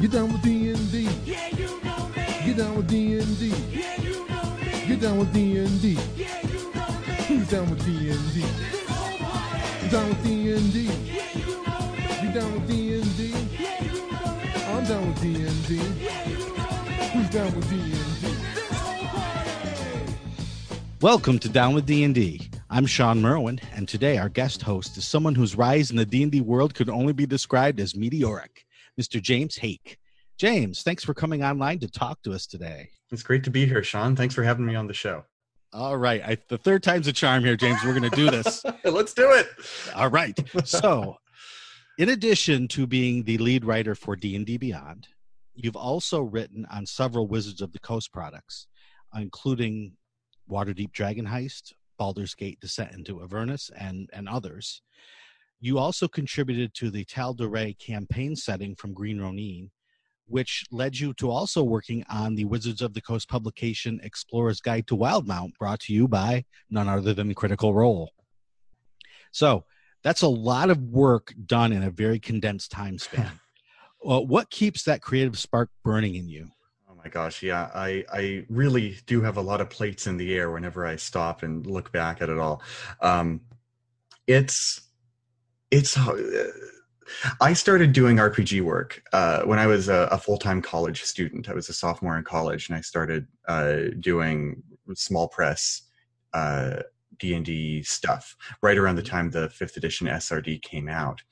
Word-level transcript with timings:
Get 0.00 0.12
down 0.12 0.32
with 0.32 0.40
D&D. 0.40 1.10
Yeah, 1.26 1.48
you 1.48 1.66
know 1.84 2.08
me. 2.16 2.24
Get 2.46 2.56
down 2.56 2.74
with 2.74 2.88
D&D. 2.88 3.48
Yeah, 3.70 4.00
you 4.00 4.26
know 4.26 4.56
me. 4.56 4.86
Get 4.88 5.00
down 5.00 5.18
with 5.18 5.30
D&D. 5.34 5.98
Yeah, 6.16 6.40
you 6.40 6.72
know 6.72 6.88
me. 7.06 7.14
Who's 7.28 7.48
down 7.50 7.68
with 7.68 7.84
D&D? 7.84 8.40
This 8.40 8.88
whole 8.88 9.18
party. 9.18 9.84
You 9.84 9.90
down 9.90 10.08
with 10.08 10.22
D&D? 10.24 10.84
Yeah, 10.84 11.36
you 11.36 11.44
know 11.66 11.92
me. 11.92 12.00
You 12.22 12.32
down 12.32 12.50
with 12.54 12.66
D&D? 12.66 13.28
Yeah, 13.60 13.84
you 13.84 13.92
know 14.10 14.36
me. 14.38 14.48
I'm 14.68 14.84
down 14.86 15.06
with 15.06 15.20
D&D. 15.20 15.74
Yeah, 15.76 16.28
you 16.28 16.38
know 16.38 16.70
me. 16.82 16.92
Who's 17.12 17.28
down 17.28 17.54
with 17.54 17.68
D&D? 17.68 17.90
This 17.90 18.70
whole 18.78 19.06
party. 19.06 19.60
Welcome 21.02 21.38
to 21.40 21.48
Down 21.50 21.74
with 21.74 21.84
D&D. 21.84 22.48
I'm 22.70 22.86
Shawn 22.86 23.20
Merwin, 23.20 23.60
and 23.74 23.86
today 23.86 24.16
our 24.16 24.30
guest 24.30 24.62
host 24.62 24.96
is 24.96 25.06
someone 25.06 25.34
whose 25.34 25.56
rise 25.56 25.90
in 25.90 25.98
the 25.98 26.06
D&D 26.06 26.40
world 26.40 26.74
could 26.74 26.88
only 26.88 27.12
be 27.12 27.26
described 27.26 27.80
as 27.80 27.94
meteoric, 27.94 28.59
Mr. 29.00 29.20
James 29.20 29.56
Haeck. 29.56 29.96
James, 30.38 30.82
thanks 30.82 31.02
for 31.04 31.14
coming 31.14 31.42
online 31.42 31.78
to 31.78 31.88
talk 31.88 32.20
to 32.22 32.32
us 32.32 32.46
today. 32.46 32.90
It's 33.10 33.22
great 33.22 33.44
to 33.44 33.50
be 33.50 33.66
here, 33.66 33.82
Shawn. 33.82 34.14
Thanks 34.14 34.34
for 34.34 34.42
having 34.42 34.66
me 34.66 34.74
on 34.74 34.86
the 34.86 34.94
show. 34.94 35.24
All 35.72 35.96
right, 35.96 36.22
I, 36.22 36.36
the 36.48 36.58
third 36.58 36.82
time's 36.82 37.06
a 37.06 37.12
charm 37.12 37.44
here, 37.44 37.56
James. 37.56 37.82
We're 37.82 37.98
going 37.98 38.10
to 38.10 38.16
do 38.16 38.30
this. 38.30 38.62
Let's 38.84 39.14
do 39.14 39.30
it. 39.30 39.48
All 39.94 40.10
right. 40.10 40.38
So, 40.64 41.16
in 41.96 42.10
addition 42.10 42.68
to 42.68 42.86
being 42.86 43.22
the 43.22 43.38
lead 43.38 43.64
writer 43.64 43.94
for 43.94 44.16
D&D 44.16 44.58
Beyond, 44.58 45.06
you've 45.54 45.76
also 45.76 46.22
written 46.22 46.66
on 46.70 46.84
several 46.84 47.26
Wizards 47.26 47.60
of 47.62 47.72
the 47.72 47.78
Coast 47.78 48.12
products, 48.12 48.66
including 49.14 49.92
Waterdeep 50.50 50.92
Dragon 50.92 51.26
Heist, 51.26 51.72
Baldur's 51.98 52.34
Gate 52.34 52.58
Descent 52.60 52.92
into 52.92 53.22
Avernus, 53.22 53.70
and, 53.78 54.10
and 54.12 54.28
others. 54.28 54.82
You 55.60 55.78
also 55.78 56.08
contributed 56.08 56.72
to 56.74 56.90
the 56.90 57.04
Tal'Dorei 57.04 57.78
campaign 57.78 58.34
setting 58.34 58.74
from 58.74 58.94
Green 58.94 59.20
Ronin, 59.20 59.70
which 60.26 60.64
led 60.70 60.98
you 60.98 61.12
to 61.14 61.30
also 61.30 61.62
working 61.62 62.02
on 62.08 62.34
the 62.34 62.46
Wizards 62.46 62.80
of 62.80 62.94
the 62.94 63.02
Coast 63.02 63.28
publication 63.28 64.00
Explorer's 64.02 64.60
Guide 64.60 64.86
to 64.86 64.96
Wildemount, 64.96 65.58
brought 65.58 65.80
to 65.80 65.92
you 65.92 66.08
by 66.08 66.46
none 66.70 66.88
other 66.88 67.12
than 67.12 67.34
Critical 67.34 67.74
Role. 67.74 68.10
So 69.32 69.64
that's 70.02 70.22
a 70.22 70.28
lot 70.28 70.70
of 70.70 70.80
work 70.82 71.34
done 71.44 71.72
in 71.72 71.82
a 71.82 71.90
very 71.90 72.18
condensed 72.18 72.70
time 72.70 72.98
span. 72.98 73.38
well, 74.00 74.26
what 74.26 74.48
keeps 74.48 74.84
that 74.84 75.02
creative 75.02 75.38
spark 75.38 75.68
burning 75.84 76.14
in 76.14 76.26
you? 76.26 76.48
Oh 76.88 76.94
my 76.94 77.10
gosh, 77.10 77.42
yeah, 77.42 77.70
I 77.74 78.04
I 78.10 78.46
really 78.48 78.96
do 79.06 79.20
have 79.20 79.36
a 79.36 79.42
lot 79.42 79.60
of 79.60 79.68
plates 79.68 80.06
in 80.06 80.16
the 80.16 80.34
air 80.34 80.50
whenever 80.50 80.86
I 80.86 80.96
stop 80.96 81.42
and 81.42 81.66
look 81.66 81.92
back 81.92 82.22
at 82.22 82.30
it 82.30 82.38
all. 82.38 82.62
Um, 83.02 83.42
it's 84.26 84.89
it's. 85.70 85.96
Uh, 85.96 86.50
I 87.40 87.54
started 87.54 87.92
doing 87.92 88.16
RPG 88.16 88.62
work 88.62 89.02
uh, 89.12 89.42
when 89.42 89.58
I 89.58 89.66
was 89.66 89.88
a, 89.88 90.08
a 90.12 90.18
full 90.18 90.38
time 90.38 90.62
college 90.62 91.02
student. 91.02 91.48
I 91.48 91.54
was 91.54 91.68
a 91.68 91.72
sophomore 91.72 92.16
in 92.16 92.24
college, 92.24 92.68
and 92.68 92.76
I 92.76 92.80
started 92.80 93.26
uh, 93.48 93.76
doing 93.98 94.62
small 94.94 95.28
press 95.28 95.82
uh, 96.32 96.82
D 97.18 97.34
and 97.34 97.44
D 97.44 97.82
stuff 97.82 98.36
right 98.62 98.78
around 98.78 98.96
the 98.96 99.02
time 99.02 99.30
the 99.30 99.50
fifth 99.50 99.76
edition 99.76 100.06
SRD 100.06 100.62
came 100.62 100.88
out. 100.88 101.22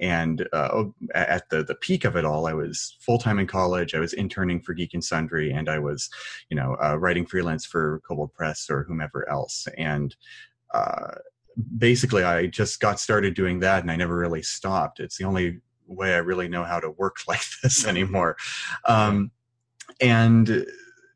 And 0.00 0.48
uh, 0.52 0.84
at 1.14 1.48
the 1.50 1.62
the 1.62 1.76
peak 1.76 2.04
of 2.04 2.16
it 2.16 2.24
all, 2.24 2.46
I 2.46 2.52
was 2.52 2.96
full 3.00 3.18
time 3.18 3.38
in 3.38 3.46
college. 3.46 3.94
I 3.94 4.00
was 4.00 4.12
interning 4.12 4.60
for 4.60 4.74
Geek 4.74 4.94
and 4.94 5.04
Sundry, 5.04 5.52
and 5.52 5.68
I 5.68 5.78
was, 5.78 6.10
you 6.50 6.56
know, 6.56 6.76
uh, 6.82 6.96
writing 6.98 7.26
freelance 7.26 7.64
for 7.64 8.00
Kobold 8.06 8.34
Press 8.34 8.68
or 8.68 8.82
whomever 8.84 9.28
else. 9.28 9.68
And 9.78 10.14
uh, 10.72 11.14
basically, 11.78 12.22
I 12.22 12.46
just 12.46 12.80
got 12.80 13.00
started 13.00 13.34
doing 13.34 13.60
that, 13.60 13.82
and 13.82 13.90
I 13.90 13.96
never 13.96 14.16
really 14.16 14.42
stopped. 14.42 15.00
It's 15.00 15.16
the 15.16 15.24
only 15.24 15.60
way 15.86 16.14
I 16.14 16.18
really 16.18 16.48
know 16.48 16.64
how 16.64 16.80
to 16.80 16.90
work 16.90 17.16
like 17.28 17.42
this 17.62 17.86
anymore. 17.86 18.36
Um, 18.86 19.30
and 20.00 20.66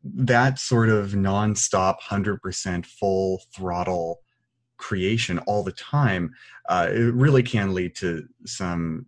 that 0.04 0.58
sort 0.58 0.88
of 0.88 1.12
nonstop, 1.12 2.00
hundred 2.00 2.40
percent 2.40 2.86
full 2.86 3.42
throttle 3.54 4.20
creation 4.76 5.38
all 5.40 5.62
the 5.62 5.72
time, 5.72 6.32
uh, 6.68 6.88
it 6.90 7.14
really 7.14 7.42
can 7.42 7.74
lead 7.74 7.96
to 7.96 8.26
some 8.46 9.06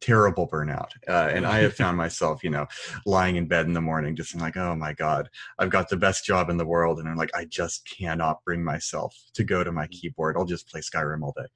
terrible 0.00 0.48
burnout. 0.48 0.90
Uh, 1.08 1.30
and 1.32 1.46
I 1.46 1.58
have 1.58 1.74
found 1.82 1.96
myself, 1.96 2.42
you 2.42 2.50
know, 2.50 2.66
lying 3.06 3.36
in 3.36 3.46
bed 3.46 3.66
in 3.66 3.72
the 3.72 3.80
morning, 3.80 4.16
just 4.16 4.34
like, 4.34 4.56
oh 4.56 4.74
my 4.74 4.92
God, 4.92 5.28
I've 5.58 5.70
got 5.70 5.88
the 5.88 5.96
best 5.96 6.24
job 6.24 6.50
in 6.50 6.56
the 6.56 6.66
world. 6.66 6.98
And 6.98 7.08
I'm 7.08 7.16
like, 7.16 7.34
I 7.34 7.44
just 7.44 7.88
cannot 7.88 8.44
bring 8.44 8.64
myself 8.64 9.16
to 9.34 9.44
go 9.44 9.64
to 9.64 9.72
my 9.72 9.86
keyboard. 9.88 10.36
I'll 10.36 10.44
just 10.44 10.68
play 10.68 10.80
Skyrim 10.80 11.22
all 11.22 11.34
day. 11.36 11.46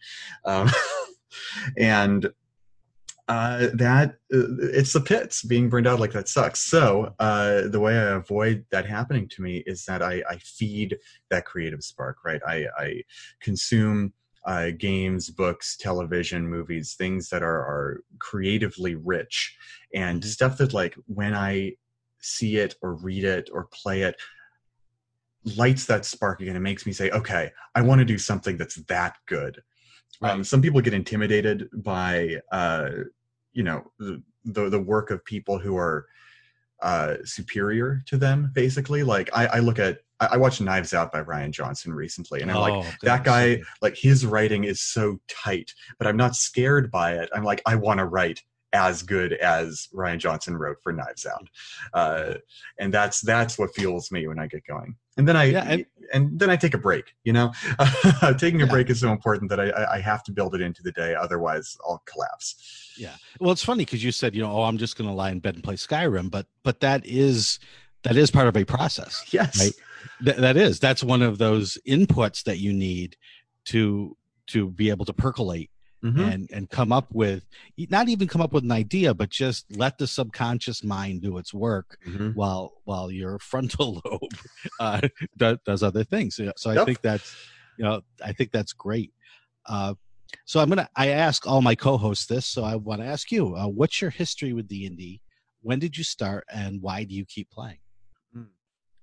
Um, 0.44 0.70
and 1.78 2.30
uh, 3.26 3.68
that 3.72 4.10
uh, 4.34 4.52
it's 4.60 4.92
the 4.92 5.00
pits 5.00 5.42
being 5.42 5.70
burned 5.70 5.86
out 5.86 5.98
like 5.98 6.12
that 6.12 6.28
sucks. 6.28 6.60
So 6.60 7.14
uh, 7.18 7.68
the 7.68 7.80
way 7.80 7.96
I 7.96 8.16
avoid 8.16 8.66
that 8.70 8.84
happening 8.84 9.28
to 9.30 9.42
me 9.42 9.62
is 9.66 9.84
that 9.86 10.02
I, 10.02 10.22
I 10.28 10.36
feed 10.36 10.98
that 11.30 11.46
creative 11.46 11.82
spark, 11.82 12.18
right? 12.24 12.42
I, 12.46 12.66
I 12.76 13.02
consume 13.40 14.12
uh, 14.46 14.70
games, 14.76 15.30
books, 15.30 15.76
television, 15.76 16.46
movies, 16.46 16.94
things 16.94 17.28
that 17.30 17.42
are, 17.42 17.60
are 17.60 18.04
creatively 18.18 18.94
rich 18.94 19.56
and 19.94 20.24
stuff 20.24 20.58
that 20.58 20.74
like 20.74 20.94
when 21.06 21.34
I 21.34 21.72
see 22.20 22.56
it 22.56 22.74
or 22.82 22.94
read 22.94 23.24
it 23.24 23.50
or 23.52 23.68
play 23.72 24.02
it 24.02 24.16
lights 25.56 25.86
that 25.86 26.04
spark 26.04 26.40
again. 26.40 26.56
It 26.56 26.60
makes 26.60 26.86
me 26.86 26.92
say, 26.92 27.10
okay, 27.10 27.50
I 27.74 27.82
want 27.82 27.98
to 27.98 28.04
do 28.04 28.18
something 28.18 28.56
that's 28.56 28.76
that 28.76 29.16
good. 29.26 29.62
Um, 30.22 30.44
some 30.44 30.62
people 30.62 30.80
get 30.80 30.94
intimidated 30.94 31.68
by, 31.82 32.38
uh, 32.50 32.90
you 33.52 33.62
know, 33.62 33.90
the, 33.98 34.22
the, 34.44 34.70
the 34.70 34.80
work 34.80 35.10
of 35.10 35.24
people 35.24 35.58
who 35.58 35.76
are 35.76 36.06
uh, 36.82 37.16
superior 37.24 38.02
to 38.06 38.16
them. 38.16 38.50
Basically, 38.54 39.02
like 39.02 39.30
I, 39.32 39.46
I 39.46 39.58
look 39.60 39.78
at, 39.78 39.98
I, 40.20 40.30
I 40.32 40.36
watched 40.36 40.60
Knives 40.60 40.94
Out 40.94 41.12
by 41.12 41.22
Rian 41.22 41.50
Johnson 41.50 41.92
recently, 41.92 42.40
and 42.42 42.50
I'm 42.50 42.56
Oh, 42.56 42.60
like, 42.60 43.00
that 43.00 43.24
guy, 43.24 43.62
like 43.80 43.96
his 43.96 44.26
writing 44.26 44.64
is 44.64 44.80
so 44.80 45.18
tight, 45.28 45.72
but 45.98 46.06
I'm 46.06 46.16
not 46.16 46.36
scared 46.36 46.90
by 46.90 47.14
it. 47.14 47.30
I'm 47.34 47.44
like, 47.44 47.62
I 47.66 47.76
want 47.76 47.98
to 47.98 48.04
write 48.04 48.42
as 48.74 49.02
good 49.02 49.32
as 49.34 49.88
Rian 49.94 50.18
Johnson 50.18 50.56
wrote 50.58 50.76
for 50.82 50.92
Knives 50.92 51.24
Out, 51.24 51.48
uh, 51.94 52.34
and 52.78 52.92
that's 52.92 53.22
that's 53.22 53.58
what 53.58 53.74
fuels 53.74 54.10
me 54.12 54.26
when 54.28 54.38
I 54.38 54.46
get 54.48 54.66
going. 54.66 54.96
And 55.16 55.26
then 55.26 55.36
I 55.36 55.44
Yeah, 55.44 55.64
and- 55.68 55.86
and, 56.12 56.38
then 56.38 56.50
I 56.50 56.56
take 56.56 56.74
a 56.74 56.78
break. 56.78 57.14
You 57.24 57.32
know, 57.32 57.52
taking 58.38 58.60
a 58.60 58.66
Yeah. 58.66 58.70
break 58.70 58.90
is 58.90 59.00
so 59.00 59.10
important 59.12 59.48
that 59.50 59.58
I, 59.60 59.70
I 59.70 59.94
I 59.94 60.00
have 60.00 60.22
to 60.24 60.32
build 60.32 60.54
it 60.54 60.60
into 60.60 60.82
the 60.82 60.92
day, 60.92 61.14
otherwise 61.14 61.76
I'll 61.88 62.02
collapse. 62.04 62.92
Yeah. 62.98 63.14
Well, 63.40 63.50
it's 63.52 63.64
funny 63.64 63.84
because 63.84 64.04
you 64.04 64.12
said, 64.12 64.34
you 64.34 64.42
know, 64.42 64.52
oh, 64.52 64.62
I'm 64.64 64.76
just 64.78 64.96
going 64.98 65.08
to 65.08 65.14
lie 65.14 65.30
in 65.30 65.40
bed 65.40 65.54
and 65.54 65.64
play 65.64 65.76
Skyrim, 65.76 66.30
but 66.30 66.46
but 66.62 66.80
that 66.80 67.06
is 67.06 67.58
that 68.02 68.16
is 68.16 68.30
part 68.30 68.48
of 68.48 68.56
a 68.56 68.64
process. 68.64 69.24
Yes. 69.32 69.58
Right. 69.58 69.72
Th- 70.24 70.36
that 70.36 70.56
is 70.56 70.78
that's 70.80 71.02
one 71.02 71.22
of 71.22 71.38
those 71.38 71.78
inputs 71.88 72.42
that 72.44 72.58
you 72.58 72.72
need 72.72 73.16
to 73.66 74.16
to 74.48 74.68
be 74.70 74.90
able 74.90 75.06
to 75.06 75.12
percolate 75.14 75.70
Mhm. 76.04 76.30
and 76.30 76.48
and 76.52 76.70
come 76.70 76.92
up 76.92 77.08
with 77.12 77.44
not 77.90 78.08
even 78.08 78.28
come 78.28 78.40
up 78.42 78.52
with 78.52 78.64
an 78.64 78.72
idea, 78.72 79.14
but 79.14 79.30
just 79.30 79.66
let 79.70 79.98
the 79.98 80.06
subconscious 80.06 80.84
mind 80.84 81.22
do 81.22 81.38
its 81.38 81.52
work 81.54 81.98
Mhm. 82.06 82.34
while 82.34 82.72
while 82.84 83.10
your 83.10 83.38
frontal 83.38 84.00
lobe 84.06 84.38
uh, 84.78 85.00
does, 85.36 85.58
does 85.66 85.82
other 85.82 86.04
things. 86.04 86.40
So 86.56 86.70
I 86.70 86.76
Yep. 86.76 86.78
think 86.78 87.00
that's 87.02 87.36
you 87.76 87.84
know 87.84 88.02
I 88.24 88.32
think 88.32 88.52
that's 88.52 88.72
great. 88.72 89.12
Uh, 89.66 89.94
so 90.46 90.60
I'm 90.60 90.68
gonna 90.68 90.88
I 90.96 91.08
ask 91.08 91.46
all 91.46 91.62
my 91.62 91.74
co-hosts 91.74 92.26
this, 92.26 92.46
so 92.46 92.64
I 92.64 92.76
want 92.76 93.00
to 93.02 93.06
ask 93.06 93.30
you, 93.32 93.56
uh, 93.56 93.68
what's 93.68 94.00
your 94.00 94.10
history 94.10 94.52
with 94.52 94.68
D 94.68 94.86
and 94.86 94.96
D? 94.98 95.22
When 95.62 95.78
did 95.78 95.96
you 95.96 96.04
start, 96.04 96.44
and 96.52 96.82
why 96.82 97.04
do 97.04 97.14
you 97.14 97.24
keep 97.26 97.50
playing? 97.50 97.78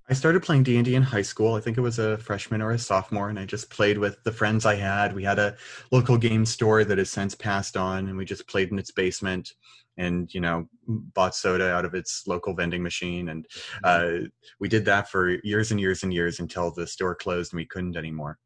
I 0.09 0.13
started 0.13 0.44
playing 0.44 0.63
D 0.63 0.75
and 0.75 0.85
D 0.85 0.95
in 0.95 1.03
high 1.03 1.22
school. 1.22 1.56
I 1.56 1.62
think 1.62 1.78
it 1.78 1.81
was 1.81 2.00
a 2.00 2.17
freshman 2.17 2.62
or 2.62 2.72
a 2.72 2.79
sophomore, 2.79 3.29
and 3.29 3.39
I 3.39 3.45
just 3.45 3.69
played 3.69 3.97
with 3.97 4.22
the 4.23 4.31
friends 4.31 4.66
I 4.66 4.75
had. 4.75 5.16
We 5.16 5.23
had 5.23 5.39
a 5.39 5.56
local 5.92 6.18
game 6.18 6.45
store 6.45 6.83
that 6.83 6.98
has 6.98 7.09
since 7.09 7.36
passed 7.36 7.77
on, 7.77 8.07
and 8.07 8.18
we 8.18 8.25
just 8.25 8.48
played 8.48 8.71
in 8.71 8.80
its 8.80 8.92
basement, 8.92 9.53
and 9.98 10.33
you 10.33 10.42
know, 10.42 10.68
bought 10.88 11.36
soda 11.36 11.71
out 11.71 11.86
of 11.86 11.94
its 11.94 12.27
local 12.27 12.53
vending 12.53 12.83
machine, 12.83 13.30
and 13.30 13.45
uh, 13.83 14.27
we 14.59 14.68
did 14.68 14.86
that 14.86 15.09
for 15.09 15.39
years 15.44 15.71
and 15.71 15.80
years 15.80 16.04
and 16.04 16.13
years 16.13 16.39
until 16.39 16.71
the 16.71 16.88
store 16.88 17.15
closed 17.15 17.54
and 17.54 17.59
we 17.59 17.65
couldn't 17.65 17.95
anymore. 17.95 18.38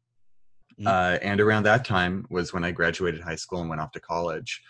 Mm. 0.78 0.86
Uh, 0.86 1.18
and 1.22 1.40
around 1.40 1.62
that 1.62 1.84
time 1.84 2.26
was 2.28 2.52
when 2.52 2.64
I 2.64 2.70
graduated 2.70 3.22
high 3.22 3.36
school 3.36 3.60
and 3.60 3.70
went 3.70 3.80
off 3.80 3.92
to 3.92 4.00
college, 4.00 4.62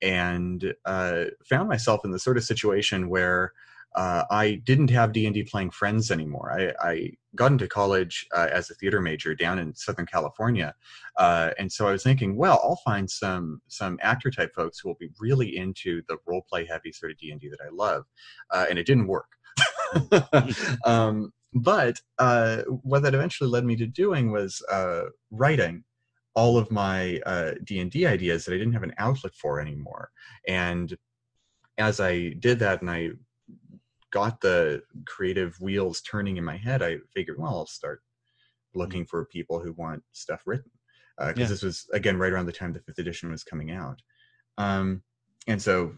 and 0.00 0.72
uh, 0.84 1.24
found 1.44 1.68
myself 1.68 2.04
in 2.04 2.10
the 2.10 2.18
sort 2.18 2.38
of 2.38 2.44
situation 2.44 3.08
where 3.08 3.52
uh, 3.94 4.24
I 4.30 4.60
didn't 4.64 4.90
have 4.90 5.12
D 5.12 5.26
and 5.26 5.34
D 5.34 5.42
playing 5.42 5.70
friends 5.70 6.10
anymore. 6.10 6.52
I, 6.52 6.88
I 6.88 7.10
got 7.34 7.52
into 7.52 7.66
college 7.66 8.26
uh, 8.34 8.48
as 8.52 8.70
a 8.70 8.74
theater 8.74 9.00
major 9.00 9.34
down 9.34 9.58
in 9.58 9.74
Southern 9.74 10.06
California, 10.06 10.74
uh, 11.16 11.50
and 11.58 11.70
so 11.70 11.88
I 11.88 11.92
was 11.92 12.02
thinking, 12.02 12.36
well, 12.36 12.60
I'll 12.62 12.80
find 12.84 13.10
some 13.10 13.60
some 13.68 13.98
actor 14.02 14.30
type 14.30 14.54
folks 14.54 14.78
who 14.78 14.88
will 14.88 14.96
be 14.96 15.10
really 15.18 15.56
into 15.56 16.02
the 16.08 16.18
role 16.26 16.44
play 16.48 16.66
heavy 16.66 16.92
sort 16.92 17.12
of 17.12 17.18
D 17.18 17.30
and 17.30 17.40
D 17.40 17.48
that 17.48 17.60
I 17.64 17.70
love, 17.72 18.04
uh, 18.50 18.66
and 18.68 18.78
it 18.78 18.86
didn't 18.86 19.06
work. 19.06 19.28
um, 20.84 21.32
but 21.54 21.98
uh, 22.18 22.62
what 22.82 23.02
that 23.02 23.14
eventually 23.14 23.48
led 23.48 23.64
me 23.64 23.74
to 23.76 23.86
doing 23.86 24.30
was 24.30 24.62
uh, 24.70 25.04
writing 25.30 25.82
all 26.34 26.56
of 26.56 26.70
my 26.70 27.20
D&D 27.64 28.06
ideas 28.06 28.44
that 28.44 28.54
I 28.54 28.58
didn't 28.58 28.74
have 28.74 28.84
an 28.84 28.94
outlet 28.98 29.34
for 29.34 29.60
anymore. 29.60 30.10
And 30.46 30.96
as 31.78 31.98
I 31.98 32.34
did 32.38 32.58
that 32.60 32.80
and 32.80 32.90
I 32.90 33.10
got 34.12 34.40
the 34.40 34.82
creative 35.06 35.60
wheels 35.60 36.00
turning 36.02 36.36
in 36.36 36.44
my 36.44 36.56
head, 36.56 36.82
I 36.82 36.98
figured, 37.14 37.38
well, 37.38 37.50
I'll 37.58 37.66
start 37.66 38.02
looking 38.74 39.04
for 39.04 39.24
people 39.26 39.60
who 39.60 39.72
want 39.72 40.02
stuff 40.12 40.42
written 40.46 40.70
because 41.18 41.40
Yeah. 41.40 41.48
this 41.48 41.62
was 41.62 41.86
again 41.92 42.16
right 42.18 42.32
around 42.32 42.46
the 42.46 42.52
time 42.52 42.72
the 42.72 42.80
fifth 42.80 42.98
edition 42.98 43.30
was 43.30 43.42
coming 43.44 43.70
out, 43.72 44.00
um, 44.58 45.02
and 45.46 45.60
so 45.60 45.96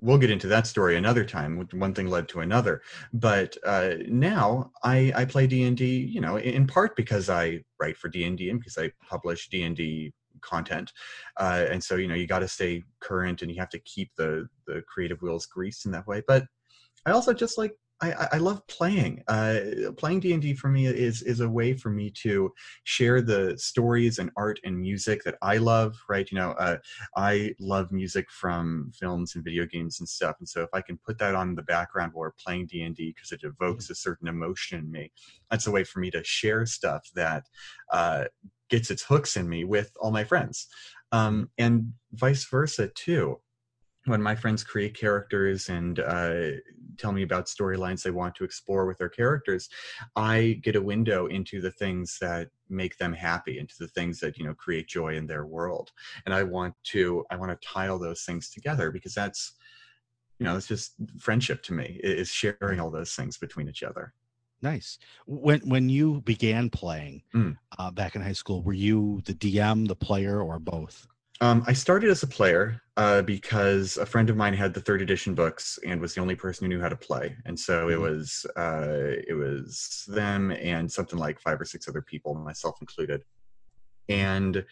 we'll 0.00 0.18
get 0.18 0.30
into 0.30 0.48
that 0.48 0.66
story 0.66 0.96
another 0.96 1.24
time. 1.24 1.66
One 1.72 1.94
thing 1.94 2.08
led 2.08 2.28
to 2.30 2.40
another, 2.40 2.82
but 3.12 3.56
uh, 3.64 3.94
now 4.08 4.72
I, 4.82 5.12
I 5.14 5.24
play 5.24 5.46
D 5.46 5.64
and 5.64 5.76
D, 5.76 5.98
you 5.98 6.20
know, 6.20 6.36
in 6.36 6.54
in 6.54 6.66
part 6.66 6.96
because 6.96 7.30
I 7.30 7.62
write 7.80 7.96
for 7.96 8.08
D 8.08 8.24
and 8.24 8.36
D 8.36 8.50
and 8.50 8.58
because 8.60 8.78
I 8.78 8.90
publish 9.08 9.48
D 9.48 9.62
and 9.62 9.76
D 9.76 10.12
content, 10.42 10.92
uh, 11.38 11.66
and 11.70 11.82
so 11.82 11.96
you 11.96 12.08
know 12.08 12.14
you 12.14 12.26
got 12.26 12.40
to 12.40 12.48
stay 12.48 12.82
current 13.00 13.42
and 13.42 13.50
you 13.50 13.58
have 13.60 13.70
to 13.70 13.78
keep 13.80 14.10
the 14.16 14.48
the 14.66 14.82
creative 14.88 15.22
wheels 15.22 15.46
greased 15.46 15.86
in 15.86 15.92
that 15.92 16.06
way. 16.06 16.22
But 16.26 16.44
I 17.06 17.12
also 17.12 17.32
just 17.32 17.56
like 17.56 17.72
I, 18.02 18.28
I- 18.32 18.36
love 18.38 18.66
playing. 18.66 19.22
Uh, 19.26 19.60
playing 19.96 20.20
D 20.20 20.34
and 20.34 20.42
D 20.42 20.52
for 20.54 20.68
me 20.68 20.86
is 20.86 21.22
is 21.22 21.40
a 21.40 21.48
way 21.48 21.72
for 21.72 21.88
me 21.88 22.10
to 22.22 22.52
share 22.84 23.22
the 23.22 23.56
stories 23.56 24.18
and 24.18 24.30
art 24.36 24.60
and 24.64 24.78
music 24.78 25.22
that 25.24 25.36
I 25.40 25.56
love. 25.56 25.96
Right, 26.08 26.30
you 26.30 26.36
know, 26.36 26.50
uh, 26.52 26.76
I 27.16 27.54
love 27.58 27.92
music 27.92 28.30
from 28.30 28.90
films 28.98 29.34
and 29.34 29.42
video 29.44 29.64
games 29.64 30.00
and 30.00 30.08
stuff. 30.08 30.36
And 30.40 30.48
so 30.48 30.62
if 30.62 30.68
I 30.74 30.82
can 30.82 30.98
put 30.98 31.16
that 31.18 31.34
on 31.34 31.54
the 31.54 31.62
background 31.62 32.12
while 32.12 32.22
we're 32.22 32.32
playing 32.44 32.66
D 32.66 32.82
and 32.82 32.94
D 32.94 33.14
because 33.14 33.32
it 33.32 33.40
evokes 33.44 33.88
a 33.88 33.94
certain 33.94 34.28
emotion 34.28 34.78
in 34.80 34.90
me, 34.90 35.10
that's 35.50 35.66
a 35.66 35.70
way 35.70 35.84
for 35.84 36.00
me 36.00 36.10
to 36.10 36.22
share 36.22 36.66
stuff 36.66 37.08
that 37.14 37.44
uh, 37.92 38.24
gets 38.68 38.90
its 38.90 39.04
hooks 39.04 39.38
in 39.38 39.48
me 39.48 39.64
with 39.64 39.90
all 40.00 40.10
my 40.10 40.24
friends, 40.24 40.66
um, 41.12 41.48
and 41.56 41.92
vice 42.12 42.44
versa 42.44 42.88
too 42.88 43.40
when 44.06 44.22
my 44.22 44.34
friends 44.34 44.64
create 44.64 44.96
characters 44.98 45.68
and 45.68 45.98
uh, 46.00 46.52
tell 46.96 47.12
me 47.12 47.22
about 47.22 47.46
storylines 47.46 48.02
they 48.02 48.10
want 48.10 48.34
to 48.36 48.44
explore 48.44 48.86
with 48.86 48.98
their 48.98 49.08
characters, 49.08 49.68
I 50.14 50.60
get 50.62 50.76
a 50.76 50.82
window 50.82 51.26
into 51.26 51.60
the 51.60 51.70
things 51.72 52.18
that 52.20 52.48
make 52.68 52.96
them 52.98 53.12
happy, 53.12 53.58
into 53.58 53.74
the 53.78 53.88
things 53.88 54.20
that 54.20 54.38
you 54.38 54.44
know 54.44 54.54
create 54.54 54.88
joy 54.88 55.16
in 55.16 55.26
their 55.26 55.44
world, 55.46 55.92
and 56.24 56.34
I 56.34 56.42
want 56.44 56.74
to 56.84 57.24
I 57.30 57.36
want 57.36 57.50
to 57.60 57.68
tile 57.68 57.98
those 57.98 58.22
things 58.22 58.50
together 58.50 58.90
because 58.90 59.14
that's 59.14 59.54
you 60.38 60.44
know 60.44 60.56
it's 60.56 60.68
just 60.68 60.94
friendship 61.18 61.62
to 61.64 61.72
me 61.72 62.00
is 62.02 62.28
sharing 62.28 62.80
all 62.80 62.90
those 62.90 63.14
things 63.14 63.38
between 63.38 63.68
each 63.68 63.82
other. 63.82 64.14
Nice. 64.62 64.98
When 65.26 65.60
when 65.68 65.88
you 65.88 66.20
began 66.22 66.70
playing 66.70 67.22
Mm. 67.34 67.56
uh, 67.78 67.90
back 67.90 68.14
in 68.16 68.22
high 68.22 68.32
school, 68.32 68.62
were 68.62 68.72
you 68.72 69.20
the 69.26 69.34
DM, 69.34 69.86
the 69.88 69.96
player, 69.96 70.40
or 70.40 70.58
both? 70.58 71.06
Um, 71.42 71.64
I 71.66 71.74
started 71.74 72.10
as 72.10 72.22
a 72.22 72.26
player 72.26 72.80
uh, 72.96 73.20
because 73.22 73.98
a 73.98 74.06
friend 74.06 74.30
of 74.30 74.36
mine 74.36 74.54
had 74.54 74.72
the 74.72 74.80
third 74.80 75.02
edition 75.02 75.34
books 75.34 75.78
and 75.86 76.00
was 76.00 76.14
the 76.14 76.20
only 76.22 76.34
person 76.34 76.64
who 76.64 76.68
knew 76.74 76.80
how 76.80 76.88
to 76.88 76.96
play, 76.96 77.36
and 77.44 77.58
so 77.58 77.88
it 77.90 77.96
Mhm. 77.96 78.00
was 78.02 78.46
uh, 78.56 79.16
it 79.28 79.34
was 79.34 80.04
them 80.08 80.50
and 80.50 80.90
something 80.90 81.18
like 81.18 81.38
five 81.40 81.60
or 81.60 81.64
six 81.66 81.88
other 81.88 82.00
people, 82.02 82.34
myself 82.34 82.78
included. 82.80 83.22
And 84.08 84.66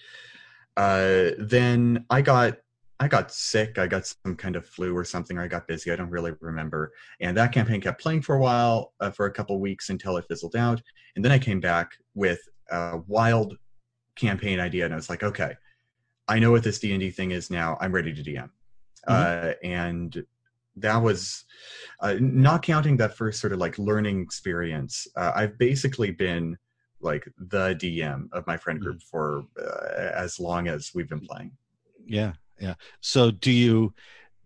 uh, 0.77 1.31
then 1.39 2.07
I 2.11 2.23
got 2.23 2.59
I 3.01 3.09
got 3.09 3.33
sick. 3.33 3.79
I 3.79 3.87
got 3.89 4.07
some 4.07 4.37
kind 4.37 4.57
of 4.57 4.67
flu 4.67 4.97
or 4.97 5.05
something, 5.05 5.39
or 5.39 5.43
I 5.43 5.49
got 5.49 5.69
busy. 5.69 5.91
I 5.93 5.97
don't 5.97 6.11
really 6.11 6.33
remember. 6.41 6.93
And 7.21 7.37
that 7.39 7.53
campaign 7.53 7.81
kept 7.81 8.01
playing 8.03 8.23
for 8.23 8.37
a 8.37 8.41
while, 8.41 8.95
uh, 9.01 9.11
for 9.11 9.27
a 9.27 9.33
couple 9.33 9.61
weeks 9.61 9.91
until 9.91 10.17
it 10.19 10.27
fizzled 10.29 10.57
out. 10.57 10.83
And 11.17 11.25
then 11.25 11.33
I 11.33 11.39
came 11.41 11.61
back 11.61 11.93
with 12.15 12.41
a 12.71 12.99
wild 13.09 13.59
campaign 14.17 14.61
idea, 14.61 14.85
and 14.87 14.95
I 14.95 14.97
was 14.97 15.11
like, 15.11 15.23
okay. 15.25 15.55
I 16.29 16.39
know 16.39 16.51
what 16.51 16.63
this 16.63 16.79
D 16.79 16.93
and 16.93 17.01
D 17.01 17.11
thing 17.11 17.33
is 17.33 17.51
now. 17.51 17.77
I'm 17.81 17.93
ready 17.93 18.15
to 18.15 18.23
DM, 18.23 18.49
uh, 19.07 19.53
and 19.63 20.25
that 20.77 20.97
was 20.97 21.45
uh, 22.01 22.17
not 22.21 22.63
counting 22.63 22.97
that 22.97 23.17
first 23.17 23.41
sort 23.41 23.53
of 23.53 23.59
like 23.59 23.79
learning 23.79 24.21
experience. 24.21 25.07
Uh, 25.17 25.33
I've 25.35 25.59
basically 25.59 26.11
been 26.11 26.57
like 27.01 27.29
the 27.39 27.75
DM 27.75 28.29
of 28.33 28.47
my 28.47 28.57
friend 28.57 28.81
group 28.81 29.03
for 29.03 29.45
uh, 29.61 30.11
as 30.15 30.41
long 30.41 30.69
as 30.69 30.93
we've 30.95 31.09
been 31.09 31.21
playing. 31.21 31.53
Yeah, 32.07 32.33
yeah. 32.59 32.75
So 33.01 33.31
do 33.31 33.53
you 33.53 33.95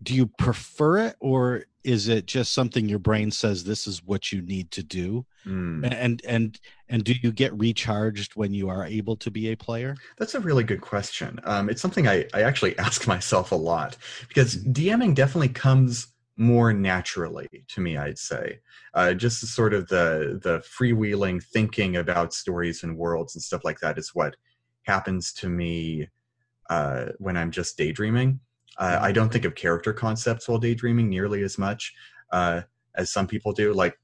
do 0.03 0.13
you 0.13 0.27
prefer 0.27 0.97
it, 0.99 1.15
or 1.19 1.65
is 1.83 2.07
it 2.07 2.25
just 2.25 2.53
something 2.53 2.87
your 2.87 2.99
brain 2.99 3.31
says 3.31 3.63
this 3.63 3.87
is 3.87 4.03
what 4.03 4.31
you 4.31 4.41
need 4.41 4.71
to 4.71 4.83
do? 4.83 5.25
Mm. 5.45 5.91
And 5.91 6.21
and 6.25 6.59
and 6.89 7.03
do 7.03 7.13
you 7.21 7.31
get 7.31 7.57
recharged 7.57 8.35
when 8.35 8.53
you 8.53 8.67
are 8.69 8.85
able 8.85 9.15
to 9.17 9.31
be 9.31 9.51
a 9.51 9.55
player? 9.55 9.95
That's 10.17 10.35
a 10.35 10.39
really 10.39 10.63
good 10.63 10.81
question. 10.81 11.39
Um, 11.43 11.69
it's 11.69 11.81
something 11.81 12.07
I, 12.07 12.25
I 12.33 12.41
actually 12.41 12.77
ask 12.79 13.07
myself 13.07 13.51
a 13.51 13.55
lot 13.55 13.95
because 14.27 14.57
DMing 14.57 15.15
definitely 15.15 15.49
comes 15.49 16.07
more 16.37 16.73
naturally 16.73 17.47
to 17.67 17.81
me. 17.81 17.97
I'd 17.97 18.17
say 18.17 18.59
uh, 18.93 19.13
just 19.13 19.45
sort 19.47 19.73
of 19.73 19.87
the 19.89 20.39
the 20.41 20.59
freewheeling 20.59 21.43
thinking 21.43 21.97
about 21.97 22.33
stories 22.33 22.83
and 22.83 22.97
worlds 22.97 23.35
and 23.35 23.43
stuff 23.43 23.65
like 23.65 23.79
that 23.81 23.97
is 23.97 24.15
what 24.15 24.35
happens 24.83 25.33
to 25.33 25.49
me 25.49 26.07
uh, 26.69 27.07
when 27.17 27.37
I'm 27.37 27.51
just 27.51 27.77
daydreaming. 27.77 28.39
Uh, 28.77 28.97
I 29.01 29.11
don't 29.11 29.31
think 29.31 29.45
of 29.45 29.55
character 29.55 29.91
concepts 29.91 30.47
while 30.47 30.57
daydreaming 30.57 31.09
nearly 31.09 31.43
as 31.43 31.57
much 31.57 31.93
uh, 32.31 32.61
as 32.95 33.11
some 33.11 33.27
people 33.27 33.51
do. 33.51 33.73
Like 33.73 33.99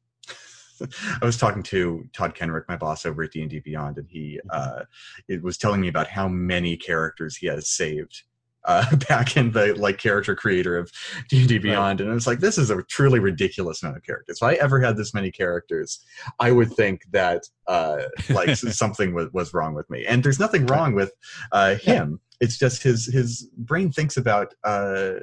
I 1.21 1.25
was 1.25 1.37
talking 1.37 1.63
to 1.63 2.07
Todd 2.13 2.35
Kenreck, 2.35 2.63
my 2.67 2.77
boss 2.77 3.05
over 3.05 3.23
at 3.23 3.31
D 3.31 3.41
and 3.41 3.49
D 3.49 3.59
Beyond, 3.59 3.97
and 3.97 4.07
he 4.09 4.39
uh, 4.49 4.83
it 5.27 5.41
was 5.41 5.57
telling 5.57 5.81
me 5.81 5.87
about 5.87 6.07
how 6.07 6.27
many 6.27 6.77
characters 6.77 7.35
he 7.37 7.47
has 7.47 7.69
saved 7.69 8.23
uh, 8.65 8.95
back 9.09 9.37
in 9.37 9.51
the 9.51 9.73
like 9.75 9.97
character 9.97 10.35
creator 10.35 10.77
of 10.77 10.91
D 11.29 11.39
and 11.39 11.47
D 11.47 11.57
Beyond, 11.57 12.01
and 12.01 12.09
I 12.09 12.13
was 12.13 12.27
like, 12.27 12.39
this 12.39 12.57
is 12.57 12.69
a 12.69 12.81
truly 12.83 13.19
ridiculous 13.19 13.81
amount 13.81 13.97
of 13.97 14.03
characters. 14.03 14.37
If 14.41 14.43
I 14.43 14.55
ever 14.55 14.79
had 14.79 14.97
this 14.97 15.13
many 15.13 15.31
characters, 15.31 16.03
I 16.39 16.51
would 16.51 16.71
think 16.73 17.03
that 17.11 17.43
uh, 17.67 18.03
like 18.29 18.55
something 18.55 19.13
was, 19.13 19.31
was 19.33 19.53
wrong 19.53 19.73
with 19.73 19.89
me. 19.89 20.05
And 20.05 20.23
there's 20.23 20.39
nothing 20.39 20.65
wrong 20.65 20.93
with 20.93 21.11
uh, 21.51 21.75
him. 21.75 22.19
It's 22.41 22.57
just 22.57 22.83
his 22.83 23.05
his 23.05 23.49
brain 23.57 23.91
thinks 23.91 24.17
about 24.17 24.53
uh, 24.63 25.13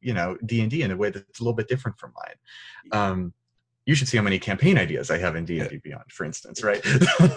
you 0.00 0.14
know 0.14 0.36
D 0.46 0.60
and 0.60 0.70
D 0.70 0.82
in 0.82 0.90
a 0.90 0.96
way 0.96 1.10
that's 1.10 1.40
a 1.40 1.42
little 1.42 1.54
bit 1.54 1.68
different 1.68 1.98
from 1.98 2.14
mine. 2.16 2.34
Um, 2.92 3.34
you 3.88 3.94
should 3.94 4.06
see 4.06 4.18
how 4.18 4.22
many 4.22 4.38
campaign 4.38 4.76
ideas 4.76 5.10
I 5.10 5.16
have 5.16 5.34
in 5.34 5.46
D 5.46 5.60
and 5.60 5.70
D 5.70 5.78
Beyond, 5.82 6.12
for 6.12 6.24
instance, 6.26 6.62
right? 6.62 6.84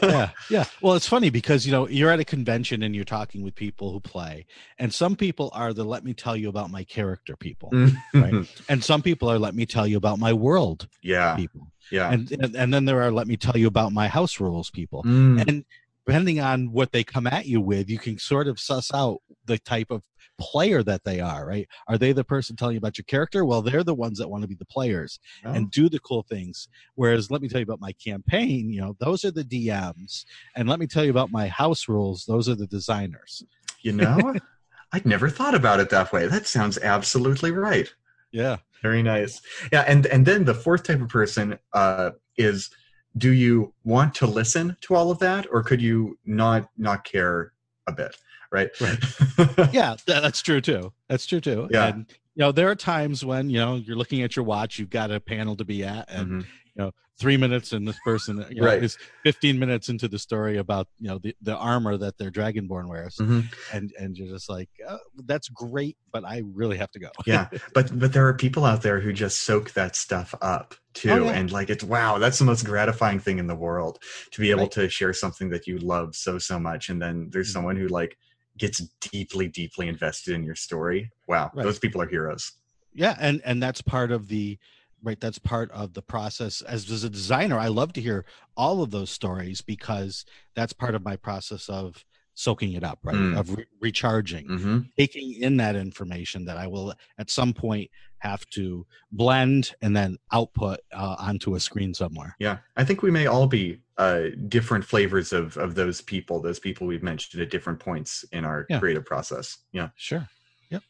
yeah 0.03 0.29
yeah 0.49 0.65
well 0.81 0.95
it's 0.95 1.07
funny 1.07 1.29
because 1.29 1.65
you 1.65 1.71
know 1.71 1.87
you're 1.87 2.11
at 2.11 2.19
a 2.19 2.25
convention 2.25 2.83
and 2.83 2.93
you're 2.93 3.05
talking 3.05 3.41
with 3.41 3.55
people 3.55 3.93
who 3.93 3.99
play 4.01 4.45
and 4.77 4.93
some 4.93 5.15
people 5.15 5.49
are 5.53 5.71
the 5.71 5.83
let 5.85 6.03
me 6.03 6.13
tell 6.13 6.35
you 6.35 6.49
about 6.49 6.69
my 6.69 6.83
character 6.83 7.35
people 7.37 7.69
Right. 8.13 8.45
and 8.69 8.83
some 8.83 9.01
people 9.01 9.31
are 9.31 9.39
let 9.39 9.55
me 9.55 9.65
tell 9.65 9.87
you 9.87 9.95
about 9.97 10.19
my 10.19 10.33
world 10.33 10.89
Yeah, 11.01 11.35
people 11.37 11.67
yeah. 11.89 12.11
and 12.11 12.29
and, 12.33 12.55
and 12.55 12.73
then 12.73 12.83
there 12.83 13.01
are 13.01 13.11
let 13.11 13.27
me 13.27 13.37
tell 13.37 13.57
you 13.57 13.67
about 13.67 13.93
my 13.93 14.07
house 14.09 14.39
rules 14.41 14.69
people 14.69 15.03
Mm, 15.03 15.47
and 15.47 15.65
depending 16.05 16.41
on 16.41 16.71
what 16.73 16.91
they 16.91 17.03
come 17.05 17.27
at 17.27 17.45
you 17.45 17.61
with 17.61 17.89
you 17.89 17.97
can 17.97 18.17
sort 18.19 18.47
of 18.49 18.59
suss 18.59 18.93
out 18.93 19.19
the 19.45 19.57
type 19.57 19.89
of 19.89 20.01
player 20.41 20.83
that 20.83 21.03
they 21.03 21.19
are 21.19 21.45
right 21.45 21.67
are 21.87 21.97
they 21.97 22.11
the 22.11 22.23
person 22.23 22.55
telling 22.55 22.73
you 22.73 22.79
about 22.79 22.97
your 22.97 23.05
character 23.05 23.45
well 23.45 23.61
they're 23.61 23.83
the 23.83 23.93
ones 23.93 24.17
that 24.17 24.29
want 24.29 24.41
to 24.41 24.47
be 24.47 24.55
the 24.55 24.65
players 24.65 25.19
oh, 25.45 25.51
and 25.51 25.71
do 25.71 25.89
the 25.89 25.99
cool 25.99 26.23
things. 26.23 26.67
Whereas, 26.95 27.29
let 27.29 27.41
me 27.41 27.47
tell 27.47 27.59
you 27.59 27.65
about 27.65 27.81
my 27.81 27.93
campaign. 27.93 28.69
You 28.69 28.81
know, 28.81 28.95
those 28.99 29.23
are 29.25 29.31
the 29.31 29.43
DMs, 29.43 30.25
and 30.55 30.67
let 30.67 30.79
me 30.79 30.87
tell 30.87 31.03
you 31.03 31.11
about 31.11 31.31
my 31.31 31.47
house 31.47 31.87
rules. 31.87 32.25
Those 32.25 32.49
are 32.49 32.55
the 32.55 32.67
designers. 32.67 33.43
you 33.81 33.91
know, 33.91 34.35
I'd 34.93 35.05
never 35.05 35.29
thought 35.29 35.55
about 35.55 35.79
it 35.79 35.89
that 35.89 36.11
way. 36.11 36.27
That 36.27 36.47
sounds 36.47 36.77
absolutely 36.77 37.51
right. 37.51 37.89
Yeah, 38.31 38.57
Very 38.81 39.03
nice. 39.03 39.41
Yeah, 39.71 39.83
and 39.87 40.05
and 40.07 40.25
then 40.25 40.45
the 40.45 40.53
fourth 40.53 40.83
type 40.83 41.01
of 41.01 41.09
person 41.09 41.59
uh, 41.73 42.11
is: 42.37 42.69
Do 43.17 43.31
you 43.31 43.73
want 43.83 44.15
to 44.15 44.27
listen 44.27 44.77
to 44.81 44.95
all 44.95 45.11
of 45.11 45.19
that, 45.19 45.47
or 45.51 45.63
could 45.63 45.81
you 45.81 46.17
not 46.25 46.69
not 46.77 47.03
care 47.03 47.53
a 47.87 47.91
bit? 47.91 48.15
Right. 48.51 48.69
yeah, 49.73 49.95
tha- 50.05 50.19
that's 50.21 50.41
true 50.41 50.61
too. 50.61 50.91
That's 51.09 51.25
true 51.25 51.39
too. 51.41 51.67
Yeah. 51.71 51.87
And 51.87 52.05
you 52.35 52.41
know, 52.41 52.51
there 52.51 52.69
are 52.69 52.75
times 52.75 53.23
when 53.25 53.49
you 53.49 53.59
know 53.59 53.75
you're 53.75 53.95
looking 53.97 54.21
at 54.21 54.35
your 54.35 54.45
watch. 54.45 54.79
You've 54.79 54.89
got 54.89 55.11
a 55.11 55.19
panel 55.19 55.55
to 55.57 55.65
be 55.65 55.83
at, 55.83 56.09
and 56.09 56.43
Mhm. 56.77 56.91
three 57.19 57.37
minutes, 57.37 57.71
and 57.71 57.87
this 57.87 57.99
person 58.03 58.43
you 58.49 58.61
know, 58.61 58.65
Right. 58.67 58.83
is 58.83 58.97
15 59.23 59.59
minutes 59.59 59.89
into 59.89 60.07
the 60.07 60.17
story 60.17 60.57
about 60.57 60.87
you 60.99 61.07
know 61.07 61.19
the, 61.19 61.35
the 61.41 61.55
armor 61.55 61.95
that 61.97 62.17
their 62.17 62.31
dragonborn 62.31 62.87
wears, 62.87 63.15
Mhm. 63.17 63.53
and 63.71 63.93
and 63.99 64.17
you're 64.17 64.29
just 64.29 64.49
like, 64.49 64.69
oh, 64.89 64.97
that's 65.25 65.47
great, 65.49 65.97
but 66.11 66.25
I 66.25 66.41
really 66.53 66.77
have 66.77 66.89
to 66.91 66.99
go. 66.99 67.09
yeah 67.27 67.47
but 67.75 67.97
but 67.99 68.13
there 68.13 68.27
are 68.27 68.33
people 68.33 68.65
out 68.65 68.81
there 68.81 68.99
who 68.99 69.13
just 69.13 69.41
soak 69.41 69.71
that 69.73 69.95
stuff 69.95 70.33
up 70.41 70.73
too 70.93 71.11
Oh, 71.11 71.23
yeah. 71.25 71.31
and 71.33 71.51
like 71.51 71.69
it's 71.69 71.83
wow 71.83 72.17
that's 72.17 72.39
the 72.39 72.45
most 72.45 72.65
gratifying 72.65 73.19
thing 73.19 73.37
in 73.39 73.47
the 73.47 73.55
world 73.55 73.99
to 74.31 74.41
be 74.41 74.49
able 74.49 74.61
Right. 74.63 74.71
to 74.71 74.89
share 74.89 75.13
something 75.13 75.49
that 75.51 75.67
you 75.67 75.77
love 75.77 76.15
so 76.15 76.37
so 76.39 76.57
much 76.59 76.89
and 76.89 76.99
then 77.01 77.29
there's 77.31 77.49
Mhm. 77.49 77.53
someone 77.53 77.75
who 77.75 77.87
like 77.87 78.17
gets 78.57 78.79
deeply 78.99 79.47
deeply 79.47 79.87
invested 79.87 80.33
in 80.35 80.43
your 80.43 80.55
story 80.55 81.09
wow 81.27 81.51
Right. 81.53 81.63
those 81.63 81.79
people 81.79 82.01
are 82.01 82.07
heroes 82.07 82.51
yeah 82.93 83.15
and 83.19 83.41
and 83.45 83.61
that's 83.61 83.81
part 83.81 84.11
of 84.11 84.27
the 84.27 84.57
right 85.03 85.19
that's 85.19 85.39
part 85.39 85.71
of 85.71 85.93
the 85.93 86.01
process 86.01 86.61
as 86.61 86.89
as 86.91 87.03
a 87.03 87.09
designer 87.09 87.57
i 87.57 87.67
love 87.67 87.93
to 87.93 88.01
hear 88.01 88.25
all 88.55 88.83
of 88.83 88.91
those 88.91 89.09
stories 89.09 89.61
because 89.61 90.25
that's 90.55 90.73
part 90.73 90.93
of 90.95 91.03
my 91.03 91.15
process 91.15 91.69
of 91.69 92.03
soaking 92.33 92.71
it 92.71 92.83
up, 92.83 92.97
right? 93.03 93.17
Mm. 93.17 93.37
Of 93.37 93.57
re- 93.57 93.65
recharging, 93.81 94.47
hmm 94.47 94.79
taking 94.97 95.33
in 95.33 95.57
that 95.57 95.75
information 95.75 96.45
that 96.45 96.57
I 96.57 96.65
will 96.65 96.93
at 97.17 97.29
some 97.29 97.53
point 97.53 97.91
have 98.19 98.45
to 98.51 98.85
blend 99.11 99.75
and 99.81 99.95
then 99.95 100.17
output 100.31 100.79
uh, 100.93 101.17
onto 101.19 101.55
a 101.55 101.59
screen 101.59 101.93
somewhere. 101.93 102.35
Yeah, 102.39 102.59
I 102.77 102.85
think 102.85 103.03
we 103.03 103.11
may 103.11 103.27
all 103.27 103.47
be 103.47 103.79
uh, 104.01 104.29
different 104.47 104.83
flavors 104.83 105.31
of 105.31 105.57
of 105.57 105.75
those 105.75 106.01
people, 106.01 106.41
those 106.41 106.59
people 106.59 106.87
we've 106.87 107.03
mentioned 107.03 107.41
at 107.43 107.49
different 107.51 107.79
points 107.79 108.25
in 108.31 108.43
our 108.45 108.65
Yeah. 108.69 108.79
creative 108.79 109.05
process. 109.05 109.57
Yeah. 109.71 109.89
Sure. 109.95 110.27
Yep. 110.71 110.83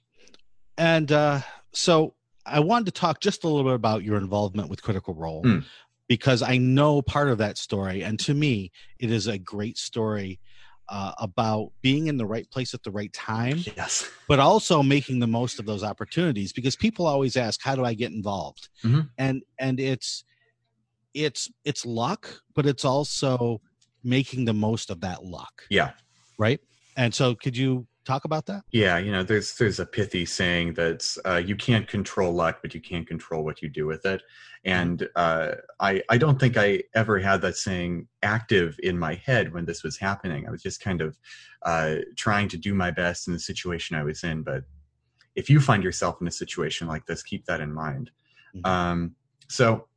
And 0.78 1.12
uh, 1.12 1.42
so 1.74 2.16
I 2.46 2.60
wanted 2.62 2.86
to 2.86 2.92
talk 3.04 3.20
just 3.20 3.44
a 3.44 3.48
little 3.48 3.64
bit 3.70 3.76
about 3.76 4.04
your 4.04 4.18
involvement 4.18 4.70
with 4.70 4.82
Critical 4.82 5.14
Role 5.14 5.44
Mm. 5.44 5.64
because 6.08 6.42
I 6.42 6.58
know 6.58 7.02
part 7.02 7.30
of 7.30 7.38
that 7.40 7.58
story, 7.58 8.02
and 8.04 8.18
to 8.28 8.34
me, 8.34 8.72
it 9.00 9.12
is 9.12 9.28
a 9.28 9.38
great 9.38 9.78
story 9.78 10.40
uh, 10.90 11.14
about 11.20 11.72
being 11.82 12.08
in 12.08 12.18
the 12.18 12.26
right 12.26 12.50
place 12.50 12.74
at 12.74 12.84
the 12.84 12.92
right 12.92 13.14
time, 13.14 13.58
Yes. 13.78 14.10
but 14.28 14.40
also 14.40 14.84
making 14.84 15.20
the 15.20 15.28
most 15.28 15.60
of 15.60 15.66
those 15.66 15.84
opportunities. 15.84 16.52
Because 16.54 16.76
people 16.76 17.06
always 17.06 17.36
ask, 17.38 17.62
"How 17.62 17.76
do 17.76 17.84
I 17.86 17.94
get 17.94 18.12
involved?" 18.12 18.70
Mhm. 18.84 19.10
And 19.18 19.44
and 19.58 19.80
it's 19.80 20.24
it's 21.14 21.50
it's 21.66 21.86
luck, 21.86 22.42
but 22.56 22.66
it's 22.66 22.86
also 22.86 23.62
making 24.04 24.46
the 24.46 24.54
most 24.54 24.90
of 24.90 25.02
that 25.02 25.24
luck, 25.24 25.64
Yeah. 25.70 25.92
right? 26.38 26.60
And 26.98 27.14
so, 27.14 27.36
could 27.36 27.56
you 27.56 27.88
talk 28.04 28.26
about 28.26 28.46
that? 28.48 28.64
Yeah, 28.72 28.98
you 28.98 29.12
know, 29.12 29.24
there's 29.24 29.56
there's 29.56 29.80
a 29.80 29.86
pithy 29.86 30.26
saying 30.26 30.74
that 30.74 31.16
uh, 31.26 31.42
you 31.46 31.56
can't 31.56 31.88
control 31.88 32.34
luck, 32.34 32.60
but 32.62 32.74
you 32.74 32.82
can't 32.82 33.08
control 33.08 33.44
what 33.44 33.62
you 33.62 33.70
do 33.70 33.86
with 33.86 34.06
it. 34.06 34.22
And 34.66 35.08
uh, 35.16 35.54
I 35.80 36.02
I 36.10 36.18
don't 36.18 36.40
think 36.40 36.58
I 36.58 36.84
ever 36.96 37.20
had 37.20 37.42
that 37.42 37.56
saying 37.58 38.08
active 38.24 38.78
in 38.84 38.98
my 38.98 39.16
head 39.16 39.54
when 39.54 39.66
this 39.66 39.84
was 39.84 39.98
happening. 39.98 40.48
I 40.48 40.52
was 40.52 40.62
just 40.62 40.82
kind 40.82 41.02
of 41.02 41.18
uh, 41.64 41.98
trying 42.18 42.48
to 42.50 42.58
do 42.58 42.74
my 42.74 42.92
best 42.92 43.28
in 43.28 43.34
the 43.34 43.40
situation 43.40 43.96
I 43.96 44.04
was 44.04 44.24
in. 44.24 44.44
But 44.44 44.64
if 45.36 45.50
you 45.50 45.60
find 45.62 45.84
yourself 45.84 46.20
in 46.22 46.28
a 46.28 46.32
situation 46.32 46.88
like 46.88 47.06
this, 47.06 47.24
keep 47.24 47.46
that 47.46 47.62
in 47.62 47.72
mind. 47.74 48.12
Mhm. 48.56 48.68
Um, 48.68 49.16
so 49.48 49.88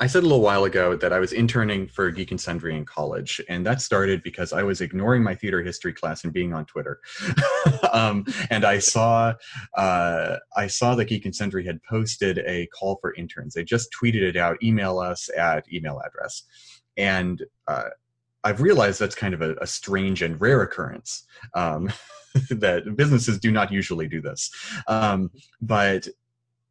I 0.00 0.06
said 0.06 0.22
a 0.22 0.26
little 0.26 0.40
while 0.40 0.64
ago 0.64 0.96
that 0.96 1.12
I 1.12 1.18
was 1.18 1.34
interning 1.34 1.86
for 1.86 2.10
Geek 2.10 2.30
and 2.30 2.40
Sundry 2.40 2.74
in 2.74 2.86
college, 2.86 3.38
and 3.50 3.66
that 3.66 3.82
started 3.82 4.22
because 4.22 4.50
I 4.50 4.62
was 4.62 4.80
ignoring 4.80 5.22
my 5.22 5.34
theater 5.34 5.62
history 5.62 5.92
class 5.92 6.24
and 6.24 6.32
being 6.32 6.54
on 6.54 6.64
Twitter. 6.64 7.00
um, 7.92 8.24
and 8.48 8.64
I 8.64 8.78
saw 8.78 9.34
uh, 9.76 10.36
I 10.56 10.68
saw 10.68 10.94
that 10.94 11.04
Geek 11.04 11.26
and 11.26 11.36
Sundry 11.36 11.66
had 11.66 11.82
posted 11.82 12.38
a 12.46 12.66
call 12.68 12.96
for 13.02 13.14
interns. 13.14 13.52
They 13.52 13.62
just 13.62 13.90
tweeted 13.92 14.22
it 14.22 14.36
out, 14.36 14.62
email 14.62 14.98
us 14.98 15.28
at 15.36 15.70
email 15.70 16.00
address, 16.02 16.44
and 16.96 17.44
uh, 17.68 17.90
I've 18.42 18.62
realized 18.62 19.00
that's 19.00 19.14
kind 19.14 19.34
of 19.34 19.42
a, 19.42 19.54
a 19.56 19.66
strange 19.66 20.22
and 20.22 20.40
rare 20.40 20.62
occurrence. 20.62 21.24
Um, 21.54 21.92
that 22.50 22.96
businesses 22.96 23.38
do 23.38 23.50
not 23.50 23.70
usually 23.70 24.08
do 24.08 24.22
this, 24.22 24.50
um, 24.86 25.30
but 25.60 26.08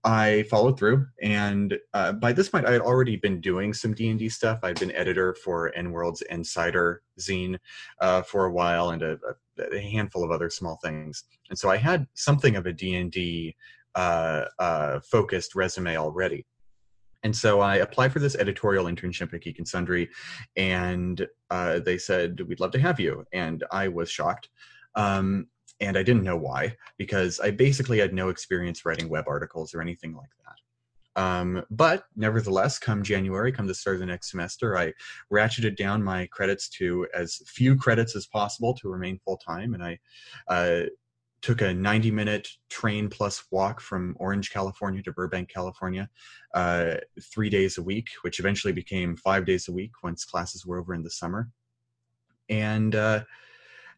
I 0.04 0.44
followed 0.44 0.80
through, 0.80 1.08
and 1.22 1.78
uh, 1.94 2.14
by 2.14 2.32
this 2.32 2.48
point, 2.48 2.66
I 2.66 2.72
had 2.72 2.82
already 2.82 3.18
been 3.18 3.42
doing 3.42 3.74
some 3.74 3.94
D 3.94 4.10
and 4.10 4.18
D 4.18 4.30
stuff. 4.30 4.60
I'd 4.64 4.80
been 4.80 4.94
editor 4.94 5.36
for 5.36 5.76
EN 5.76 5.92
World's 5.92 6.24
EN5ider 6.32 7.00
zine 7.20 7.58
uh, 8.00 8.22
for 8.22 8.46
a 8.46 8.52
while, 8.52 8.92
and 8.92 9.02
a, 9.02 9.20
a, 9.60 9.80
handful 9.80 10.24
of 10.24 10.32
other 10.32 10.50
small 10.50 10.80
things. 10.82 11.26
And 11.50 11.60
so 11.60 11.70
I 11.70 11.76
had 11.76 12.08
something 12.14 12.56
of 12.56 12.66
a 12.66 12.72
D 12.72 12.96
and 12.96 13.12
D 13.12 13.58
uh, 13.96 14.46
uh, 14.58 15.00
focused 15.02 15.54
resume 15.56 15.98
already. 15.98 16.46
And 17.24 17.36
so 17.36 17.60
I 17.60 17.78
applied 17.78 18.14
for 18.14 18.20
this 18.20 18.36
editorial 18.36 18.86
internship 18.86 19.34
at 19.34 19.42
Geek 19.42 19.58
and 19.58 19.68
Sundry, 19.68 20.10
and 20.56 21.28
uh, 21.50 21.80
they 21.80 21.98
said 21.98 22.40
we'd 22.48 22.62
love 22.62 22.72
to 22.72 22.80
have 22.80 23.02
you. 23.02 23.26
And 23.34 23.66
I 23.72 23.90
was 23.90 24.10
shocked. 24.10 24.48
Um, 24.96 25.48
and 25.82 25.98
I 25.98 26.04
didn't 26.04 26.24
know 26.24 26.38
why 26.38 26.76
because 26.98 27.40
I 27.40 27.52
basically 27.52 28.00
had 28.00 28.14
no 28.14 28.30
experience 28.30 28.86
writing 28.86 29.10
web 29.10 29.26
articles 29.28 29.74
or 29.74 29.82
anything 29.82 30.14
like 30.16 30.30
that. 30.46 31.22
Um, 31.22 31.64
but 31.70 32.06
nevertheless, 32.16 32.80
come 32.80 33.04
January, 33.04 33.52
come 33.52 33.68
the 33.68 33.74
start 33.74 33.96
of 33.96 34.00
the 34.00 34.06
next 34.06 34.32
semester, 34.32 34.78
I 34.78 34.94
ratcheted 35.32 35.76
down 35.76 36.04
my 36.04 36.28
credits 36.28 36.70
to 36.70 37.08
as 37.14 37.42
few 37.46 37.76
credits 37.76 38.16
as 38.16 38.28
possible 38.28 38.74
to 38.76 38.90
remain 38.90 39.20
full 39.26 39.38
time, 39.38 39.74
and 39.74 39.84
I 39.84 40.00
uh, 40.48 40.84
took 41.42 41.62
a 41.62 41.74
90 41.74 42.12
minute 42.12 42.48
train 42.70 43.10
plus 43.10 43.44
walk 43.52 43.82
from 43.82 44.16
Orange, 44.20 44.52
California 44.52 45.02
to 45.04 45.12
Burbank, 45.12 45.50
California, 45.50 46.10
uh, 46.54 46.96
three 47.22 47.50
days 47.50 47.78
a 47.78 47.84
week, 47.84 48.08
which 48.22 48.40
eventually 48.40 48.74
became 48.74 49.16
five 49.16 49.46
days 49.46 49.68
a 49.68 49.72
week 49.72 49.92
once 50.04 50.26
classes 50.26 50.66
were 50.66 50.80
over 50.80 50.94
in 50.94 51.04
the 51.04 51.10
summer. 51.10 51.50
And 52.50 52.96
uh, 52.96 53.24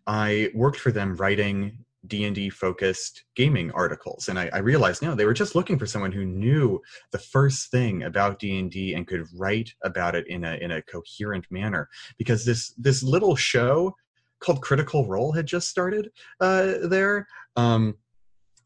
I 0.08 0.50
worked 0.54 0.80
for 0.80 0.92
them 0.92 1.16
writing 1.16 1.78
D&D 2.08 2.50
focused 2.50 3.26
gaming 3.36 3.72
articles 3.72 4.28
and 4.28 4.40
I, 4.40 4.50
I 4.52 4.58
realized 4.58 5.04
no 5.04 5.14
they 5.14 5.26
were 5.26 5.36
just 5.36 5.54
looking 5.54 5.78
for 5.78 5.86
someone 5.86 6.12
who 6.12 6.26
knew 6.26 6.82
the 7.12 7.20
first 7.20 7.70
thing 7.70 8.04
about 8.04 8.40
D&D 8.40 8.96
and 8.96 9.06
could 9.06 9.28
write 9.36 9.72
about 9.84 10.16
it 10.16 10.26
in 10.28 10.44
a 10.44 10.56
in 10.56 10.72
a 10.72 10.82
coherent 10.82 11.46
manner 11.52 11.88
because 12.18 12.44
this 12.44 12.74
this 12.78 13.04
little 13.04 13.36
show 13.36 13.96
called 14.40 14.64
Critical 14.64 15.08
Role 15.08 15.32
had 15.32 15.46
just 15.46 15.70
started 15.70 16.10
uh, 16.40 16.74
there 16.82 17.28
um, 17.56 17.96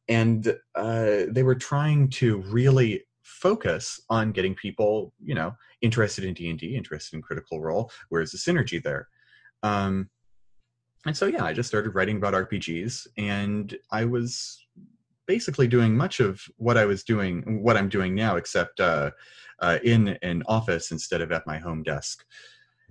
and 0.07 0.55
uh, 0.75 1.23
they 1.29 1.43
were 1.43 1.55
trying 1.55 2.09
to 2.11 2.37
really 2.43 3.03
focus 3.23 3.99
on 4.09 4.31
getting 4.31 4.55
people 4.55 5.13
you 5.21 5.35
know 5.35 5.53
interested 5.81 6.23
in 6.23 6.33
D&D 6.33 6.75
interested 6.75 7.15
in 7.15 7.21
Critical 7.21 7.59
Role. 7.59 7.91
Where's 8.09 8.31
the 8.31 8.37
synergy 8.37 8.81
there? 8.81 9.09
Um, 9.61 10.09
and 11.05 11.15
so 11.15 11.25
yeah 11.25 11.43
i 11.43 11.53
just 11.53 11.67
started 11.69 11.95
writing 11.95 12.17
about 12.17 12.33
rpgs 12.33 13.07
and 13.17 13.77
i 13.91 14.03
was 14.05 14.65
basically 15.27 15.67
doing 15.67 15.95
much 15.95 16.19
of 16.19 16.41
what 16.57 16.77
i 16.77 16.85
was 16.85 17.03
doing 17.03 17.61
what 17.63 17.77
i'm 17.77 17.89
doing 17.89 18.13
now 18.13 18.35
except 18.35 18.79
uh, 18.79 19.11
uh, 19.59 19.79
in 19.83 20.09
an 20.21 20.43
office 20.47 20.91
instead 20.91 21.21
of 21.21 21.31
at 21.31 21.47
my 21.47 21.57
home 21.57 21.81
desk. 21.83 22.25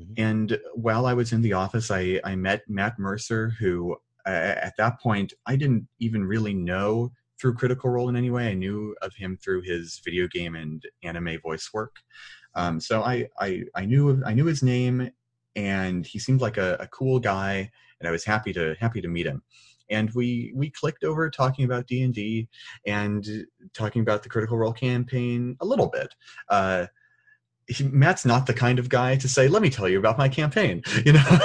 Mhm. 0.01 0.15
and 0.19 0.59
while 0.75 1.07
i 1.07 1.15
was 1.15 1.33
in 1.33 1.43
the 1.43 1.53
office 1.53 1.91
i, 1.91 2.21
I 2.25 2.35
met 2.35 2.63
matt 2.69 2.99
mercer 2.99 3.51
who 3.61 3.97
uh, 4.27 4.31
at 4.69 4.75
that 4.79 5.01
point 5.01 5.33
i 5.47 5.55
didn't 5.57 5.87
even 6.01 6.25
really 6.25 6.55
know 6.55 7.13
through 7.41 7.55
critical 7.55 7.91
role 7.91 8.09
in 8.09 8.17
any 8.17 8.31
way. 8.31 8.49
I 8.49 8.55
knew 8.55 8.97
of 9.03 9.13
him 9.15 9.37
through 9.37 9.63
his 9.63 10.01
video 10.05 10.27
game 10.29 10.55
and 10.55 10.83
anime 11.03 11.39
voice 11.43 11.71
work. 11.75 11.97
Um, 12.55 12.81
so 12.81 13.03
I, 13.03 13.29
I 13.41 13.65
i 13.75 13.85
knew 13.85 14.23
i 14.25 14.33
knew 14.33 14.45
his 14.45 14.63
name 14.63 15.11
and 15.57 16.07
he 16.07 16.19
seemed 16.19 16.41
like 16.41 16.57
a, 16.57 16.77
a 16.81 16.87
cool 16.89 17.21
guy 17.21 17.71
and 18.01 18.09
I 18.09 18.13
was 18.13 18.25
happy 18.25 18.53
to 18.53 18.75
happy 18.79 19.01
to 19.01 19.09
meet 19.09 19.27
him. 19.27 19.43
And 19.91 20.11
we 20.15 20.53
we 20.55 20.71
clicked 20.71 21.05
over 21.05 21.31
talking 21.31 21.65
about 21.65 21.87
D 21.87 22.03
and 22.03 22.15
D 22.15 22.49
and 22.87 23.27
talking 23.73 24.03
about 24.03 24.23
the 24.23 24.29
Critical 24.29 24.57
Role 24.57 24.73
campaign 24.73 25.57
a 25.61 25.67
little 25.67 25.89
bit. 25.89 26.15
Uh, 26.49 26.87
he, 27.67 27.85
Matt's 27.85 28.25
not 28.25 28.47
the 28.47 28.55
kind 28.55 28.79
of 28.79 28.89
guy 28.89 29.17
to 29.17 29.29
say, 29.29 29.49
"Let 29.49 29.63
me 29.63 29.71
tell 29.71 29.89
you 29.89 29.99
about 29.99 30.19
my 30.19 30.29
campaign," 30.29 30.83
you 31.05 31.13
know. 31.13 31.39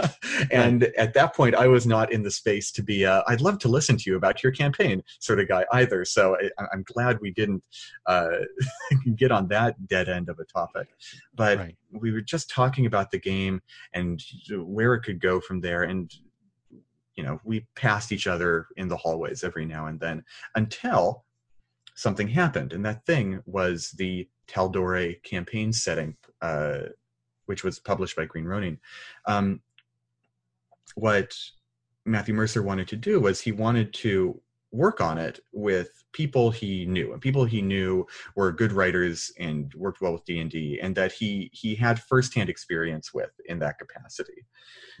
and 0.50 0.84
at 0.96 1.14
that 1.14 1.34
point, 1.34 1.54
I 1.54 1.66
was 1.66 1.86
not 1.86 2.12
in 2.12 2.22
the 2.22 2.30
space 2.30 2.72
to 2.72 2.82
be. 2.82 3.06
Uh, 3.06 3.22
I'd 3.26 3.40
love 3.40 3.58
to 3.60 3.68
listen 3.68 3.96
to 3.96 4.10
you 4.10 4.16
about 4.16 4.42
your 4.42 4.52
campaign, 4.52 5.02
sort 5.18 5.40
of 5.40 5.48
guy 5.48 5.64
either. 5.72 6.04
So 6.04 6.36
I, 6.36 6.64
I'm 6.72 6.82
glad 6.82 7.20
we 7.20 7.30
didn't 7.30 7.62
uh, 8.06 8.38
get 9.16 9.30
on 9.30 9.48
that 9.48 9.86
dead 9.86 10.08
end 10.08 10.28
of 10.28 10.38
a 10.38 10.44
topic. 10.44 10.88
But 11.34 11.58
Right. 11.58 11.76
we 11.92 12.12
were 12.12 12.20
just 12.20 12.50
talking 12.50 12.86
about 12.86 13.10
the 13.10 13.18
game 13.18 13.60
and 13.92 14.22
where 14.50 14.94
it 14.94 15.02
could 15.02 15.20
go 15.20 15.40
from 15.40 15.60
there 15.60 15.82
and 15.82 16.12
you 17.14 17.24
know 17.24 17.40
we 17.44 17.66
passed 17.74 18.12
each 18.12 18.26
other 18.26 18.66
in 18.76 18.88
the 18.88 18.96
hallways 18.96 19.44
every 19.44 19.66
now 19.66 19.86
and 19.86 20.00
then 20.00 20.24
until 20.54 21.24
something 21.94 22.28
happened 22.28 22.72
and 22.72 22.84
that 22.84 23.04
thing 23.04 23.40
was 23.46 23.90
the 23.98 24.28
Tal'Dorei 24.50 25.22
campaign 25.22 25.72
setting 25.72 26.16
uh, 26.42 26.80
which 27.46 27.64
was 27.64 27.78
published 27.78 28.16
by 28.16 28.24
Green 28.24 28.44
Ronin 28.44 28.78
um, 29.26 29.60
what 30.94 31.34
Matthew 32.04 32.34
Mercer 32.34 32.62
wanted 32.62 32.88
to 32.88 32.96
do 32.96 33.20
was 33.20 33.40
he 33.40 33.52
wanted 33.52 33.92
to 33.94 34.40
work 34.72 35.00
on 35.00 35.18
it 35.18 35.40
with 35.52 36.04
people 36.12 36.50
he 36.50 36.86
knew 36.86 37.12
and 37.12 37.20
people 37.20 37.44
he 37.44 37.60
knew 37.62 38.06
were 38.36 38.52
good 38.52 38.72
writers 38.72 39.32
and 39.38 39.72
worked 39.74 40.00
well 40.00 40.12
with 40.12 40.24
d&d 40.24 40.78
and 40.80 40.94
that 40.94 41.12
he 41.12 41.50
he 41.52 41.74
had 41.74 42.00
firsthand 42.00 42.48
experience 42.48 43.12
with 43.12 43.30
in 43.46 43.58
that 43.58 43.78
capacity 43.78 44.44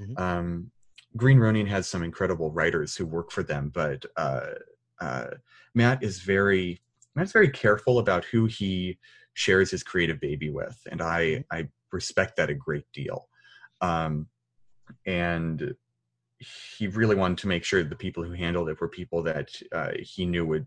Mhm. 0.00 0.18
um, 0.18 0.70
green 1.16 1.38
ronin 1.38 1.66
has 1.66 1.88
some 1.88 2.02
incredible 2.02 2.50
writers 2.50 2.96
who 2.96 3.06
work 3.06 3.30
for 3.30 3.42
them 3.44 3.70
but 3.72 4.04
uh, 4.16 4.54
uh, 5.00 5.30
matt 5.74 6.02
is 6.02 6.20
very 6.20 6.80
matt's 7.14 7.32
very 7.32 7.48
careful 7.48 7.98
about 8.00 8.24
who 8.24 8.46
he 8.46 8.98
shares 9.40 9.70
his 9.70 9.82
creative 9.82 10.20
baby 10.20 10.50
with 10.50 10.78
and 10.90 11.00
i 11.00 11.42
i 11.50 11.66
respect 11.92 12.36
that 12.36 12.50
a 12.50 12.54
great 12.54 12.84
deal 12.92 13.28
um, 13.80 14.26
and 15.06 15.74
he 16.76 16.86
really 16.88 17.16
wanted 17.16 17.38
to 17.38 17.48
make 17.48 17.64
sure 17.64 17.82
the 17.82 17.96
people 17.96 18.22
who 18.22 18.32
handled 18.32 18.68
it 18.68 18.80
were 18.80 18.88
people 18.88 19.22
that 19.22 19.50
uh, 19.72 19.92
he 19.98 20.26
knew 20.26 20.44
would 20.46 20.66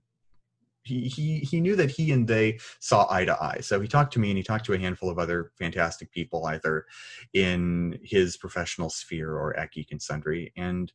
he, 0.83 1.07
he 1.07 1.39
he 1.39 1.61
knew 1.61 1.75
that 1.75 1.91
he 1.91 2.11
and 2.11 2.27
they 2.27 2.59
saw 2.79 3.07
eye 3.09 3.25
to 3.25 3.41
eye. 3.41 3.59
So 3.61 3.79
he 3.79 3.87
talked 3.87 4.13
to 4.13 4.19
me 4.19 4.29
and 4.29 4.37
he 4.37 4.43
talked 4.43 4.65
to 4.65 4.73
a 4.73 4.77
handful 4.77 5.09
of 5.09 5.17
other 5.17 5.51
fantastic 5.57 6.11
people, 6.11 6.45
either 6.45 6.85
in 7.33 7.99
his 8.03 8.35
professional 8.37 8.89
sphere 8.89 9.31
or 9.31 9.57
at 9.57 9.71
Geek 9.71 9.91
and 9.91 10.01
Sundry. 10.01 10.51
And 10.57 10.91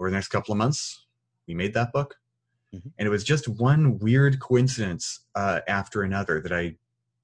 over 0.00 0.08
the 0.08 0.16
next 0.16 0.28
couple 0.28 0.52
of 0.52 0.58
months, 0.58 1.06
we 1.46 1.54
made 1.54 1.74
that 1.74 1.92
book. 1.92 2.16
Mhm. 2.74 2.92
And 2.98 3.06
it 3.06 3.10
was 3.10 3.24
just 3.24 3.46
one 3.46 3.98
weird 3.98 4.40
coincidence 4.40 5.20
uh, 5.34 5.60
after 5.68 6.02
another 6.02 6.40
that 6.40 6.52
I 6.52 6.76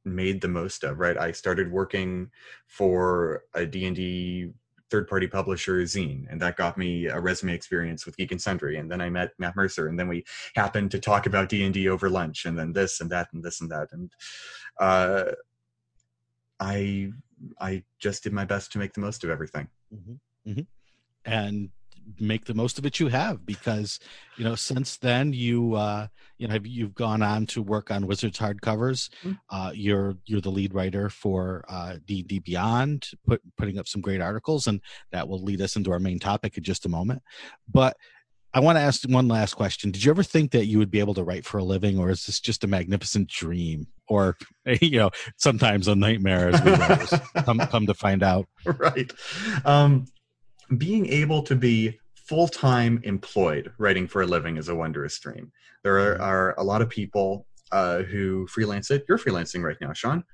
made 0.05 0.41
the 0.41 0.49
most 0.49 0.85
of. 0.85 0.99
Right, 0.99 1.17
I 1.17 1.33
started 1.33 1.71
working 1.71 2.31
for 2.67 3.45
a 3.55 3.67
D 3.67 3.87
and 3.87 3.97
D 3.97 4.53
third 4.91 5.09
party 5.09 5.27
publisher 5.27 5.81
zine 5.85 6.27
and 6.31 6.39
that 6.39 6.55
got 6.55 6.77
me 6.77 7.07
a 7.07 7.19
resume 7.19 7.55
experience 7.55 8.05
with 8.05 8.15
geek 8.19 8.31
and 8.31 8.43
sundry 8.43 8.77
and 8.77 8.91
then 8.91 9.01
i 9.01 9.09
met 9.09 9.31
matt 9.39 9.57
mercer 9.57 9.89
and 9.89 9.99
then 9.99 10.07
we 10.07 10.23
happened 10.55 10.91
to 10.91 11.01
talk 11.01 11.25
about 11.25 11.49
d&d 11.49 11.89
over 11.89 12.11
lunch 12.11 12.45
and 12.45 12.59
then 12.59 12.75
this 12.75 13.01
and 13.01 13.09
that 13.09 13.27
and 13.33 13.43
this 13.43 13.63
and 13.63 13.71
that 13.71 13.89
and 13.93 14.13
uh, 14.81 15.25
i 16.61 17.11
i 17.59 17.83
just 18.01 18.23
did 18.23 18.35
my 18.35 18.45
best 18.45 18.71
to 18.71 18.77
make 18.77 18.93
the 18.93 19.01
most 19.01 19.25
of 19.25 19.31
everything. 19.31 19.67
Hmm 20.45 20.61
and 21.25 21.71
make 22.21 22.45
the 22.45 22.55
most 22.55 22.79
of 22.79 22.87
it 22.87 23.01
you 23.01 23.09
have 23.09 23.45
because 23.47 23.99
you 24.37 24.45
know 24.45 24.55
since 24.55 24.97
then 24.99 25.33
you 25.33 25.75
uh 25.75 26.07
you 26.39 26.47
know 26.47 26.53
have 26.55 26.67
you've 26.67 26.95
gone 26.95 27.23
on 27.23 27.47
to 27.47 27.63
work 27.63 27.91
on 27.91 28.07
wizards 28.07 28.39
hardcovers. 28.39 29.09
Mhm. 29.25 29.39
uh 29.51 29.73
you're 29.75 30.17
you're 30.27 30.41
the 30.41 30.51
lead 30.51 30.75
writer 30.75 31.09
for 31.09 31.65
uh 31.69 31.97
d&d 32.05 32.39
beyond 32.41 33.09
put, 33.27 33.41
putting 33.57 33.79
up 33.79 33.89
some 33.89 34.01
great 34.01 34.21
articles 34.21 34.67
and 34.67 34.81
that 35.11 35.29
will 35.29 35.43
lead 35.43 35.61
us 35.61 35.77
into 35.77 35.91
our 35.93 35.99
main 35.99 36.19
topic 36.19 36.57
in 36.57 36.63
just 36.65 36.87
a 36.87 36.89
moment. 36.89 37.23
But 37.73 37.97
i 38.55 38.61
want 38.61 38.77
to 38.77 38.83
ask 38.83 39.03
one 39.09 39.29
last 39.29 39.55
question. 39.55 39.91
Did 39.91 40.05
you 40.05 40.11
ever 40.11 40.23
think 40.23 40.51
that 40.51 40.67
you 40.67 40.79
would 40.79 40.91
be 40.91 41.01
able 41.01 41.15
to 41.15 41.25
write 41.25 41.47
for 41.47 41.57
a 41.57 41.65
living 41.65 41.99
or 41.99 42.11
is 42.11 42.27
this 42.27 42.39
just 42.39 42.65
a 42.65 42.67
magnificent 42.67 43.29
dream? 43.29 43.87
Or 44.09 44.37
you 44.81 44.99
know 44.99 45.11
sometimes 45.39 45.89
a 45.89 45.95
nightmare 45.95 46.51
as 46.51 46.63
we 46.63 47.43
come 47.45 47.59
come 47.61 47.87
to 47.87 47.95
find 47.95 48.23
out. 48.23 48.47
Right. 48.67 49.11
Um, 49.65 50.07
being 50.79 51.07
able 51.09 51.43
to 51.43 51.55
be 51.55 51.99
full-time 52.15 53.01
employed 53.05 53.73
writing 53.79 54.07
for 54.07 54.23
a 54.23 54.27
living 54.27 54.57
is 54.57 54.69
a 54.69 54.75
wondrous 54.75 55.19
dream. 55.19 55.53
There 55.83 55.99
are, 55.99 56.21
are 56.21 56.55
a 56.59 56.63
lot 56.63 56.83
of 56.83 56.89
people 56.89 57.47
uh, 57.73 58.03
who 58.03 58.47
freelance 58.47 58.91
it. 58.91 59.05
You're 59.09 59.19
freelancing 59.19 59.63
right 59.63 59.77
now 59.81 59.93
shawn. 59.93 60.25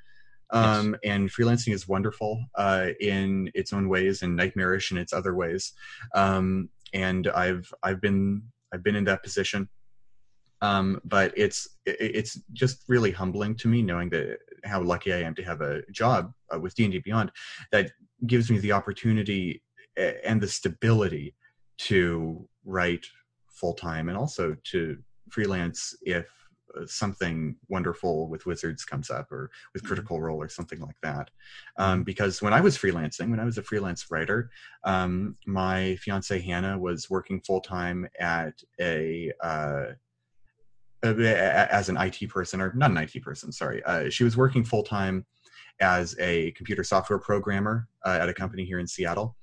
Um, 0.50 0.96
and 1.04 1.30
freelancing 1.30 1.74
is 1.74 1.86
wonderful 1.86 2.42
uh, 2.54 2.88
in 3.00 3.50
its 3.54 3.72
own 3.72 3.88
ways 3.88 4.22
and 4.22 4.34
nightmarish 4.34 4.90
in 4.90 4.96
its 4.96 5.12
other 5.12 5.34
ways. 5.34 5.72
Um, 6.14 6.70
and 6.94 7.28
i've 7.28 7.72
i've 7.82 8.00
been 8.00 8.42
i've 8.72 8.82
been 8.82 8.96
in 8.96 9.04
that 9.04 9.22
position. 9.22 9.68
Um, 10.60 11.00
but 11.04 11.32
it's 11.36 11.68
it's 11.86 12.40
just 12.52 12.82
really 12.88 13.12
humbling 13.12 13.54
to 13.56 13.68
me 13.68 13.80
knowing 13.80 14.10
that 14.10 14.38
how 14.64 14.82
lucky 14.82 15.12
I 15.12 15.20
am 15.20 15.34
to 15.36 15.44
have 15.44 15.60
a 15.60 15.82
job 15.92 16.32
uh, 16.52 16.58
with 16.58 16.74
D 16.74 16.84
and 16.84 16.92
D 16.92 16.98
Beyond 16.98 17.30
that 17.70 17.92
gives 18.26 18.50
me 18.50 18.58
the 18.58 18.72
opportunity 18.72 19.62
and 19.98 20.40
the 20.40 20.48
stability 20.48 21.34
to 21.78 22.48
write 22.64 23.06
full 23.50 23.74
time 23.74 24.08
and 24.08 24.16
also 24.16 24.56
to 24.64 24.98
freelance 25.30 25.96
if 26.02 26.26
uh, 26.78 26.86
something 26.86 27.56
wonderful 27.68 28.28
with 28.28 28.46
Wizards 28.46 28.84
comes 28.84 29.10
up 29.10 29.32
or 29.32 29.50
with 29.72 29.82
Mhm. 29.82 29.86
Critical 29.86 30.20
Role 30.20 30.40
or 30.40 30.48
something 30.48 30.80
like 30.80 31.00
that. 31.02 31.30
Um, 31.78 32.04
because 32.04 32.42
when 32.42 32.52
I 32.52 32.60
was 32.60 32.76
freelancing, 32.76 33.30
when 33.30 33.40
I 33.40 33.44
was 33.44 33.58
a 33.58 33.62
freelance 33.62 34.10
writer, 34.10 34.50
um, 34.84 35.36
my 35.46 35.96
fiance 35.96 36.38
Hannah 36.40 36.78
was 36.78 37.08
working 37.08 37.40
full 37.40 37.60
time 37.60 38.08
at 38.20 38.62
a 38.80 39.32
uh, 39.42 39.92
as 41.02 41.88
an 41.88 41.96
IT 41.96 42.28
person, 42.28 42.60
or 42.60 42.72
not 42.74 42.90
an 42.90 42.96
IT 42.96 43.22
person, 43.22 43.52
sorry. 43.52 43.82
Uh, 43.84 44.10
she 44.10 44.24
was 44.24 44.36
working 44.36 44.64
full 44.64 44.82
time 44.82 45.24
as 45.80 46.16
a 46.18 46.50
computer 46.52 46.82
software 46.82 47.20
programmer 47.20 47.88
uh, 48.04 48.18
at 48.20 48.28
a 48.28 48.34
company 48.34 48.64
here 48.64 48.80
in 48.80 48.86
Seattle. 48.86 49.36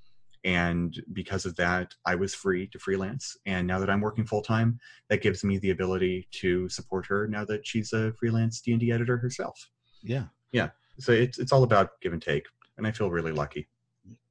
And 0.45 0.95
because 1.11 1.45
of 1.45 1.55
that, 1.57 1.93
I 2.05 2.15
was 2.15 2.33
free 2.33 2.67
to 2.67 2.79
freelance. 2.79 3.35
And 3.45 3.65
now 3.67 3.79
that 3.79 3.89
I'm 3.89 3.99
working 3.99 4.25
full 4.25 4.41
time, 4.43 4.79
that 5.09 5.21
gives 5.21 5.43
me 5.43 5.57
the 5.57 5.71
ability 5.71 6.27
to 6.41 6.69
support 6.69 7.05
her 7.07 7.27
now 7.27 7.43
that 7.45 7.65
she's 7.67 7.91
a 7.93 8.13
freelance 8.13 8.62
D&D 8.62 8.91
editor 8.91 9.17
herself. 9.17 9.58
yeah 10.03 10.25
Yeah. 10.51 10.69
So 10.99 11.12
it's, 11.12 11.39
it's 11.39 11.51
all 11.51 11.63
about 11.63 11.99
give 12.01 12.13
and 12.13 12.21
take. 12.21 12.45
And 12.77 12.86
I 12.88 12.91
feel 12.91 13.10
really 13.12 13.31
lucky. 13.34 13.67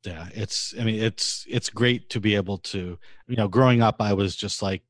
yeah 0.07 0.29
it's 0.35 0.73
i 0.81 0.85
mean 0.85 1.01
it's 1.09 1.45
it's 1.57 1.69
great 1.71 2.09
to 2.11 2.21
be 2.21 2.33
able 2.37 2.59
to 2.59 2.81
you 3.27 3.37
know 3.41 3.49
growing 3.49 3.81
up 3.83 3.97
i 4.01 4.13
was 4.13 4.37
just 4.37 4.63
like 4.63 4.83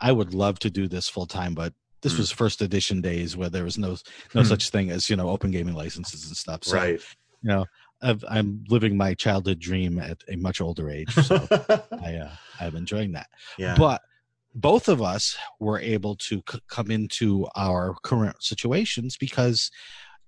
i 0.00 0.10
would 0.18 0.32
love 0.32 0.56
to 0.60 0.70
do 0.70 0.84
this 0.88 1.06
full 1.08 1.26
time 1.26 1.52
but 1.54 1.72
this 2.02 2.14
Mm. 2.14 2.18
was 2.20 2.30
first 2.30 2.62
edition 2.62 3.00
days 3.02 3.36
where 3.36 3.50
there 3.50 3.64
was 3.64 3.76
no 3.76 3.90
no 4.34 4.42
Hmm. 4.42 4.48
such 4.54 4.70
thing 4.70 4.86
as 4.96 5.10
you 5.10 5.16
know 5.16 5.28
open 5.34 5.50
gaming 5.50 5.74
licenses 5.74 6.20
and 6.28 6.36
stuff 6.44 6.60
so 6.64 6.76
right. 6.76 7.00
you 7.42 7.48
know 7.52 7.64
I've, 8.02 8.24
i'm 8.28 8.64
living 8.68 8.96
my 8.96 9.14
childhood 9.14 9.58
dream 9.58 9.98
at 9.98 10.18
a 10.28 10.36
much 10.36 10.60
older 10.60 10.90
age 10.90 11.12
so 11.14 11.36
i 12.04 12.14
uh, 12.14 12.30
i'm 12.60 12.76
enjoying 12.76 13.12
that 13.12 13.28
yeah. 13.58 13.74
but 13.76 14.02
both 14.56 14.88
of 14.88 15.02
us 15.02 15.36
were 15.60 15.78
able 15.78 16.16
to 16.16 16.42
c- 16.50 16.58
come 16.68 16.90
into 16.90 17.46
our 17.56 17.94
current 18.02 18.42
situations 18.42 19.16
because 19.18 19.70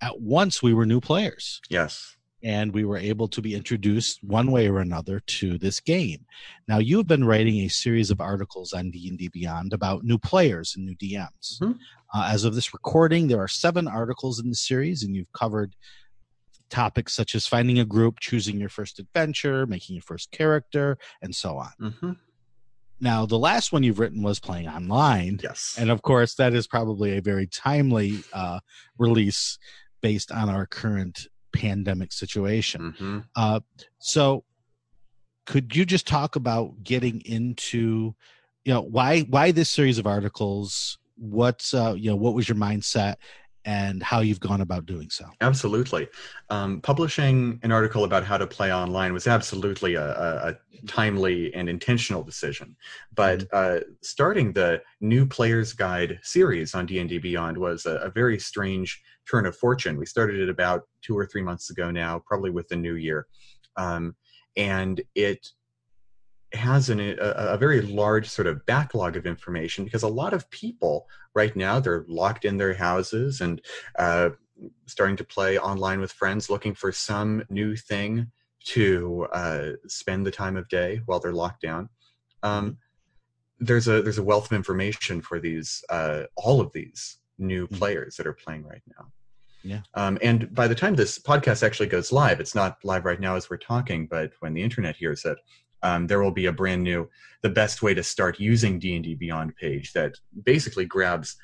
at 0.02 0.20
once 0.20 0.62
we 0.62 0.74
were 0.74 0.84
new 0.84 1.00
players 1.00 1.60
yes. 1.70 2.14
and 2.42 2.72
we 2.72 2.84
were 2.84 2.98
able 2.98 3.26
to 3.26 3.40
be 3.40 3.54
introduced 3.54 4.22
one 4.22 4.50
way 4.52 4.68
or 4.68 4.80
another 4.80 5.20
to 5.20 5.56
this 5.58 5.80
game. 5.80 6.26
Now 6.68 6.78
you've 6.78 7.06
been 7.06 7.24
writing 7.24 7.60
a 7.60 7.68
series 7.68 8.10
of 8.10 8.20
articles 8.20 8.74
on 8.74 8.90
D&D 8.90 9.28
Beyond 9.28 9.72
about 9.72 10.04
new 10.04 10.18
players 10.18 10.74
and 10.76 10.84
new 10.84 10.94
DMs. 10.96 11.58
Mhm. 11.60 11.78
Uh, 12.14 12.28
as 12.30 12.44
of 12.44 12.54
this 12.54 12.72
recording, 12.72 13.28
there 13.28 13.40
are 13.40 13.48
seven 13.48 13.88
articles 13.88 14.38
in 14.38 14.48
the 14.48 14.54
series, 14.54 15.02
and 15.02 15.14
you've 15.14 15.32
covered 15.32 15.74
topics 16.70 17.12
such 17.14 17.34
as 17.34 17.46
finding 17.46 17.78
a 17.78 17.84
group, 17.84 18.20
choosing 18.20 18.58
your 18.58 18.68
first 18.68 18.98
adventure, 18.98 19.66
making 19.66 19.96
your 19.96 20.02
first 20.02 20.30
character, 20.30 20.98
and 21.22 21.34
so 21.34 21.56
on. 21.58 21.92
hmm 22.00 22.12
Now, 23.00 23.26
the 23.26 23.38
last 23.38 23.72
one 23.72 23.82
you've 23.82 23.98
written 24.00 24.22
was 24.22 24.40
playing 24.40 24.68
online, 24.68 25.38
Yes. 25.42 25.76
and 25.78 25.90
of 25.90 26.02
course, 26.02 26.34
that 26.34 26.52
is 26.54 26.66
probably 26.66 27.16
a 27.16 27.22
very 27.22 27.46
timely 27.46 28.24
uh, 28.32 28.60
release 28.98 29.58
based 30.02 30.30
on 30.32 30.48
our 30.48 30.66
current 30.66 31.28
pandemic 31.52 32.12
situation. 32.12 32.94
hmm 32.98 33.18
Uh, 33.36 33.60
so, 33.98 34.44
could 35.46 35.74
you 35.74 35.84
just 35.86 36.06
talk 36.06 36.36
about 36.36 36.82
getting 36.82 37.22
into, 37.24 38.14
you 38.64 38.72
know, 38.74 38.82
why 38.82 39.20
why 39.22 39.50
this 39.50 39.70
series 39.70 39.98
of 39.98 40.06
articles? 40.06 40.98
What's 41.16 41.72
uh, 41.74 41.94
you 41.96 42.10
know, 42.10 42.16
what 42.16 42.34
was 42.34 42.48
your 42.48 42.56
mindset, 42.58 43.16
and 43.64 44.02
how 44.02 44.20
you've 44.20 44.40
gone 44.40 44.60
about 44.60 44.86
doing 44.86 45.10
so? 45.10 45.26
Absolutely. 45.40 46.08
Um, 46.50 46.80
publishing 46.80 47.58
an 47.62 47.72
article 47.72 48.04
about 48.04 48.24
how 48.24 48.38
to 48.38 48.46
play 48.46 48.72
online 48.72 49.12
was 49.12 49.26
absolutely 49.26 49.94
a, 49.94 50.06
a, 50.06 50.48
a 50.48 50.86
timely 50.86 51.52
and 51.54 51.68
intentional 51.68 52.22
decision. 52.22 52.76
But 53.14 53.44
uh, 53.52 53.80
starting 54.02 54.52
the 54.52 54.82
New 55.00 55.26
Players 55.26 55.72
Guide 55.72 56.18
series 56.22 56.74
on 56.74 56.86
D&D 56.86 57.18
Beyond 57.18 57.58
was 57.58 57.86
a, 57.86 57.96
a 57.96 58.10
very 58.10 58.38
strange 58.38 59.02
turn 59.30 59.46
of 59.46 59.56
fortune. 59.56 59.98
We 59.98 60.06
started 60.06 60.40
it 60.40 60.48
about 60.48 60.82
two 61.02 61.16
or 61.16 61.26
three 61.26 61.42
months 61.42 61.70
ago 61.70 61.90
now, 61.90 62.22
probably 62.26 62.50
with 62.50 62.68
the 62.68 62.76
new 62.76 62.94
year. 62.94 63.26
Um, 63.76 64.14
and 64.56 65.00
it 65.14 65.50
has 66.54 66.88
an, 66.88 67.00
a, 67.00 67.14
a 67.20 67.58
very 67.58 67.82
large 67.82 68.28
sort 68.28 68.46
of 68.46 68.64
backlog 68.66 69.16
of 69.16 69.26
information 69.26 69.84
because 69.84 70.02
a 70.02 70.08
lot 70.08 70.32
of 70.32 70.48
people 70.50 71.06
right 71.34 71.54
now 71.54 71.78
they're 71.78 72.04
locked 72.08 72.44
in 72.44 72.56
their 72.56 72.74
houses 72.74 73.40
and 73.40 73.60
uh, 73.98 74.30
starting 74.86 75.16
to 75.16 75.24
play 75.24 75.58
online 75.58 76.00
with 76.00 76.10
friends 76.12 76.48
looking 76.48 76.74
for 76.74 76.90
some 76.90 77.44
new 77.50 77.76
thing 77.76 78.30
to 78.64 79.26
uh, 79.32 79.70
spend 79.86 80.26
the 80.26 80.30
time 80.30 80.56
of 80.56 80.68
day 80.68 81.00
while 81.06 81.20
they're 81.20 81.32
locked 81.32 81.60
down 81.62 81.88
um, 82.42 82.78
there's 83.60 83.88
a 83.88 84.00
there's 84.02 84.18
a 84.18 84.22
wealth 84.22 84.46
of 84.46 84.52
information 84.56 85.20
for 85.20 85.38
these 85.40 85.84
uh, 85.90 86.22
all 86.36 86.60
of 86.60 86.72
these 86.72 87.18
new 87.38 87.66
Mhm. 87.68 87.78
players 87.78 88.16
that 88.16 88.26
are 88.26 88.32
playing 88.32 88.64
right 88.64 88.82
now 88.96 89.12
Yeah. 89.62 89.80
um, 89.94 90.18
and 90.22 90.52
by 90.54 90.66
the 90.66 90.74
time 90.74 90.94
this 90.94 91.18
podcast 91.18 91.62
actually 91.62 91.88
goes 91.88 92.10
live 92.10 92.40
it's 92.40 92.54
not 92.54 92.78
live 92.84 93.04
right 93.04 93.20
now 93.20 93.36
as 93.36 93.48
we're 93.50 93.58
talking 93.58 94.06
but 94.06 94.32
when 94.40 94.54
the 94.54 94.62
internet 94.62 94.96
hears 94.96 95.24
it 95.24 95.38
um, 95.82 96.06
there 96.06 96.22
will 96.22 96.32
be 96.32 96.46
a 96.46 96.52
brand 96.52 96.82
new 96.82 97.08
the 97.42 97.48
best 97.50 97.82
way 97.82 97.94
to 97.94 98.02
start 98.02 98.40
using 98.40 98.78
d&d 98.78 99.14
beyond 99.14 99.54
page 99.56 99.92
that 99.92 100.14
basically 100.44 100.84
grabs 100.84 101.36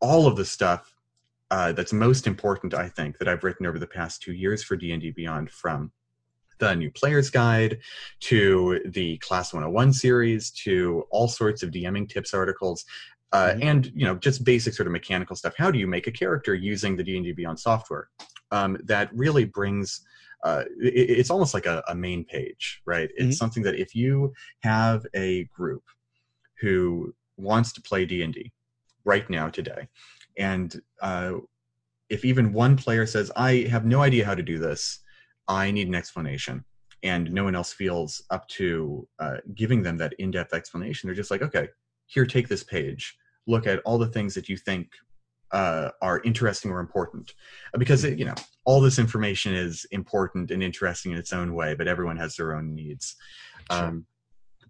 all 0.00 0.26
of 0.26 0.36
the 0.36 0.44
stuff 0.44 0.94
uh, 1.50 1.72
that's 1.72 1.92
most 1.92 2.26
important 2.26 2.74
i 2.74 2.88
think 2.88 3.18
that 3.18 3.28
i've 3.28 3.44
written 3.44 3.66
over 3.66 3.78
the 3.78 3.86
past 3.86 4.22
two 4.22 4.32
years 4.32 4.62
for 4.62 4.76
d&d 4.76 5.10
beyond 5.12 5.50
from 5.50 5.92
the 6.58 6.74
new 6.74 6.90
players 6.92 7.28
guide 7.28 7.78
to 8.20 8.80
the 8.86 9.16
class 9.18 9.52
101 9.52 9.92
series 9.92 10.50
to 10.50 11.04
all 11.10 11.28
sorts 11.28 11.62
of 11.62 11.70
dming 11.70 12.08
tips 12.08 12.32
articles 12.34 12.84
uh, 13.32 13.54
Mhm. 13.54 13.64
and 13.64 13.86
you 13.94 14.04
know 14.04 14.14
just 14.14 14.44
basic 14.44 14.74
sort 14.74 14.86
of 14.86 14.92
mechanical 14.92 15.34
stuff 15.34 15.54
how 15.56 15.70
do 15.70 15.78
you 15.78 15.86
make 15.86 16.06
a 16.06 16.12
character 16.12 16.54
using 16.54 16.96
the 16.96 17.02
d&d 17.02 17.32
beyond 17.32 17.58
software 17.58 18.08
um, 18.50 18.76
that 18.84 19.08
really 19.14 19.44
brings 19.46 20.02
uh, 20.42 20.64
it, 20.80 21.18
it's 21.18 21.30
almost 21.30 21.54
like 21.54 21.66
a, 21.66 21.82
a 21.88 21.94
main 21.94 22.24
page 22.24 22.80
right 22.86 23.10
it's 23.16 23.36
Mhm. 23.36 23.38
something 23.38 23.62
that 23.62 23.78
if 23.78 23.94
you 23.94 24.32
have 24.60 25.06
a 25.14 25.44
group 25.44 25.84
who 26.60 27.14
wants 27.36 27.72
to 27.72 27.82
play 27.82 28.04
d&d 28.04 28.52
right 29.04 29.28
now 29.28 29.48
today. 29.48 29.88
And 30.38 30.80
uh, 31.00 31.34
if 32.08 32.24
even 32.24 32.52
one 32.52 32.76
player 32.76 33.06
says, 33.06 33.30
I 33.36 33.66
have 33.70 33.84
no 33.84 34.02
idea 34.02 34.24
how 34.24 34.34
to 34.34 34.42
do 34.42 34.58
this, 34.58 35.00
I 35.48 35.70
need 35.70 35.88
an 35.88 35.94
explanation, 35.94 36.64
and 37.02 37.32
no 37.32 37.44
one 37.44 37.54
else 37.56 37.72
feels 37.72 38.22
up 38.30 38.46
to 38.48 39.08
uh, 39.18 39.38
giving 39.54 39.82
them 39.82 39.96
that 39.98 40.12
in 40.18 40.30
depth 40.30 40.54
explanation, 40.54 41.06
they're 41.06 41.16
just 41.16 41.30
like, 41.30 41.42
okay, 41.42 41.68
here, 42.06 42.26
take 42.26 42.48
this 42.48 42.62
page. 42.62 43.16
Look 43.46 43.66
at 43.66 43.80
all 43.80 43.98
the 43.98 44.06
things 44.06 44.34
that 44.34 44.48
you 44.48 44.56
think 44.56 44.90
uh, 45.52 45.90
are 46.00 46.20
interesting 46.22 46.70
or 46.70 46.80
important. 46.80 47.34
Uh, 47.74 47.78
Because, 47.78 48.04
you 48.04 48.24
know, 48.24 48.34
all 48.64 48.80
this 48.80 48.98
information 48.98 49.54
is 49.54 49.84
important 49.90 50.50
and 50.50 50.62
interesting 50.62 51.12
in 51.12 51.18
its 51.18 51.32
own 51.32 51.54
way, 51.54 51.74
but 51.74 51.88
everyone 51.88 52.16
has 52.16 52.36
their 52.36 52.54
own 52.54 52.74
needs. 52.74 53.16
Sure. 53.70 53.84
Um, 53.84 54.06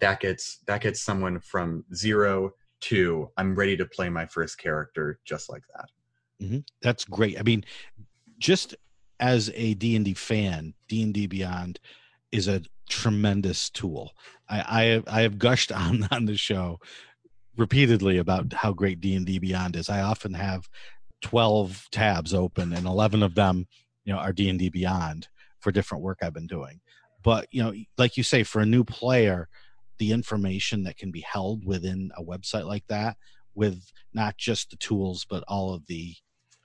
that 0.01 0.21
gets 0.21 0.59
that 0.67 0.81
gets 0.81 1.01
someone 1.01 1.39
from 1.39 1.85
zero 1.95 2.53
to 2.81 3.31
I'm 3.37 3.55
ready 3.55 3.77
to 3.77 3.87
play 3.87 4.09
my 4.09 4.27
first 4.27 4.59
character 4.59 5.21
just 5.25 5.49
like 5.49 5.63
that. 5.75 5.89
That's 6.83 7.05
great. 7.05 7.39
I 7.39 7.43
mean, 7.43 7.65
just 8.39 8.75
as 9.21 9.53
a 9.55 9.75
D&D 9.75 10.15
fan, 10.15 10.75
D&D 10.89 11.29
Beyond 11.29 11.79
is 12.33 12.49
a 12.49 12.63
tremendous 12.89 13.71
tool. 13.71 14.13
I, 14.49 15.03
I 15.07 15.19
I 15.19 15.21
have 15.23 15.39
gushed 15.39 15.71
on 15.85 16.09
on 16.11 16.25
the 16.25 16.37
show 16.37 16.81
repeatedly 17.57 18.19
about 18.19 18.53
how 18.53 18.73
great 18.73 19.01
D&D 19.01 19.39
Beyond 19.39 19.77
is. 19.77 19.89
I 19.89 20.01
often 20.01 20.35
have 20.35 20.69
12 21.23 21.89
tabs 21.91 22.35
open 22.35 22.73
and 22.73 22.87
11 22.87 23.23
of 23.23 23.35
them, 23.35 23.67
you 24.05 24.13
know, 24.13 24.19
are 24.19 24.33
D&D 24.33 24.71
Beyond 24.71 25.29
for 25.61 25.71
different 25.71 26.03
work 26.03 26.19
I've 26.23 26.35
been 26.35 26.47
doing. 26.47 26.81
But, 27.23 27.47
you 27.53 27.63
know, 27.63 27.73
like 27.99 28.17
you 28.17 28.23
say 28.23 28.43
for 28.43 28.61
a 28.61 28.67
new 28.67 28.85
player, 28.85 29.49
the 29.99 30.13
information 30.13 30.83
that 30.85 30.97
can 30.97 31.13
be 31.13 31.21
held 31.21 31.65
within 31.65 32.11
a 32.17 32.25
website 32.25 32.67
like 32.67 32.87
that 32.89 33.17
with 33.55 33.93
not 34.15 34.37
just 34.37 34.71
the 34.71 34.77
tools 34.77 35.27
but 35.29 35.45
all 35.47 35.75
of 35.75 35.87
the 35.87 36.15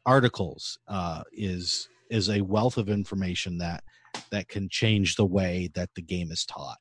articles 0.05 0.79
uh, 0.87 1.21
is 1.33 1.89
is 2.09 2.29
a 2.29 2.41
wealth 2.41 2.77
of 2.77 2.89
information 2.89 3.57
that 3.57 3.83
that 4.31 4.47
can 4.47 4.69
change 4.69 5.15
the 5.15 5.25
way 5.25 5.69
that 5.75 5.89
the 5.95 6.01
game 6.01 6.31
is 6.31 6.45
taught. 6.45 6.77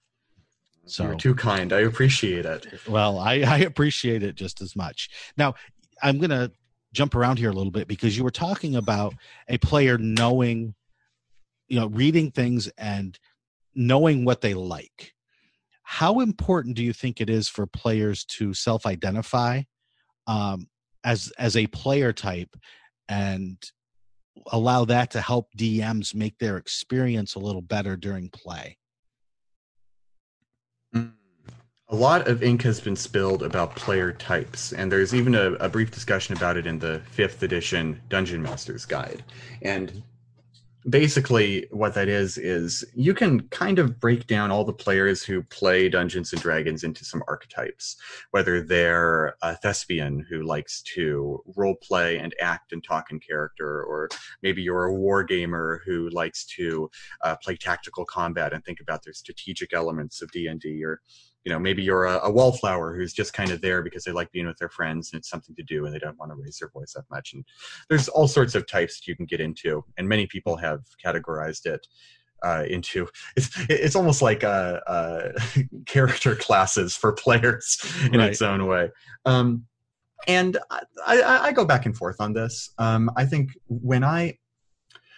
So 0.87 1.05
You're 1.05 1.17
too 1.17 1.35
kind. 1.35 1.73
I 1.73 1.81
appreciate 1.81 2.47
it. 2.47 2.67
well, 2.89 3.19
I, 3.19 3.35
I 3.47 3.59
appreciate 3.59 4.23
it 4.23 4.37
just 4.37 4.61
as 4.61 4.75
much. 4.77 5.11
Now, 5.37 5.55
I'm 6.03 6.19
going 6.19 6.31
to 6.31 6.51
jump 6.93 7.15
around 7.15 7.39
here 7.39 7.51
a 7.51 7.55
little 7.55 7.73
bit 7.73 7.89
because 7.89 8.17
you 8.17 8.25
were 8.25 8.31
talking 8.31 8.77
about 8.77 9.15
a 9.49 9.59
player 9.59 9.99
knowing, 9.99 10.75
you 11.69 11.79
know, 11.79 11.89
reading 11.89 12.31
things 12.31 12.69
and 12.79 13.19
knowing 13.75 14.25
what 14.25 14.41
they 14.41 14.55
like. 14.55 15.13
How 15.83 16.21
important 16.21 16.77
do 16.77 16.83
you 16.83 16.93
think 16.93 17.21
it 17.21 17.29
is 17.31 17.49
for 17.49 17.67
players 17.67 18.25
to 18.25 18.55
self-identify 18.55 19.63
um, 20.27 20.69
as 21.05 21.33
as 21.39 21.57
a 21.57 21.69
player 21.69 22.13
type 22.13 22.57
and 23.09 23.57
allow 24.51 24.85
that 24.85 25.13
to 25.13 25.21
help 25.21 25.49
DMs 25.57 26.15
make 26.15 26.39
their 26.39 26.57
experience 26.57 27.35
a 27.35 27.39
little 27.39 27.63
better 27.63 27.97
during 27.97 28.31
play? 28.31 28.79
A 31.89 31.95
lot 31.95 32.27
of 32.27 32.43
ink 32.43 32.63
has 32.63 32.81
been 32.81 32.97
spilled 32.97 33.45
about 33.45 33.77
player 33.77 34.11
types, 34.11 34.73
and 34.73 34.91
there's 34.91 35.15
even 35.15 35.37
a, 35.37 35.53
a 35.53 35.69
brief 35.69 35.93
discussion 35.93 36.37
about 36.37 36.57
it 36.57 36.67
in 36.67 36.81
the 36.81 37.01
fifth 37.13 37.45
edition 37.45 38.01
Dungeon 38.09 38.43
Master's 38.43 38.85
Guide. 38.85 39.23
And 39.63 40.03
basically, 40.89 41.69
what 41.71 41.95
that 41.95 42.09
is, 42.09 42.39
is 42.39 42.85
you 42.97 43.15
can 43.15 43.43
kind 43.51 43.79
of 43.79 44.01
break 44.01 44.27
down 44.27 44.51
all 44.51 44.65
the 44.65 44.73
players 44.73 45.23
who 45.23 45.45
play 45.45 45.89
Dungeons 45.89 46.33
and 46.33 46.43
Dragons 46.43 46.83
into 46.83 47.05
some 47.05 47.23
archetypes, 47.29 47.97
whether 48.33 48.61
they're 48.63 49.37
a 49.43 49.55
thespian 49.55 50.27
who 50.29 50.43
likes 50.43 50.83
to 50.95 51.41
role 51.55 51.77
play 51.77 52.19
and 52.19 52.35
act 52.41 52.73
and 52.73 52.83
talk 52.83 53.13
in 53.13 53.21
character, 53.21 53.85
or 53.85 54.09
maybe 54.43 54.61
you're 54.61 54.87
a 54.87 54.95
war 54.95 55.23
gamer 55.23 55.83
who 55.87 56.09
likes 56.11 56.45
to 56.47 56.91
uh, 57.23 57.37
play 57.37 57.57
tactical 57.57 58.05
combat 58.05 58.53
and 58.53 58.65
think 58.65 58.81
about 58.81 59.05
their 59.05 59.15
strategic 59.15 59.73
elements 59.73 60.21
of 60.21 60.33
D&D, 60.33 60.85
or 60.85 61.01
you 61.47 61.53
know 61.53 61.61
maybe 61.61 61.81
you're 61.81 62.07
a, 62.07 62.19
a 62.25 62.31
wallflower 62.31 62.97
who's 62.97 63.13
just 63.13 63.33
kind 63.33 63.53
of 63.53 63.61
there 63.61 63.81
because 63.81 64.03
they 64.03 64.11
like 64.11 64.33
being 64.33 64.49
with 64.49 64.59
their 64.59 64.69
friends 64.69 65.13
and 65.13 65.19
it's 65.21 65.31
something 65.31 65.55
to 65.55 65.63
do 65.63 65.87
and 65.87 65.95
they 65.95 65.99
don't 66.01 66.19
want 66.19 66.33
to 66.33 66.35
raise 66.35 66.59
their 66.59 66.69
voice 66.71 66.93
that 66.95 67.05
much. 67.09 67.33
And 67.35 67.45
there's 67.89 68.09
all 68.09 68.27
sorts 68.27 68.57
of 68.57 68.67
types 68.67 68.99
that 68.99 69.07
you 69.07 69.15
can 69.15 69.27
get 69.27 69.41
into 69.41 69.85
and 69.97 70.09
many 70.09 70.27
people 70.27 70.57
have 70.57 70.81
categorized 71.03 71.65
it 71.65 71.87
uh, 72.43 72.65
into 72.69 73.07
it's 73.37 73.49
it's 73.71 73.95
almost 73.95 74.23
like 74.23 74.43
uh, 74.43 74.81
uh, 74.89 75.33
character 75.87 76.35
classes 76.35 76.97
for 76.97 77.13
players 77.13 77.79
in 78.13 78.19
Right. 78.19 78.33
its 78.33 78.43
own 78.43 78.67
way. 78.67 78.91
Um, 79.25 79.67
and 80.27 80.59
I, 80.69 80.83
I, 81.07 81.39
I 81.45 81.53
go 81.53 81.65
back 81.65 81.87
and 81.87 81.97
forth 81.97 82.17
on 82.21 82.33
this. 82.33 82.71
Um, 82.79 83.09
i 83.17 83.25
think 83.25 83.51
when 83.69 84.03
i 84.03 84.37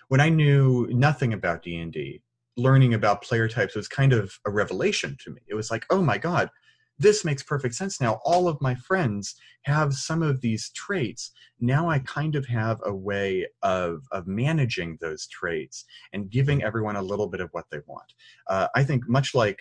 when 0.09 0.21
i 0.21 0.29
knew 0.29 0.87
nothing 0.91 1.33
about 1.33 1.63
d&d 1.63 2.21
learning 2.59 2.95
about 2.95 3.23
player 3.23 3.49
types 3.49 3.75
was 3.75 3.89
kind 3.89 4.13
of 4.13 4.39
a 4.47 4.51
revelation 4.51 5.17
to 5.25 5.31
me. 5.31 5.41
It 5.47 5.55
was 5.55 5.71
like, 5.71 5.87
oh 5.91 6.03
my 6.03 6.19
God, 6.19 6.51
this 6.99 7.25
makes 7.25 7.43
perfect 7.43 7.75
sense 7.75 8.01
now. 8.01 8.21
All 8.25 8.49
of 8.49 8.61
my 8.61 8.75
friends 8.75 9.37
have 9.63 9.95
some 9.95 10.23
of 10.23 10.41
these 10.41 10.71
traits. 10.71 11.31
Now 11.61 11.89
I 11.89 12.01
kind 12.01 12.35
of 12.35 12.47
have 12.47 12.81
a 12.85 12.95
way 12.95 13.47
of, 13.63 14.03
of 14.11 14.27
managing 14.27 14.99
those 15.01 15.27
traits 15.29 15.85
and 16.13 16.31
giving 16.31 16.63
everyone 16.63 16.97
a 16.97 17.03
little 17.03 17.29
bit 17.29 17.41
of 17.41 17.51
what 17.53 17.67
they 17.71 17.79
want. 17.87 18.13
Uh, 18.49 18.67
I 18.75 18.83
think 18.83 19.09
much 19.09 19.35
like, 19.35 19.61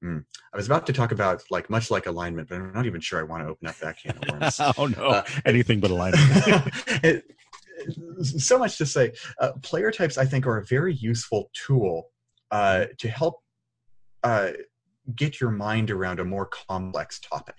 hmm, 0.00 0.18
I 0.52 0.56
was 0.56 0.66
about 0.66 0.86
to 0.86 0.92
talk 0.92 1.12
about 1.12 1.42
like 1.50 1.68
much 1.68 1.90
like 1.90 2.06
alignment, 2.06 2.48
but 2.48 2.56
I'm 2.56 2.72
not 2.72 2.86
even 2.86 3.00
sure 3.00 3.20
I 3.20 3.24
want 3.24 3.42
to 3.42 3.50
open 3.50 3.68
up 3.68 3.76
that 3.78 3.98
can 3.98 4.16
of 4.16 4.30
worms. 4.30 4.60
oh 4.78 4.86
no, 4.86 5.08
Uh, 5.08 5.24
anything 5.44 5.80
but 5.80 5.90
alignment. 5.90 6.22
it, 7.04 7.35
so 8.22 8.58
much 8.58 8.78
to 8.78 8.86
say. 8.86 9.12
Uh, 9.40 9.52
player 9.62 9.90
types, 9.90 10.18
I 10.18 10.24
think, 10.24 10.46
are 10.46 10.58
a 10.58 10.64
very 10.64 10.94
useful 10.94 11.50
tool 11.52 12.10
uh, 12.50 12.86
to 12.98 13.08
help 13.08 13.36
uh, 14.22 14.50
get 15.14 15.40
your 15.40 15.50
mind 15.50 15.90
around 15.90 16.20
a 16.20 16.24
more 16.24 16.46
complex 16.46 17.20
topic. 17.20 17.56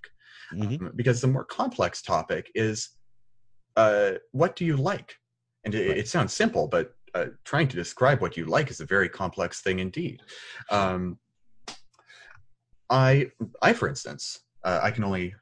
Mhm. 0.53 0.81
Um, 0.81 0.91
because 0.95 1.21
the 1.21 1.27
more 1.27 1.43
complex 1.45 2.01
topic 2.01 2.51
is 2.55 2.89
uh, 3.75 4.13
what 4.31 4.55
do 4.55 4.65
you 4.65 4.75
like? 4.75 5.15
And 5.63 5.75
it, 5.75 5.87
Right. 5.87 5.97
it 5.97 6.07
sounds 6.07 6.33
simple, 6.33 6.67
but 6.67 6.95
uh, 7.13 7.27
trying 7.45 7.67
to 7.67 7.75
describe 7.75 8.21
what 8.21 8.35
you 8.35 8.45
like 8.45 8.69
is 8.71 8.79
a 8.79 8.85
very 8.85 9.09
complex 9.09 9.61
thing 9.61 9.79
indeed. 9.79 10.21
Um, 10.71 11.19
I, 12.89 13.31
I, 13.61 13.73
for 13.73 13.87
instance, 13.87 14.39
uh, 14.63 14.79
I 14.81 14.91
can 14.91 15.03
only 15.03 15.35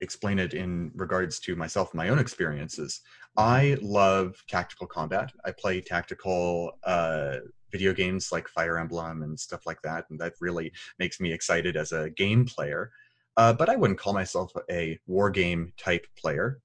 explain 0.00 0.38
it 0.38 0.54
in 0.54 0.90
regards 0.94 1.40
to 1.40 1.56
myself 1.56 1.92
and 1.92 1.98
my 1.98 2.08
own 2.08 2.18
experiences. 2.18 3.00
I 3.36 3.76
love 3.80 4.42
tactical 4.48 4.86
combat. 4.86 5.32
I 5.44 5.52
play 5.52 5.80
tactical 5.80 6.72
uh, 6.84 7.36
video 7.70 7.92
games 7.92 8.32
like 8.32 8.48
Fire 8.48 8.78
Emblem 8.78 9.22
and 9.22 9.38
stuff 9.38 9.66
like 9.66 9.82
that, 9.82 10.06
and 10.10 10.18
that 10.20 10.34
really 10.40 10.72
makes 10.98 11.20
me 11.20 11.32
excited 11.32 11.76
as 11.76 11.92
a 11.92 12.10
game 12.10 12.44
player. 12.44 12.90
Uh, 13.36 13.52
but 13.52 13.68
I 13.68 13.76
wouldn't 13.76 13.98
call 13.98 14.12
myself 14.12 14.52
a 14.70 14.98
war 15.06 15.30
game 15.30 15.72
type 15.78 16.06
player. 16.16 16.60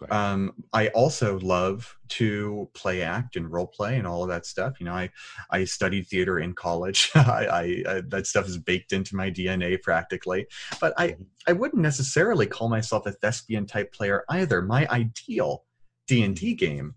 Right. 0.00 0.12
Um, 0.12 0.52
I 0.72 0.88
also 0.88 1.38
love 1.40 1.96
to 2.10 2.68
play 2.74 3.02
act 3.02 3.36
and 3.36 3.50
role 3.50 3.66
play 3.66 3.96
and 3.96 4.06
all 4.06 4.22
of 4.22 4.28
that 4.28 4.46
stuff. 4.46 4.80
You 4.80 4.86
know, 4.86 4.94
I 4.94 5.10
I 5.50 5.64
studied 5.64 6.06
theater 6.08 6.38
in 6.38 6.54
college. 6.54 7.10
I, 7.14 7.20
I, 7.20 7.62
I 7.88 8.02
that 8.08 8.26
stuff 8.26 8.46
is 8.46 8.58
baked 8.58 8.92
into 8.92 9.16
my 9.16 9.30
DNA 9.30 9.80
practically. 9.82 10.46
But 10.80 10.94
I 10.96 11.16
I 11.46 11.52
wouldn't 11.52 11.82
necessarily 11.82 12.46
call 12.46 12.68
myself 12.68 13.06
a 13.06 13.12
thespian 13.12 13.66
type 13.66 13.92
player 13.92 14.24
either. 14.28 14.62
My 14.62 14.86
ideal 14.88 15.64
D 16.06 16.22
and 16.22 16.36
D 16.36 16.54
game 16.54 16.94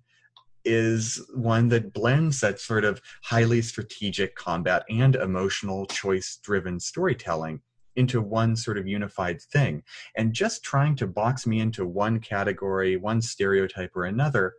is 0.63 1.21
one 1.33 1.69
that 1.69 1.93
blends 1.93 2.39
that 2.41 2.59
sort 2.59 2.85
of 2.85 3.01
highly 3.23 3.61
strategic 3.61 4.35
combat 4.35 4.83
and 4.89 5.15
emotional 5.15 5.85
choice 5.87 6.39
driven 6.43 6.79
storytelling 6.79 7.61
into 7.95 8.21
one 8.21 8.55
sort 8.55 8.77
of 8.77 8.87
unified 8.87 9.41
thing 9.41 9.83
and 10.15 10.33
just 10.33 10.63
trying 10.63 10.95
to 10.95 11.07
box 11.07 11.45
me 11.45 11.59
into 11.59 11.85
one 11.85 12.19
category 12.19 12.95
one 12.97 13.21
stereotype 13.21 13.91
or 13.95 14.05
another 14.05 14.53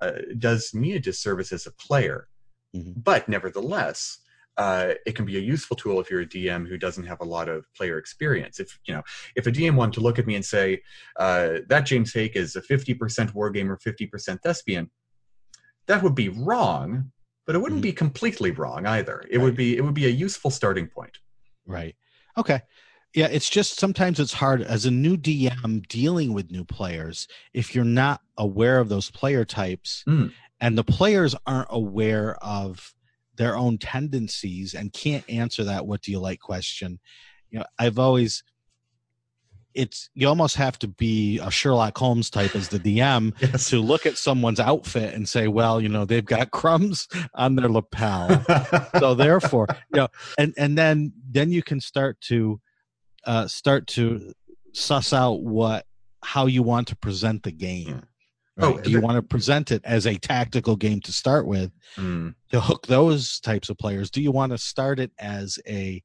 uh, 0.00 0.12
does 0.38 0.72
me 0.74 0.94
a 0.94 1.00
disservice 1.00 1.52
as 1.52 1.66
a 1.66 1.72
player 1.72 2.28
Mhm. 2.74 2.94
but 2.96 3.28
nevertheless 3.28 4.18
uh, 4.56 4.94
it 5.06 5.14
can 5.16 5.24
be 5.24 5.36
a 5.38 5.40
useful 5.40 5.76
tool 5.76 6.00
if 6.00 6.10
you're 6.10 6.20
a 6.20 6.26
DM 6.26 6.68
who 6.68 6.76
doesn't 6.76 7.06
have 7.06 7.20
a 7.20 7.24
lot 7.24 7.48
of 7.48 7.64
player 7.74 7.96
experience. 7.96 8.60
If 8.60 8.78
you 8.84 8.92
know, 8.92 9.02
if 9.34 9.46
a 9.46 9.50
DM 9.50 9.74
wanted 9.74 9.94
to 9.94 10.00
look 10.00 10.18
at 10.18 10.26
me 10.26 10.34
and 10.34 10.44
say 10.44 10.82
uh, 11.16 11.60
that 11.68 11.86
James 11.86 12.12
Haeck 12.12 12.32
is 12.36 12.56
a 12.56 12.60
50% 12.60 12.98
wargamer, 13.32 13.78
50% 13.80 14.42
thespian, 14.42 14.90
that 15.86 16.02
would 16.02 16.14
be 16.14 16.28
wrong, 16.28 17.10
but 17.46 17.54
it 17.54 17.60
wouldn't 17.60 17.80
Mhm. 17.80 17.84
be 17.84 17.92
completely 17.92 18.50
wrong 18.50 18.84
either. 18.86 19.24
It 19.30 19.38
would 19.38 19.56
be 19.56 19.76
it 19.76 19.82
would 19.82 19.94
be 19.94 20.06
a 20.06 20.10
useful 20.10 20.50
starting 20.50 20.88
point. 20.88 21.18
Right. 21.64 21.96
Okay. 22.40 22.60
Yeah, 23.14 23.26
it's 23.26 23.50
just 23.50 23.78
sometimes 23.80 24.20
it's 24.20 24.32
hard 24.32 24.62
as 24.62 24.86
a 24.86 24.90
new 24.90 25.16
DM 25.16 25.86
dealing 25.88 26.32
with 26.32 26.50
new 26.50 26.64
players 26.64 27.26
if 27.52 27.74
you're 27.74 27.84
not 27.84 28.20
aware 28.38 28.78
of 28.78 28.88
those 28.88 29.10
player 29.10 29.44
types 29.44 30.04
Mm. 30.06 30.32
and 30.60 30.78
the 30.78 30.84
players 30.84 31.34
aren't 31.46 31.68
aware 31.70 32.36
of 32.42 32.94
their 33.36 33.56
own 33.56 33.78
tendencies 33.78 34.74
and 34.74 34.92
can't 34.92 35.28
answer 35.28 35.64
that 35.64 35.86
what 35.86 36.02
do 36.02 36.12
you 36.12 36.20
like 36.20 36.40
question. 36.40 37.00
You 37.50 37.58
know, 37.60 37.64
I've 37.78 37.98
always 37.98 38.44
it's 39.74 40.10
you 40.14 40.26
almost 40.28 40.56
have 40.56 40.78
to 40.80 40.88
be 40.88 41.38
a 41.38 41.50
Sherlock 41.50 41.96
Holmes 41.96 42.28
type 42.30 42.54
as 42.56 42.68
the 42.68 42.78
DM 42.86 43.34
Yes. 43.40 43.68
to 43.70 43.80
look 43.80 44.06
at 44.06 44.18
someone's 44.18 44.60
outfit 44.60 45.14
and 45.14 45.28
say, 45.28 45.46
well, 45.48 45.80
you 45.80 45.88
know, 45.88 46.04
they've 46.04 46.24
got 46.24 46.50
crumbs 46.60 47.06
on 47.34 47.54
their 47.56 47.68
lapel. 47.68 48.44
so 48.98 49.14
therefore, 49.24 49.66
you 49.92 50.00
know, 50.00 50.08
and 50.38 50.54
and 50.56 50.76
then 50.76 51.12
then 51.30 51.50
you 51.52 51.62
can 51.62 51.80
start 51.80 52.20
to 52.22 52.60
uh 53.26 53.46
start 53.46 53.86
to 53.86 54.32
suss 54.72 55.12
out 55.12 55.42
what 55.42 55.86
how 56.22 56.46
you 56.46 56.62
want 56.62 56.88
to 56.88 56.96
present 56.96 57.42
the 57.42 57.52
game. 57.52 58.02
Oh, 58.58 58.76
Do 58.78 58.90
you 58.90 58.98
the- 59.00 59.06
want 59.06 59.16
to 59.16 59.22
present 59.22 59.70
it 59.70 59.80
as 59.84 60.06
a 60.06 60.16
tactical 60.16 60.76
game 60.76 61.00
to 61.02 61.12
start 61.12 61.46
with 61.46 61.70
Mm, 61.96 62.34
to 62.50 62.60
hook 62.60 62.86
those 62.86 63.40
types 63.40 63.68
of 63.70 63.78
players? 63.78 64.10
Do 64.10 64.20
you 64.22 64.30
want 64.32 64.52
to 64.52 64.58
start 64.58 65.00
it 65.00 65.12
as 65.18 65.58
a 65.66 66.02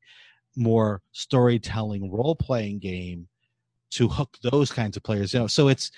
more 0.56 1.02
storytelling 1.12 2.12
role 2.12 2.34
playing 2.36 2.80
game 2.80 3.28
to 3.96 4.08
hook 4.08 4.38
those 4.44 4.72
kinds 4.72 4.98
of 4.98 5.04
players? 5.04 5.34
You 5.34 5.42
know, 5.42 5.48
so 5.48 5.68
it's 5.68 5.92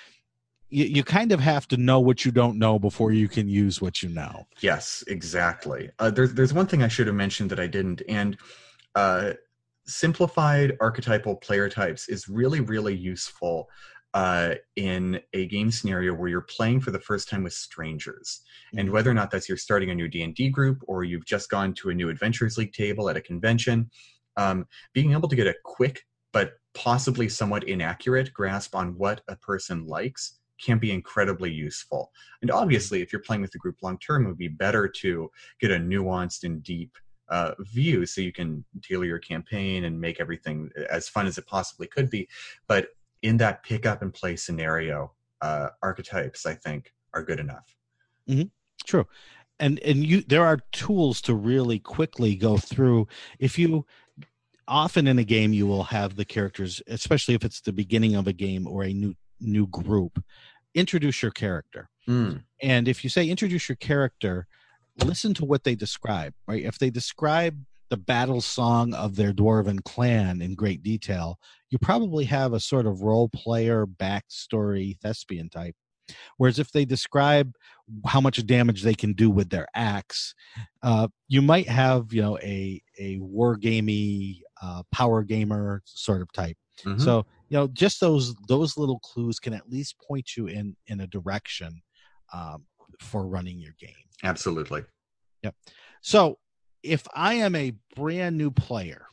you, 0.69 0.85
you 0.85 1.03
kind 1.03 1.31
of 1.31 1.39
have 1.39 1.67
to 1.69 1.77
know 1.77 1.99
what 1.99 2.25
you 2.25 2.31
don't 2.31 2.57
know 2.57 2.77
before 2.79 3.11
you 3.11 3.27
can 3.27 3.47
use 3.47 3.81
what 3.81 4.03
you 4.03 4.09
know. 4.09 4.47
yes, 4.61 5.03
exactly. 5.07 5.89
Uh, 5.99 6.11
there's 6.11 6.33
there's 6.33 6.53
one 6.53 6.67
thing 6.67 6.83
I 6.83 6.87
should 6.89 7.07
have 7.07 7.15
mentioned 7.15 7.49
that 7.51 7.59
I 7.59 7.67
didn't, 7.67 8.01
and 8.09 8.37
uh, 8.95 9.33
simplified 9.85 10.75
archetypal 10.81 11.35
player 11.37 11.69
types 11.69 12.09
is 12.09 12.27
really 12.27 12.59
really 12.59 12.95
useful 12.95 13.69
uh, 14.13 14.55
in 14.75 15.19
a 15.33 15.47
game 15.47 15.69
scenario 15.71 16.13
where 16.13 16.27
you're 16.29 16.41
playing 16.41 16.79
for 16.81 16.91
the 16.91 16.99
first 16.99 17.29
time 17.29 17.43
with 17.43 17.53
strangers, 17.53 18.41
and 18.77 18.89
Mhm. 18.89 18.93
whether 18.93 19.11
or 19.11 19.13
not 19.13 19.31
that's 19.31 19.47
you're 19.47 19.57
starting 19.57 19.91
a 19.91 19.95
new 19.95 20.07
D 20.07 20.23
and 20.23 20.35
D 20.35 20.49
group 20.49 20.79
or 20.87 21.03
you've 21.03 21.25
just 21.25 21.49
gone 21.49 21.73
to 21.75 21.89
a 21.89 21.93
new 21.93 22.09
Adventures 22.09 22.57
League 22.57 22.73
table 22.73 23.09
at 23.09 23.17
a 23.17 23.21
convention, 23.21 23.89
um, 24.37 24.65
being 24.93 25.11
able 25.13 25.29
to 25.29 25.35
get 25.35 25.47
a 25.47 25.55
quick 25.63 26.03
but 26.33 26.53
possibly 26.77 27.27
somewhat 27.27 27.63
inaccurate 27.63 28.31
grasp 28.33 28.75
on 28.75 28.95
what 28.97 29.21
a 29.27 29.35
person 29.35 29.87
likes 29.87 30.39
can 30.61 30.77
be 30.77 30.91
incredibly 30.91 31.51
useful. 31.51 32.11
And 32.41 32.51
obviously, 32.51 33.01
if 33.01 33.11
you're 33.11 33.21
playing 33.21 33.41
with 33.41 33.51
the 33.51 33.57
group 33.57 33.77
long 33.81 33.97
term, 33.97 34.25
it 34.25 34.29
would 34.29 34.37
be 34.37 34.47
better 34.47 34.87
to 34.87 35.29
get 35.59 35.71
a 35.71 35.77
nuanced 35.77 36.43
and 36.43 36.61
deep 36.61 36.95
uh, 37.29 37.53
view 37.59 38.05
so 38.05 38.21
you 38.21 38.31
can 38.31 38.63
tailor 38.81 39.05
your 39.05 39.19
campaign 39.19 39.85
and 39.85 39.99
make 39.99 40.19
everything 40.19 40.69
as 40.89 41.09
fun 41.09 41.25
as 41.27 41.37
it 41.37 41.47
possibly 41.47 41.87
could 41.87 42.09
be. 42.09 42.27
But 42.67 42.89
in 43.23 43.37
that 43.37 43.63
pick 43.63 43.85
up 43.85 44.03
and 44.03 44.13
play 44.13 44.35
scenario, 44.35 45.13
uh, 45.41 45.69
archetypes, 45.81 46.45
I 46.45 46.53
think, 46.53 46.93
are 47.13 47.23
good 47.23 47.39
enough. 47.39 47.75
True. 48.85 49.07
And 49.59 49.79
and 49.79 50.05
you 50.05 50.21
there 50.21 50.45
are 50.45 50.59
tools 50.71 51.21
to 51.21 51.33
really 51.33 51.79
quickly 51.79 52.35
go 52.35 52.57
through 52.57 53.07
if 53.39 53.57
you 53.57 53.85
often 54.67 55.07
in 55.07 55.17
a 55.19 55.23
game 55.23 55.53
you 55.53 55.65
will 55.65 55.83
have 55.83 56.15
the 56.15 56.25
characters 56.25 56.81
especially 56.87 57.33
if 57.33 57.43
it's 57.45 57.61
the 57.61 57.73
beginning 57.73 58.15
of 58.15 58.27
a 58.27 58.33
game 58.33 58.67
or 58.67 58.83
a 58.83 58.93
new 58.93 59.13
new 59.39 59.67
group 59.67 60.23
introduce 60.75 61.21
your 61.21 61.31
character. 61.31 61.89
Mm, 62.07 62.43
And 62.61 62.87
if 62.87 63.03
you 63.03 63.09
say 63.09 63.27
introduce 63.27 63.67
your 63.67 63.75
character, 63.77 64.47
listen 65.03 65.33
to 65.35 65.45
what 65.45 65.63
they 65.63 65.75
describe, 65.75 66.33
right? 66.47 66.63
If 66.63 66.77
they 66.79 66.89
describe 66.89 67.59
the 67.89 67.97
battle 67.97 68.41
song 68.41 68.93
of 68.93 69.15
their 69.15 69.33
dwarven 69.33 69.83
clan 69.83 70.41
in 70.41 70.55
great 70.55 70.83
detail, 70.83 71.39
you 71.69 71.77
probably 71.79 72.25
have 72.25 72.53
a 72.53 72.59
sort 72.59 72.85
of 72.85 73.01
role 73.01 73.29
player 73.29 73.85
backstory 73.85 74.97
thespian 74.99 75.49
type. 75.49 75.75
Whereas 76.37 76.59
if 76.59 76.71
they 76.71 76.85
describe 76.85 77.51
how 78.05 78.21
much 78.21 78.45
damage 78.45 78.83
they 78.83 78.93
can 78.93 79.13
do 79.13 79.29
with 79.29 79.49
their 79.49 79.67
axe, 79.73 80.33
uh, 80.81 81.07
you 81.27 81.41
might 81.41 81.67
have, 81.67 82.13
you 82.13 82.21
know, 82.21 82.37
a 82.39 82.81
a 82.97 83.17
wargamey 83.19 84.41
uh, 84.61 84.83
power 84.91 85.23
gamer 85.23 85.81
sort 85.85 86.21
of 86.21 86.31
type. 86.31 86.57
mhm. 86.85 87.01
So 87.01 87.25
you 87.49 87.57
know, 87.57 87.67
just 87.67 87.99
those 88.01 88.35
those 88.47 88.77
little 88.77 88.99
clues 88.99 89.39
can 89.39 89.53
at 89.53 89.69
least 89.69 89.95
point 90.05 90.35
you 90.35 90.47
in 90.47 90.75
in 90.87 90.99
a 91.01 91.07
direction 91.07 91.81
um, 92.33 92.65
for 92.99 93.27
running 93.27 93.59
your 93.59 93.73
game. 93.79 93.93
absolutely. 94.23 94.83
Yep. 95.43 95.55
So, 96.01 96.39
if 96.83 97.07
I 97.13 97.35
am 97.35 97.55
a 97.55 97.73
brand 97.95 98.37
new 98.37 98.51
player, 98.51 99.07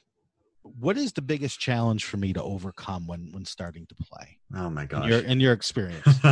what 0.62 0.96
is 0.96 1.12
the 1.12 1.22
biggest 1.22 1.61
challenge 1.61 2.04
for 2.04 2.16
me 2.16 2.33
to 2.33 2.42
overcome 2.42 3.07
when 3.07 3.30
when 3.33 3.44
starting 3.44 3.87
to 3.87 3.94
play? 3.94 4.38
Oh 4.54 4.70
my 4.70 4.83
In 4.83 4.88
gosh. 4.88 5.09
your 5.11 5.20
in 5.20 5.40
your 5.40 5.52
experience. 5.52 6.07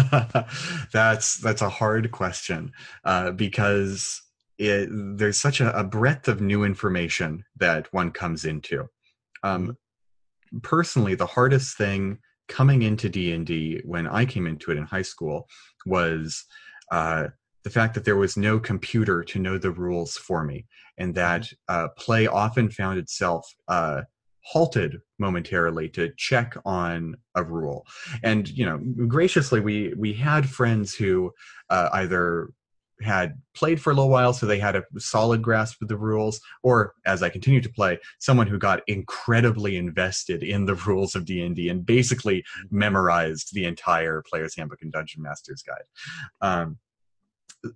that's 0.93 1.37
that's 1.37 1.63
a 1.63 1.69
hard 1.69 2.11
question 2.11 2.73
uh, 3.05 3.33
because 3.33 4.23
it, 4.59 4.89
there's 4.91 5.39
such 5.41 5.61
a, 5.61 5.77
a 5.79 5.85
breadth 5.85 6.29
of 6.29 6.41
new 6.41 6.65
information 6.65 7.45
that 7.59 7.93
one 7.93 8.11
comes 8.11 8.45
into. 8.45 8.89
Um, 9.43 9.77
personally, 10.63 11.15
the 11.15 11.27
hardest 11.27 11.77
thing 11.77 12.19
coming 12.49 12.83
into 12.83 13.09
D 13.09 13.33
and 13.33 13.47
D 13.47 13.81
when 13.85 14.07
I 14.07 14.25
came 14.25 14.47
into 14.47 14.71
it 14.71 14.79
in 14.79 14.85
high 14.85 15.03
school 15.03 15.49
was 15.87 16.45
uh, 16.91 17.29
the 17.65 17.71
fact 17.71 17.95
that 17.95 18.05
there 18.05 18.17
was 18.17 18.37
no 18.37 18.59
computer 18.59 19.23
to 19.25 19.39
know 19.39 19.59
the 19.59 19.71
rules 19.71 20.17
for 20.17 20.45
me, 20.45 20.67
and 20.99 21.15
that 21.15 21.49
uh, 21.69 21.89
play 21.97 22.27
often 22.27 22.71
found 22.71 22.99
itself. 22.99 23.47
Uh, 23.69 24.03
halted 24.45 25.01
momentarily 25.21 25.89
to 25.89 26.11
check 26.17 26.57
on 26.65 27.15
a 27.37 27.45
rule 27.45 27.87
and 28.25 28.49
you 28.49 28.67
know 28.67 28.79
graciously 29.07 29.61
we 29.61 29.95
we 29.97 30.13
had 30.13 30.49
friends 30.49 30.97
who 30.97 31.31
uh, 31.71 31.89
either 31.93 32.51
had 33.03 33.41
played 33.55 33.81
for 33.81 33.91
a 33.91 33.95
little 33.95 34.11
while 34.11 34.33
so 34.33 34.47
they 34.47 34.59
had 34.59 34.77
a 34.77 34.85
solid 34.99 35.43
grasp 35.43 35.81
of 35.83 35.89
the 35.89 35.97
rules 35.97 36.41
or 36.63 36.95
as 37.07 37.23
i 37.23 37.29
continued 37.29 37.63
to 37.63 37.69
play 37.69 37.99
someone 38.19 38.47
who 38.47 38.59
got 38.59 38.81
incredibly 38.87 39.77
invested 39.77 40.43
in 40.43 40.65
the 40.65 40.75
rules 40.87 41.15
of 41.15 41.25
d&d 41.25 41.69
and 41.69 41.85
basically 41.85 42.45
memorized 42.71 43.53
the 43.53 43.65
entire 43.65 44.23
player's 44.23 44.57
handbook 44.57 44.83
and 44.83 44.93
dungeon 44.93 45.23
master's 45.23 45.63
guide. 45.63 45.85
Um, 46.41 46.79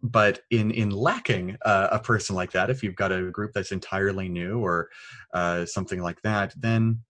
but 0.02 0.40
in 0.50 0.72
in 0.72 0.90
lacking 0.90 1.56
uh, 1.64 1.88
a 1.92 1.98
person 2.00 2.34
like 2.34 2.50
that 2.52 2.70
if 2.70 2.82
you've 2.82 2.96
got 2.96 3.12
a 3.12 3.30
group 3.30 3.52
that's 3.52 3.70
entirely 3.70 4.28
new 4.28 4.58
or 4.58 4.88
uh, 5.32 5.64
something 5.64 6.02
like 6.02 6.20
that 6.22 6.52
then 6.56 7.00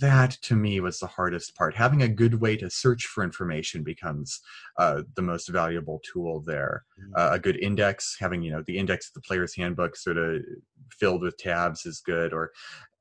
that 0.00 0.32
to 0.42 0.56
me 0.56 0.80
was 0.80 0.98
the 0.98 1.06
hardest 1.06 1.54
part. 1.54 1.74
Having 1.74 2.02
a 2.02 2.08
good 2.08 2.40
way 2.40 2.56
to 2.56 2.70
search 2.70 3.06
for 3.06 3.22
information 3.22 3.82
becomes 3.82 4.40
uh, 4.78 5.02
the 5.14 5.22
most 5.22 5.48
valuable 5.48 6.00
tool 6.10 6.40
there. 6.40 6.84
Uh, 7.16 7.30
a 7.32 7.38
good 7.38 7.56
index 7.62 8.16
having 8.18 8.42
you 8.42 8.50
know 8.50 8.62
the 8.66 8.78
index 8.78 9.08
of 9.08 9.14
the 9.14 9.20
player's 9.20 9.54
handbook 9.54 9.96
sort 9.96 10.16
of 10.16 10.42
filled 10.90 11.22
with 11.22 11.36
tabs 11.36 11.86
is 11.86 12.00
good 12.00 12.32
or 12.32 12.50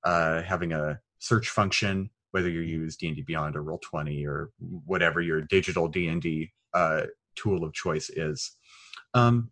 uh, 0.04 0.42
having 0.42 0.74
a 0.74 1.00
search 1.20 1.50
function 1.50 2.10
whether 2.32 2.50
you 2.50 2.62
use 2.62 2.98
d&d 2.98 3.22
beyond 3.22 3.56
or 3.56 3.64
roll 3.64 3.80
20 3.80 4.26
or 4.28 4.52
whatever 4.86 5.22
your 5.22 5.42
digital 5.42 5.88
d&d 5.88 6.52
uh, 6.74 7.04
tool 7.36 7.64
of 7.64 7.74
choice 7.74 8.10
is. 8.10 8.52
Um, 9.14 9.52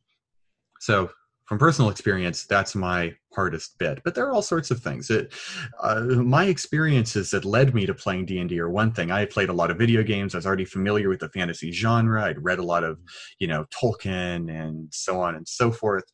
so 0.79 1.09
from 1.45 1.59
personal 1.59 1.91
experience 1.91 2.45
that's 2.45 2.75
my 2.75 3.13
hardest 3.33 3.77
bit 3.77 4.01
but 4.03 4.15
there 4.15 4.25
are 4.25 4.31
all 4.31 4.41
sorts 4.41 4.71
of 4.71 4.79
things. 4.79 5.09
It, 5.09 5.33
uh, 5.81 6.01
my 6.01 6.45
experiences 6.45 7.31
that 7.31 7.45
led 7.45 7.73
me 7.73 7.85
to 7.85 7.93
playing 7.93 8.25
d&d 8.25 8.57
are 8.59 8.69
one 8.69 8.91
thing. 8.91 9.11
I 9.11 9.25
played 9.25 9.49
a 9.49 9.53
lot 9.53 9.71
of 9.71 9.77
video 9.77 10.03
games. 10.03 10.33
I 10.33 10.37
was 10.37 10.45
already 10.45 10.65
familiar 10.65 11.09
with 11.09 11.19
the 11.19 11.29
fantasy 11.29 11.71
genre. 11.71 12.23
I'd 12.23 12.43
read 12.43 12.59
a 12.59 12.63
lot 12.63 12.83
of 12.83 12.99
you 13.39 13.47
know 13.47 13.65
tolkien 13.73 14.49
and 14.49 14.87
so 14.93 15.19
on 15.19 15.35
and 15.35 15.47
so 15.47 15.71
forth. 15.71 16.05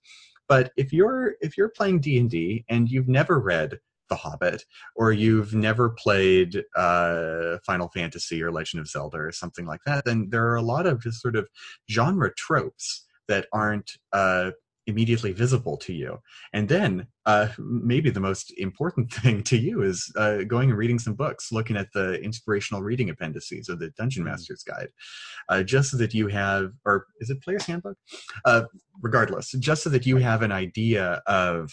But 0.47 0.71
if 0.77 0.91
you're 0.91 1.35
if 1.41 1.57
you're 1.57 1.69
playing 1.69 1.99
d&d 1.99 2.65
and 2.69 2.89
you've 2.89 3.07
never 3.07 3.39
read 3.39 3.79
the 4.09 4.15
hobbit 4.15 4.65
or 4.97 5.13
you've 5.13 5.53
never 5.53 5.89
played 5.91 6.61
uh, 6.75 7.57
final 7.65 7.89
fantasy 7.93 8.43
or 8.43 8.51
legend 8.51 8.81
of 8.81 8.87
zelda 8.89 9.17
or 9.17 9.31
something 9.31 9.65
like 9.65 9.79
that 9.85 10.03
then 10.03 10.27
there 10.29 10.45
are 10.49 10.57
a 10.57 10.61
lot 10.61 10.85
of 10.85 11.01
just 11.01 11.21
sort 11.21 11.37
of 11.37 11.47
genre 11.89 12.29
tropes 12.35 13.05
that 13.29 13.47
aren't 13.53 13.91
uh, 14.11 14.51
immediately 14.87 15.31
visible 15.31 15.77
to 15.77 15.93
you. 15.93 16.17
And 16.53 16.67
then 16.67 17.07
uh, 17.25 17.49
maybe 17.59 18.09
the 18.09 18.19
most 18.19 18.53
important 18.57 19.13
thing 19.13 19.43
to 19.43 19.57
you 19.57 19.83
is 19.83 20.11
uh, 20.17 20.43
going 20.43 20.69
and 20.69 20.77
reading 20.77 20.99
some 20.99 21.13
books, 21.13 21.51
looking 21.51 21.77
at 21.77 21.91
the 21.93 22.19
inspirational 22.21 22.81
reading 22.81 23.09
appendices 23.09 23.69
of 23.69 23.79
the 23.79 23.91
Dungeon 23.97 24.23
Master's 24.23 24.63
Guide, 24.63 24.89
uh, 25.49 25.63
just 25.63 25.91
so 25.91 25.97
that 25.97 26.13
you 26.13 26.27
have, 26.27 26.71
or 26.85 27.07
is 27.19 27.29
it 27.29 27.41
Player's 27.41 27.65
Handbook? 27.65 27.97
Uh, 28.45 28.63
regardless, 29.01 29.51
just 29.51 29.83
so 29.83 29.89
that 29.89 30.05
you 30.05 30.17
have 30.17 30.41
an 30.41 30.51
idea 30.51 31.21
of. 31.27 31.71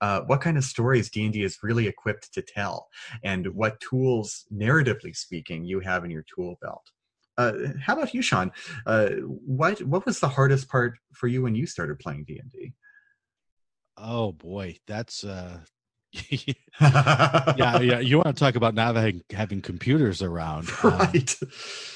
Uh, 0.00 0.22
what 0.22 0.40
kind 0.40 0.58
of 0.58 0.64
stories 0.64 1.08
D&D 1.08 1.44
is 1.44 1.58
really 1.62 1.86
equipped 1.86 2.34
to 2.34 2.42
tell 2.42 2.88
and 3.22 3.46
what 3.54 3.78
tools, 3.78 4.46
narratively 4.52 5.14
speaking, 5.14 5.64
you 5.64 5.78
have 5.78 6.04
in 6.04 6.10
your 6.10 6.24
tool 6.34 6.58
belt. 6.60 6.82
Uh, 7.38 7.52
how 7.80 7.94
about 7.94 8.14
you, 8.14 8.22
Shawn? 8.22 8.52
Uh, 8.86 9.10
what 9.46 9.82
what 9.82 10.04
was 10.06 10.20
the 10.20 10.28
hardest 10.28 10.68
part 10.68 10.98
for 11.12 11.26
you 11.26 11.42
when 11.42 11.54
you 11.54 11.66
started 11.66 11.98
playing 11.98 12.24
D 12.24 12.38
and 12.38 12.50
D? 12.50 12.72
Oh 13.96 14.32
boy, 14.32 14.78
that's 14.86 15.24
uh 15.24 15.60
yeah, 16.30 17.80
yeah. 17.80 17.98
You 18.00 18.16
want 18.18 18.36
to 18.36 18.44
talk 18.44 18.54
about 18.54 18.74
not 18.74 18.96
having, 18.96 19.22
having 19.32 19.62
computers 19.62 20.22
around? 20.22 20.68
Um, 20.84 21.12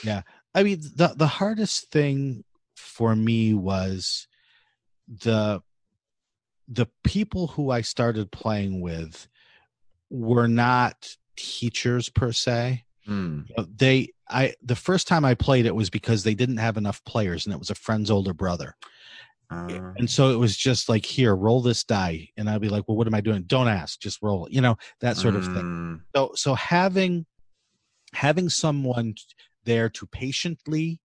yeah, 0.04 0.22
I 0.54 0.62
mean, 0.62 0.80
the 0.94 1.14
the 1.16 1.26
hardest 1.26 1.90
thing 1.90 2.44
for 2.76 3.14
me 3.14 3.52
was 3.52 4.26
the 5.08 5.62
the 6.68 6.86
people 7.04 7.48
who 7.48 7.70
I 7.70 7.82
started 7.82 8.32
playing 8.32 8.80
with 8.80 9.28
were 10.10 10.48
not 10.48 11.16
teachers 11.36 12.08
per 12.08 12.32
se. 12.32 12.85
Mm. 13.08 13.48
You 13.48 13.54
know, 13.58 13.66
they 13.76 14.12
I 14.28 14.54
the 14.62 14.76
first 14.76 15.06
time 15.08 15.24
I 15.24 15.34
played 15.34 15.66
it 15.66 15.74
was 15.74 15.90
because 15.90 16.24
they 16.24 16.34
didn't 16.34 16.56
have 16.58 16.76
enough 16.76 17.04
players 17.04 17.46
and 17.46 17.54
it 17.54 17.58
was 17.58 17.70
a 17.70 17.74
friend's 17.74 18.10
older 18.10 18.34
brother. 18.34 18.74
Uh, 19.48 19.92
And 19.96 20.10
so 20.10 20.30
it 20.30 20.36
was 20.36 20.56
just 20.56 20.88
like 20.88 21.06
here, 21.06 21.36
roll 21.36 21.60
this 21.62 21.84
die. 21.84 22.30
And 22.36 22.50
I'd 22.50 22.60
be 22.60 22.68
like, 22.68 22.88
Well, 22.88 22.96
what 22.96 23.06
am 23.06 23.14
I 23.14 23.20
doing? 23.20 23.42
Don't 23.44 23.68
ask, 23.68 24.00
just 24.00 24.20
roll 24.22 24.48
you 24.50 24.60
know, 24.60 24.76
that 25.00 25.16
sort 25.16 25.36
of 25.36 25.44
thing. 25.44 25.54
mm, 25.54 26.00
So 26.14 26.32
so 26.34 26.54
having 26.54 27.26
having 28.12 28.48
someone 28.48 29.14
there 29.64 29.88
to 29.90 30.06
patiently 30.06 31.00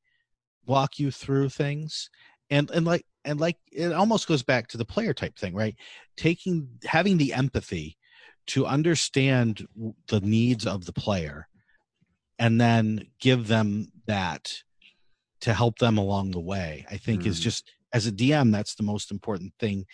walk 0.66 1.00
you 1.00 1.12
through 1.12 1.50
things 1.50 2.10
and 2.50 2.70
and 2.72 2.86
like 2.86 3.06
and 3.26 3.40
like 3.40 3.58
it 3.72 3.92
almost 3.94 4.28
goes 4.28 4.42
back 4.44 4.68
to 4.70 4.78
the 4.78 4.86
player 4.86 5.14
type 5.14 5.38
thing, 5.38 5.54
right? 5.54 5.76
Taking 6.18 6.68
having 6.86 7.18
the 7.18 7.34
empathy 7.34 7.98
to 8.48 8.66
understand 8.66 9.68
the 10.08 10.20
needs 10.20 10.66
of 10.66 10.86
the 10.86 10.94
player 10.94 11.48
and 12.42 12.60
then 12.60 13.06
give 13.20 13.48
them 13.48 13.88
that 14.08 14.64
to 15.40 15.54
help 15.54 15.78
them 15.78 15.98
along 15.98 16.32
the 16.32 16.40
way 16.54 16.86
i 16.92 16.98
think 16.98 17.26
is 17.26 17.40
Mm. 17.40 17.44
just 17.44 17.72
as 17.94 18.08
a 18.08 18.12
dm 18.12 18.52
that's 18.52 18.76
the 18.76 18.84
most 18.84 19.12
important 19.12 19.54
thing 19.60 19.86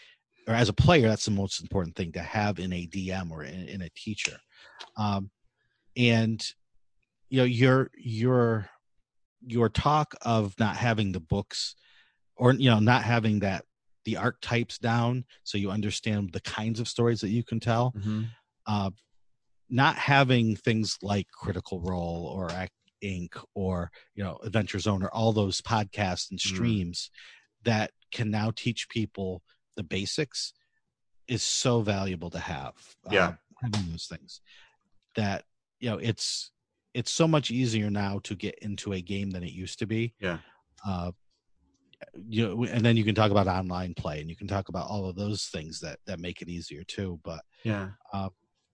or 0.48 0.54
as 0.56 0.70
a 0.70 0.74
player 0.74 1.08
that's 1.10 1.26
the 1.26 1.32
most 1.44 1.62
important 1.62 1.96
thing 1.96 2.12
to 2.14 2.22
have 2.22 2.58
in 2.58 2.72
a 2.74 2.88
dm 2.88 3.32
or 3.32 3.44
in, 3.44 3.68
in 3.68 3.82
a 3.82 3.90
teacher 3.90 4.38
um, 4.98 5.30
and 5.96 6.40
you 7.30 7.38
know 7.40 7.44
your 7.44 7.92
your 7.96 8.70
your 9.46 9.70
talk 9.70 10.16
of 10.24 10.54
not 10.60 10.76
having 10.78 11.12
the 11.12 11.20
books 11.20 11.76
or 12.36 12.54
you 12.54 12.70
know 12.70 12.80
not 12.80 13.04
having 13.04 13.40
that 13.40 13.66
the 14.06 14.16
archetypes 14.18 14.78
down 14.78 15.26
so 15.44 15.58
you 15.58 15.70
understand 15.70 16.32
the 16.32 16.40
kinds 16.42 16.80
of 16.80 16.88
stories 16.88 17.20
that 17.22 17.30
you 17.30 17.44
can 17.44 17.60
tell 17.60 17.94
mhm. 17.98 18.26
uh, 18.68 18.90
not 19.70 19.96
having 19.98 20.56
things 20.56 20.98
like 21.02 21.28
Critical 21.32 21.82
Role 21.82 22.32
or 22.36 22.48
Acq 22.50 22.70
Inc. 23.04 23.44
or 23.54 23.92
you 24.16 24.24
know 24.24 24.38
Adventure 24.44 24.80
Zone 24.80 25.04
or 25.04 25.10
all 25.14 25.32
those 25.34 25.62
podcasts 25.62 26.32
and 26.32 26.40
Mm. 26.40 26.54
streams 26.56 27.12
that 27.64 27.92
can 28.12 28.32
now 28.32 28.52
teach 28.56 28.88
people 28.90 29.44
the 29.76 29.84
basics 29.84 30.54
is 31.28 31.44
so 31.44 31.82
valuable 31.82 32.30
to 32.32 32.40
have. 32.40 32.74
Yeah. 33.12 33.28
uh, 33.28 33.34
having 33.62 33.90
those 33.92 34.06
things 34.06 34.42
that 35.16 35.44
you 35.80 35.90
know 35.90 35.98
it's 35.98 36.52
it's 36.94 37.12
so 37.12 37.28
much 37.28 37.52
easier 37.52 37.90
now 37.90 38.20
to 38.24 38.36
get 38.36 38.56
into 38.60 38.94
a 38.94 39.02
game 39.02 39.30
than 39.32 39.44
it 39.44 39.52
used 39.52 39.80
to 39.80 39.86
be. 39.88 40.14
Yeah. 40.20 40.40
Uh, 40.86 41.12
you 42.28 42.48
know, 42.48 42.64
and 42.66 42.86
then 42.86 42.96
you 42.98 43.04
can 43.04 43.16
talk 43.16 43.32
about 43.32 43.48
online 43.48 43.94
play 43.96 44.20
and 44.22 44.30
you 44.30 44.36
can 44.36 44.48
talk 44.48 44.70
about 44.70 44.88
all 44.90 45.08
of 45.10 45.16
those 45.16 45.46
things 45.46 45.80
that 45.82 46.00
that 46.06 46.20
make 46.20 46.42
it 46.42 46.50
easier 46.50 46.84
too. 46.84 47.20
But 47.24 47.42
Yeah. 47.64 47.90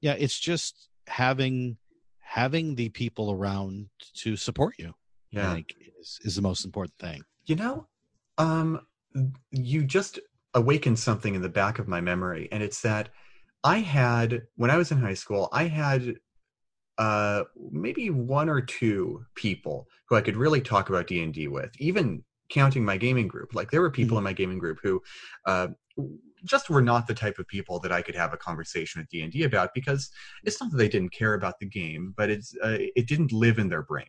Yeah 0.03 0.15
it's 0.19 0.37
just 0.37 0.89
having 1.07 1.77
having 2.19 2.75
the 2.75 2.89
people 2.89 3.31
around 3.31 3.89
to 4.13 4.35
support 4.35 4.75
you 4.77 4.93
Yeah. 5.31 5.49
i 5.49 5.53
think 5.55 5.73
is, 5.99 6.19
is 6.23 6.35
the 6.35 6.41
most 6.41 6.65
important 6.65 6.95
thing 6.99 7.23
You 7.45 7.55
know, 7.55 7.87
um, 8.37 8.67
you 9.51 9.83
just 9.97 10.19
awakened 10.53 10.99
something 10.99 11.35
in 11.35 11.41
the 11.41 11.55
back 11.61 11.79
of 11.79 11.87
my 11.87 12.01
memory, 12.01 12.47
and 12.51 12.63
it's 12.63 12.81
that 12.81 13.09
I 13.75 13.77
had 13.79 14.29
when 14.55 14.71
I 14.71 14.77
was 14.77 14.91
in 14.91 14.97
high 15.07 15.19
school, 15.23 15.49
I 15.51 15.65
had 15.81 16.01
uh, 16.97 17.43
maybe 17.85 18.09
one 18.09 18.49
or 18.49 18.61
two 18.61 19.25
people 19.35 19.87
who 20.07 20.15
I 20.15 20.21
could 20.21 20.37
really 20.37 20.61
talk 20.61 20.89
about 20.89 21.07
D 21.07 21.23
and 21.23 21.33
D 21.33 21.47
with, 21.47 21.71
even 21.79 22.23
counting 22.49 22.83
my 22.85 22.97
gaming 22.97 23.27
group. 23.27 23.49
Like 23.53 23.69
there 23.71 23.81
were 23.81 23.91
people 23.99 24.17
in 24.17 24.23
my 24.23 24.33
gaming 24.33 24.59
group 24.59 24.79
who 24.83 25.01
uh, 25.45 25.67
just 26.45 26.69
were 26.69 26.81
not 26.81 27.07
the 27.07 27.13
type 27.13 27.39
of 27.39 27.47
people 27.47 27.79
that 27.79 27.91
I 27.91 28.01
could 28.01 28.15
have 28.15 28.33
a 28.33 28.37
conversation 28.37 29.01
with 29.01 29.09
D 29.09 29.21
and 29.21 29.31
D 29.31 29.43
about 29.43 29.71
because 29.73 30.09
it's 30.43 30.59
not 30.61 30.71
that 30.71 30.77
they 30.77 30.89
didn't 30.89 31.13
care 31.13 31.33
about 31.35 31.59
the 31.59 31.65
game, 31.67 32.13
but 32.17 32.29
it's 32.29 32.55
uh, 32.63 32.77
it 32.79 33.07
didn't 33.07 33.31
live 33.31 33.59
in 33.59 33.69
their 33.69 33.83
brain 33.83 34.07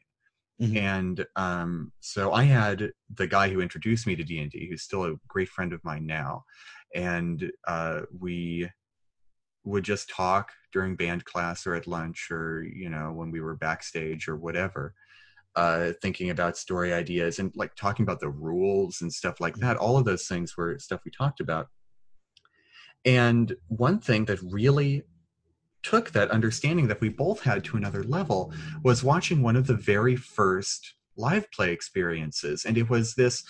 Mhm. 0.63 0.77
and 0.77 1.27
um, 1.37 1.93
so 2.01 2.33
I 2.33 2.45
had 2.45 2.93
the 3.13 3.27
guy 3.27 3.49
who 3.49 3.61
introduced 3.61 4.07
me 4.07 4.15
to 4.17 4.23
D 4.25 4.39
and 4.41 4.51
D, 4.51 4.69
who's 4.71 4.83
still 4.83 5.05
a 5.05 5.15
great 5.27 5.49
friend 5.49 5.73
of 5.73 5.83
mine 5.85 6.07
now, 6.07 6.45
and 6.95 7.51
uh, 7.67 8.03
we 8.17 8.71
would 9.65 9.85
just 9.85 10.09
talk 10.11 10.53
during 10.73 10.95
band 10.97 11.25
class 11.25 11.67
or 11.67 11.75
at 11.75 11.87
lunch 11.87 12.29
or 12.31 12.63
you 12.63 12.89
know 12.91 13.13
when 13.13 13.31
we 13.31 13.41
were 13.41 13.57
backstage 13.57 14.29
or 14.29 14.37
whatever, 14.37 14.95
uh, 15.57 15.93
thinking 16.03 16.31
about 16.31 16.57
story 16.59 16.93
ideas 16.95 17.39
and 17.39 17.53
like 17.57 17.75
talking 17.77 18.05
about 18.05 18.21
the 18.21 18.29
rules 18.31 19.01
and 19.03 19.13
stuff 19.13 19.41
like 19.41 19.57
that. 19.57 19.77
All 19.77 19.97
of 19.99 20.05
those 20.05 20.27
things 20.27 20.57
were 20.57 20.79
stuff 20.79 21.01
we 21.05 21.11
talked 21.13 21.41
about. 21.41 21.69
And 23.05 23.55
one 23.69 23.99
thing 23.99 24.25
that 24.27 24.41
really 24.43 25.03
took 25.83 26.11
that 26.13 26.31
understanding 26.31 26.89
that 26.89 27.01
we 27.01 27.11
both 27.11 27.43
had 27.43 27.63
to 27.65 27.77
another 27.77 28.03
level 28.03 28.53
was 28.83 29.05
watching 29.05 29.43
one 29.43 29.55
of 29.55 29.67
the 29.67 29.75
very 29.75 30.17
first 30.17 30.95
live 31.17 31.51
play 31.53 31.73
experiences. 31.73 32.65
And 32.65 32.77
it 32.77 32.89
was 32.89 33.15
this 33.15 33.45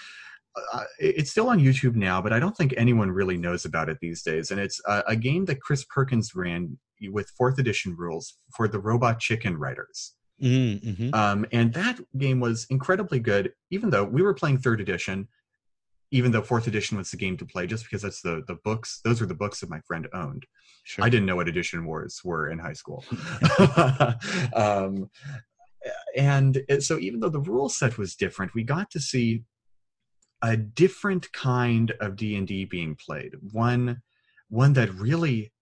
uh, 0.72 0.84
it's 1.00 1.32
still 1.32 1.48
on 1.48 1.58
youtube 1.58 1.96
now 1.96 2.22
but 2.22 2.32
i 2.32 2.38
don't 2.38 2.56
think 2.56 2.72
anyone 2.76 3.10
really 3.10 3.36
knows 3.36 3.64
about 3.64 3.88
it 3.88 3.98
these 4.00 4.22
days. 4.22 4.52
And 4.52 4.60
it's 4.60 4.80
a, 4.86 5.02
a 5.08 5.16
game 5.16 5.46
that 5.46 5.60
chris 5.60 5.84
perkins 5.84 6.34
ran 6.34 6.78
with 7.10 7.28
fourth 7.36 7.58
edition 7.58 7.96
rules 7.96 8.36
for 8.56 8.68
the 8.68 8.78
robot 8.78 9.18
chicken 9.18 9.56
writers. 9.56 10.14
Mm-hmm. 10.40 11.14
um, 11.14 11.46
and 11.52 11.72
that 11.74 12.00
game 12.18 12.40
was 12.40 12.66
incredibly 12.68 13.20
good 13.20 13.52
even 13.70 13.90
though 13.90 14.04
we 14.04 14.20
were 14.20 14.34
playing 14.34 14.58
third 14.58 14.80
edition 14.80 15.28
even 16.14 16.31
though 16.33 16.42
fourth 16.42 16.66
edition 16.66 16.96
was 16.96 17.11
the 17.11 17.16
game 17.16 17.37
to 17.37 17.44
play 17.44 17.66
just 17.66 17.85
because 17.85 18.03
that's 18.03 18.22
the 18.22 18.42
the 18.46 18.57
books 18.64 19.00
those 19.05 19.20
were 19.20 19.27
the 19.27 19.35
books 19.35 19.61
that 19.61 19.68
my 19.68 19.81
friend 19.81 20.07
owned 20.14 20.46
sure 20.85 21.05
I 21.05 21.09
didn't 21.09 21.27
know 21.27 21.37
what 21.37 21.48
edition 21.48 21.85
wars 21.85 22.20
were 22.24 22.48
in 22.48 22.59
high 22.59 22.74
school. 22.74 23.05
um, 24.55 25.11
and 26.16 26.62
so 26.81 26.98
even 26.98 27.20
though 27.20 27.29
the 27.29 27.40
rule 27.40 27.68
set 27.68 27.98
was 27.98 28.14
different, 28.14 28.55
we 28.55 28.62
got 28.62 28.90
to 28.90 29.00
see 29.00 29.42
a 30.42 30.57
different 30.57 31.33
kind 31.33 31.92
of 32.00 32.16
D&D 32.16 32.66
being 32.66 32.94
played. 32.94 33.33
One 33.53 34.03
one 34.48 34.74
that 34.74 34.94
really 34.94 35.53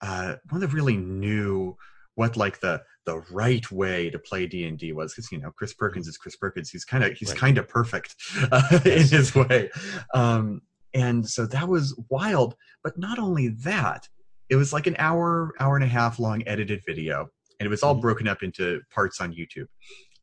uh, 0.00 0.36
one 0.48 0.60
that 0.60 0.72
really 0.72 0.96
knew 0.96 1.76
what 2.14 2.36
like 2.36 2.60
the 2.60 2.82
the 3.06 3.18
right 3.30 3.70
way 3.70 4.10
to 4.10 4.18
play 4.18 4.46
D&D 4.46 4.92
was 4.92 5.12
because 5.14 5.30
you 5.32 5.38
know 5.38 5.50
Chris 5.52 5.72
Perkins 5.72 6.06
is 6.08 6.18
Chris 6.18 6.36
Perkins. 6.36 6.70
He's 6.70 6.84
kind 6.84 7.04
of 7.04 7.12
he's 7.12 7.30
Right. 7.30 7.38
kind 7.38 7.58
of 7.58 7.68
perfect 7.68 8.14
uh, 8.52 8.80
in 8.84 9.06
his 9.08 9.34
way. 9.34 9.70
Um, 10.12 10.62
and 10.92 11.28
so 11.28 11.46
that 11.46 11.68
was 11.68 11.98
wild, 12.10 12.56
but 12.82 12.98
not 12.98 13.18
only 13.18 13.48
that, 13.48 14.08
it 14.48 14.56
was 14.56 14.72
like 14.72 14.86
an 14.86 14.96
hour 14.98 15.52
hour 15.60 15.74
and 15.76 15.84
a 15.84 15.88
half 15.88 16.18
long 16.18 16.42
edited 16.46 16.82
video 16.86 17.28
and 17.58 17.66
it 17.66 17.70
was 17.70 17.82
all 17.82 17.96
Mhm. 17.96 18.00
broken 18.02 18.28
up 18.28 18.42
into 18.42 18.80
parts 18.94 19.20
on 19.20 19.32
youtube 19.32 19.66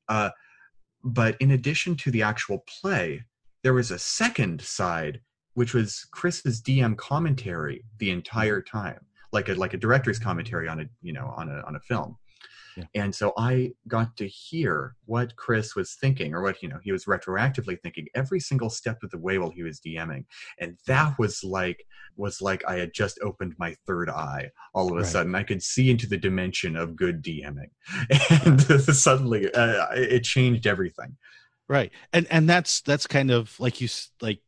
uh, 0.08 0.30
but 1.04 1.36
in 1.42 1.52
addition 1.52 1.96
to 1.98 2.12
the 2.12 2.22
actual 2.24 2.60
play 2.68 3.24
there 3.64 3.74
was 3.74 3.92
a 3.92 4.00
second 4.00 4.62
side 4.62 5.20
which 5.56 5.74
was 5.74 6.08
chris's 6.12 6.62
dm 6.62 6.96
commentary 6.98 7.84
the 7.98 8.10
entire 8.12 8.62
time 8.62 9.00
like 9.34 9.50
a 9.50 9.56
like 9.56 9.74
a 9.74 9.78
director's 9.78 10.20
commentary 10.20 10.68
on 10.70 10.80
a 10.80 10.86
you 11.02 11.12
know 11.12 11.34
on 11.36 11.50
a 11.50 11.62
on 11.68 11.76
a 11.76 11.80
film 11.82 12.18
Yeah. 12.78 12.86
and 12.96 13.14
so 13.14 13.34
i 13.38 13.72
got 13.88 14.18
to 14.18 14.28
hear 14.28 14.96
what 15.06 15.36
chris 15.36 15.76
was 15.76 15.94
thinking 15.94 16.34
or 16.34 16.42
what 16.42 16.62
you 16.64 16.70
know 16.70 16.80
he 16.84 16.92
was 16.92 17.06
retroactively 17.06 17.80
thinking 17.82 18.08
every 18.16 18.40
single 18.40 18.70
step 18.70 19.04
of 19.04 19.10
the 19.12 19.18
way 19.18 19.38
while 19.38 19.52
he 19.52 19.64
was 19.64 19.80
dming. 19.80 20.26
And 20.60 20.78
that 20.88 21.18
was 21.20 21.44
like 21.44 21.86
was 22.18 22.42
like 22.42 22.64
i 22.68 22.76
had 22.76 22.94
just 22.94 23.20
opened 23.22 23.54
my 23.58 23.76
third 23.86 24.10
eye 24.10 24.50
all 24.74 24.88
of 24.88 24.94
a 24.94 25.02
Right. 25.02 25.06
sudden. 25.06 25.36
I 25.36 25.44
could 25.44 25.62
see 25.64 25.90
into 25.92 26.08
the 26.08 26.18
dimension 26.18 26.76
of 26.76 26.96
good 26.96 27.24
dming. 27.24 27.72
And 28.46 28.62
suddenly 28.96 29.54
uh, 29.54 29.88
it 29.94 30.24
changed 30.24 30.66
everything. 30.68 31.18
Right. 31.68 31.92
And 32.12 32.28
and 32.30 32.50
that's 32.50 32.82
that's 32.82 33.08
kind 33.08 33.32
of 33.32 33.60
like 33.60 33.82
you 33.82 33.88
like 34.22 34.40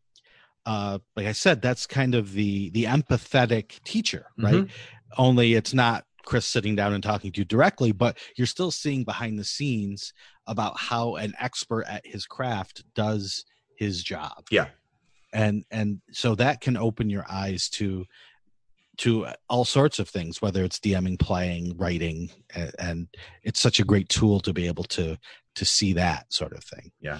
uh 0.65 0.97
like 1.15 1.27
i 1.27 1.31
said 1.31 1.61
that's 1.61 1.85
kind 1.85 2.15
of 2.15 2.33
the 2.33 2.69
the 2.71 2.85
empathetic 2.85 3.83
teacher 3.83 4.27
right? 4.37 4.67
Only 5.17 5.53
it's 5.53 5.73
not 5.73 6.05
chris 6.25 6.45
sitting 6.45 6.75
down 6.75 6.93
and 6.93 7.03
talking 7.03 7.31
to 7.31 7.39
you 7.41 7.45
directly 7.45 7.91
but 7.91 8.17
you're 8.37 8.47
still 8.47 8.71
seeing 8.71 9.03
behind 9.03 9.37
the 9.39 9.43
scenes 9.43 10.13
about 10.47 10.77
how 10.77 11.15
an 11.15 11.33
expert 11.39 11.83
at 11.87 12.05
his 12.05 12.25
craft 12.25 12.83
does 12.95 13.45
his 13.77 14.03
job 14.03 14.43
Yeah. 14.51 14.67
and 15.33 15.65
and 15.71 16.01
so 16.11 16.35
that 16.35 16.61
can 16.61 16.77
open 16.77 17.09
your 17.09 17.25
eyes 17.29 17.69
to 17.71 18.05
to 18.97 19.27
all 19.49 19.65
sorts 19.65 19.99
of 19.99 20.07
things 20.07 20.41
whether 20.41 20.63
it's 20.63 20.79
dming 20.79 21.19
playing 21.19 21.75
writing 21.77 22.29
and, 22.55 22.71
and 22.79 23.07
it's 23.43 23.59
such 23.59 23.79
a 23.79 23.83
great 23.83 24.07
tool 24.07 24.39
to 24.39 24.53
be 24.53 24.67
able 24.67 24.85
to 24.85 25.17
to 25.55 25.65
see 25.65 25.93
that 25.93 26.31
sort 26.31 26.53
of 26.53 26.63
thing 26.63 26.91
Yeah. 27.01 27.19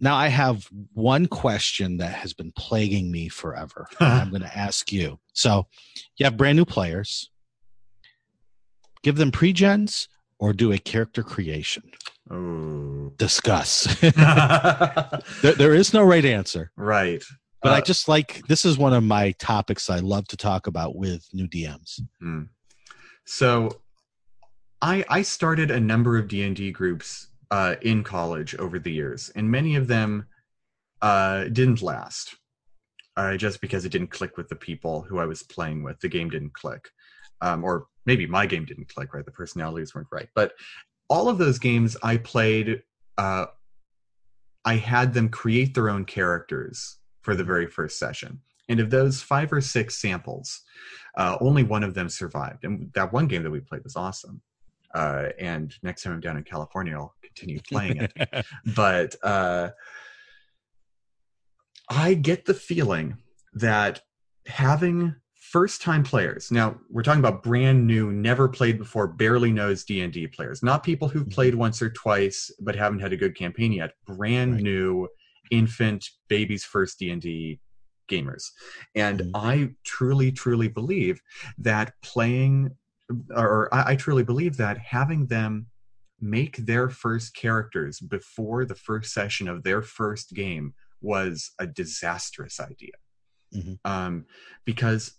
now 0.00 0.16
i 0.16 0.28
have 0.28 0.66
one 0.94 1.26
question 1.26 1.98
that 1.98 2.14
has 2.14 2.32
been 2.32 2.52
plaguing 2.52 3.10
me 3.10 3.28
forever 3.28 3.86
i'm 4.00 4.30
going 4.30 4.40
to 4.42 4.56
ask 4.58 4.90
you 4.90 5.18
so 5.34 5.66
you 6.16 6.24
have 6.24 6.38
brand 6.38 6.56
new 6.56 6.64
players 6.64 7.30
give 9.02 9.16
them 9.16 9.30
pre-gens 9.30 10.08
or 10.38 10.52
do 10.52 10.72
a 10.72 10.78
character 10.78 11.22
creation. 11.22 11.82
Oh 12.30 13.12
discuss. 13.16 13.86
There, 15.42 15.52
there 15.52 15.74
is 15.74 15.92
no 15.92 16.02
right 16.02 16.24
answer. 16.24 16.70
Right. 16.76 17.22
But 17.62 17.72
i 17.72 17.78
Uh, 17.78 17.80
just 17.82 18.08
like 18.08 18.42
this 18.48 18.64
is 18.64 18.78
one 18.78 18.94
of 18.94 19.02
my 19.02 19.32
topics 19.32 19.90
i 19.90 19.98
love 19.98 20.26
to 20.28 20.36
talk 20.36 20.66
about 20.66 20.96
with 20.96 21.28
new 21.34 21.46
dms 21.46 22.00
Hmm. 22.20 22.44
So 23.26 23.80
I 24.82 25.04
I 25.08 25.22
started 25.22 25.70
a 25.70 25.78
number 25.78 26.16
of 26.18 26.26
D 26.26 26.42
and 26.42 26.56
D 26.56 26.72
groups 26.72 27.28
uh, 27.50 27.76
in 27.82 28.02
college 28.02 28.54
over 28.56 28.78
the 28.78 28.92
years, 28.92 29.30
and 29.36 29.50
many 29.50 29.76
of 29.76 29.86
them 29.86 30.26
uh, 31.02 31.44
didn't 31.44 31.82
last. 31.82 32.34
Uh, 33.16 33.36
just 33.36 33.60
because 33.60 33.84
it 33.84 33.92
didn't 33.92 34.10
click 34.10 34.36
with 34.36 34.48
the 34.48 34.56
people 34.56 35.02
who 35.02 35.18
I 35.18 35.26
was 35.26 35.42
playing 35.42 35.82
with, 35.82 36.00
the 36.00 36.08
game 36.08 36.30
didn't 36.30 36.54
click, 36.54 36.88
um, 37.42 37.62
or 37.62 37.86
maybe 38.06 38.26
my 38.26 38.46
game 38.46 38.64
didn't 38.64 38.88
click. 38.88 39.14
Right, 39.14 39.24
the 39.24 39.30
personalities 39.30 39.94
weren't 39.94 40.08
right. 40.10 40.28
But 40.34 40.52
all 41.08 41.28
of 41.28 41.38
those 41.38 41.58
games 41.58 41.96
I 42.02 42.16
played, 42.18 42.82
uh, 43.18 43.46
I 44.64 44.76
had 44.76 45.12
them 45.12 45.28
create 45.28 45.74
their 45.74 45.90
own 45.90 46.04
characters 46.04 46.98
for 47.22 47.34
the 47.34 47.44
very 47.44 47.66
first 47.66 47.98
session. 47.98 48.40
And 48.68 48.78
of 48.78 48.90
those 48.90 49.20
five 49.20 49.52
or 49.52 49.60
six 49.60 50.00
samples, 50.00 50.62
uh, 51.16 51.36
only 51.40 51.64
one 51.64 51.82
of 51.82 51.94
them 51.94 52.08
survived. 52.08 52.64
And 52.64 52.90
that 52.94 53.12
one 53.12 53.26
game 53.26 53.42
that 53.42 53.50
we 53.50 53.60
played 53.60 53.82
was 53.82 53.96
awesome. 53.96 54.40
Uh, 54.94 55.28
and 55.38 55.74
next 55.82 56.02
time 56.02 56.14
I'm 56.14 56.20
down 56.20 56.36
in 56.36 56.44
California, 56.44 56.94
I'll 56.94 57.14
continue 57.22 57.60
playing 57.68 58.08
it. 58.16 58.46
but 58.76 59.16
uh, 59.22 59.70
I 61.88 62.14
get 62.14 62.44
the 62.44 62.54
feeling 62.54 63.18
that 63.54 64.00
having 64.46 65.16
first 65.50 65.82
time 65.82 66.04
players 66.04 66.52
now 66.52 66.78
we're 66.90 67.02
talking 67.02 67.18
about 67.18 67.42
brand 67.42 67.84
new 67.84 68.12
never 68.12 68.48
played 68.48 68.78
before 68.78 69.08
barely 69.08 69.50
knows 69.50 69.82
d&d 69.84 70.28
players 70.28 70.62
not 70.62 70.84
people 70.84 71.08
who've 71.08 71.26
Mhm. 71.26 71.32
played 71.32 71.54
once 71.56 71.82
or 71.82 71.90
twice 71.90 72.52
but 72.60 72.76
haven't 72.76 73.00
had 73.00 73.12
a 73.12 73.16
good 73.16 73.34
campaign 73.34 73.72
yet 73.72 73.94
brand 74.06 74.54
Right. 74.54 74.62
new 74.62 75.08
infant 75.50 76.08
baby's 76.28 76.64
first 76.64 77.00
d&d 77.00 77.58
gamers 78.08 78.50
and 78.94 79.20
Mhm. 79.20 79.30
i 79.34 79.74
truly 79.84 80.30
truly 80.30 80.68
believe 80.68 81.20
that 81.58 81.94
playing 82.00 82.70
or 83.30 83.68
I, 83.74 83.92
I 83.92 83.96
truly 83.96 84.22
believe 84.22 84.56
that 84.58 84.78
having 84.78 85.26
them 85.26 85.66
make 86.20 86.58
their 86.58 86.88
first 86.88 87.34
characters 87.34 87.98
before 87.98 88.64
the 88.64 88.76
first 88.76 89.12
session 89.12 89.48
of 89.48 89.64
their 89.64 89.82
first 89.82 90.32
game 90.32 90.74
was 91.00 91.50
a 91.58 91.66
disastrous 91.66 92.60
idea 92.60 92.92
Mhm. 93.52 93.80
um, 93.84 94.26
because 94.64 95.16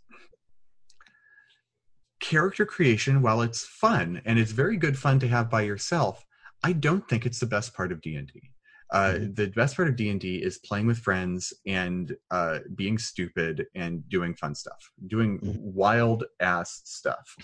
character 2.22 2.65
creation 2.65 3.22
while 3.22 3.41
it's 3.41 3.65
fun 3.65 4.22
and 4.26 4.39
it's 4.39 4.51
very 4.51 4.78
good 4.78 4.97
fun 4.97 5.19
to 5.19 5.28
have 5.28 5.49
by 5.49 5.61
yourself 5.61 6.26
i 6.63 6.72
don't 6.72 7.07
think 7.09 7.26
it's 7.26 7.39
the 7.39 7.45
best 7.45 7.74
part 7.74 7.91
of 7.91 7.99
d&d 8.01 8.32
uh, 8.93 9.13
Mhm. 9.13 9.36
the 9.38 9.47
best 9.47 9.76
part 9.78 9.88
of 9.88 9.95
d&d 9.95 10.36
is 10.43 10.57
playing 10.59 10.86
with 10.86 10.99
friends 10.99 11.53
and 11.65 12.15
uh, 12.30 12.59
being 12.76 12.97
stupid 12.97 13.65
and 13.74 14.07
doing 14.09 14.36
fun 14.36 14.53
stuff 14.53 14.91
doing 15.07 15.39
Mhm. 15.39 15.57
wild 15.61 16.26
ass 16.39 16.82
stuff 16.86 17.36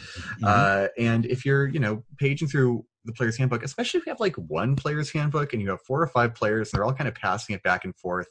Mhm. 0.42 0.46
uh, 0.46 0.88
and 0.98 1.26
if 1.26 1.46
you're, 1.46 1.68
you 1.68 1.80
know, 1.80 2.04
paging 2.18 2.48
through 2.48 2.86
the 3.06 3.14
player's 3.14 3.38
handbook, 3.38 3.64
especially 3.64 4.00
if 4.00 4.06
you 4.06 4.12
have 4.12 4.20
like 4.20 4.36
one 4.36 4.76
player's 4.76 5.10
handbook 5.10 5.54
and 5.54 5.62
you 5.62 5.70
have 5.70 5.82
four 5.88 6.02
or 6.02 6.08
five 6.08 6.36
players 6.36 6.70
and 6.70 6.78
they're 6.78 6.84
all 6.86 6.94
kind 6.94 7.08
of 7.08 7.16
passing 7.16 7.56
it 7.56 7.64
back 7.64 7.86
and 7.86 7.96
forth, 7.96 8.28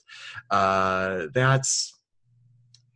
uh, 0.50 1.28
that's 1.32 1.95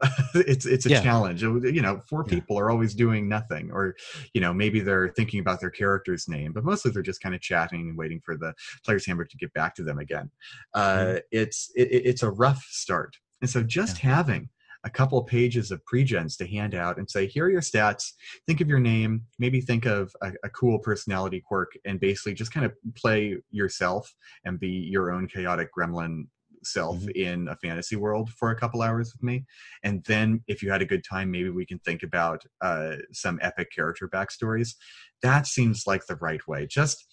it's 0.34 0.66
it's 0.66 0.86
a 0.86 0.90
Yeah. 0.90 1.02
challenge. 1.02 1.42
You 1.42 1.82
know, 1.82 2.00
four 2.08 2.24
Yeah. 2.26 2.34
people 2.34 2.58
are 2.58 2.70
always 2.70 2.94
doing 2.94 3.28
nothing, 3.28 3.70
or 3.70 3.96
you 4.34 4.40
know, 4.40 4.52
maybe 4.54 4.80
they're 4.80 5.08
thinking 5.10 5.40
about 5.40 5.60
their 5.60 5.70
character's 5.70 6.28
name, 6.28 6.52
but 6.52 6.64
mostly 6.64 6.90
they're 6.90 7.02
just 7.02 7.20
kind 7.20 7.34
of 7.34 7.40
chatting 7.40 7.80
and 7.90 7.98
waiting 7.98 8.20
for 8.24 8.36
the 8.36 8.54
player's 8.84 9.06
handbook 9.06 9.28
to 9.28 9.36
get 9.36 9.52
back 9.52 9.74
to 9.74 9.82
them 9.82 9.98
again. 9.98 10.30
Uh, 10.74 11.16
It's 11.30 11.70
it, 11.74 11.90
it- 11.92 12.06
it's 12.06 12.22
a 12.22 12.30
rough 12.30 12.62
start, 12.70 13.16
and 13.40 13.50
so 13.50 13.62
just 13.62 13.98
having 13.98 14.48
a 14.84 14.88
couple 14.88 15.22
pages 15.22 15.70
of 15.70 15.82
pregens 15.84 16.38
to 16.38 16.46
hand 16.46 16.74
out 16.74 16.96
and 16.96 17.10
say, 17.10 17.26
here 17.26 17.44
are 17.44 17.50
your 17.50 17.60
stats. 17.60 18.12
Think 18.46 18.62
of 18.62 18.68
your 18.68 18.80
name, 18.80 19.24
maybe 19.38 19.60
think 19.60 19.84
of 19.84 20.10
a, 20.22 20.32
a 20.42 20.48
cool 20.48 20.78
personality 20.78 21.42
quirk, 21.46 21.72
and 21.84 22.00
basically 22.00 22.32
just 22.32 22.50
kind 22.50 22.64
of 22.64 22.72
play 22.96 23.36
yourself 23.50 24.10
and 24.46 24.58
be 24.58 24.68
your 24.68 25.12
own 25.12 25.28
chaotic 25.28 25.68
gremlin 25.78 26.28
self 26.62 26.98
Mhm. 26.98 27.10
in 27.14 27.48
a 27.48 27.56
fantasy 27.56 27.96
world 27.96 28.30
for 28.30 28.50
a 28.50 28.56
couple 28.56 28.82
hours 28.82 29.12
with 29.12 29.22
me. 29.22 29.44
And 29.82 30.04
then 30.04 30.42
if 30.46 30.62
you 30.62 30.70
had 30.70 30.82
a 30.82 30.86
good 30.86 31.04
time, 31.04 31.30
maybe 31.30 31.50
we 31.50 31.66
can 31.66 31.78
think 31.80 32.02
about 32.02 32.44
uh, 32.60 32.96
some 33.12 33.38
epic 33.42 33.70
character 33.74 34.08
backstories. 34.08 34.74
That 35.22 35.46
seems 35.46 35.86
like 35.86 36.06
the 36.06 36.16
right 36.16 36.46
way. 36.46 36.66
Just 36.66 37.06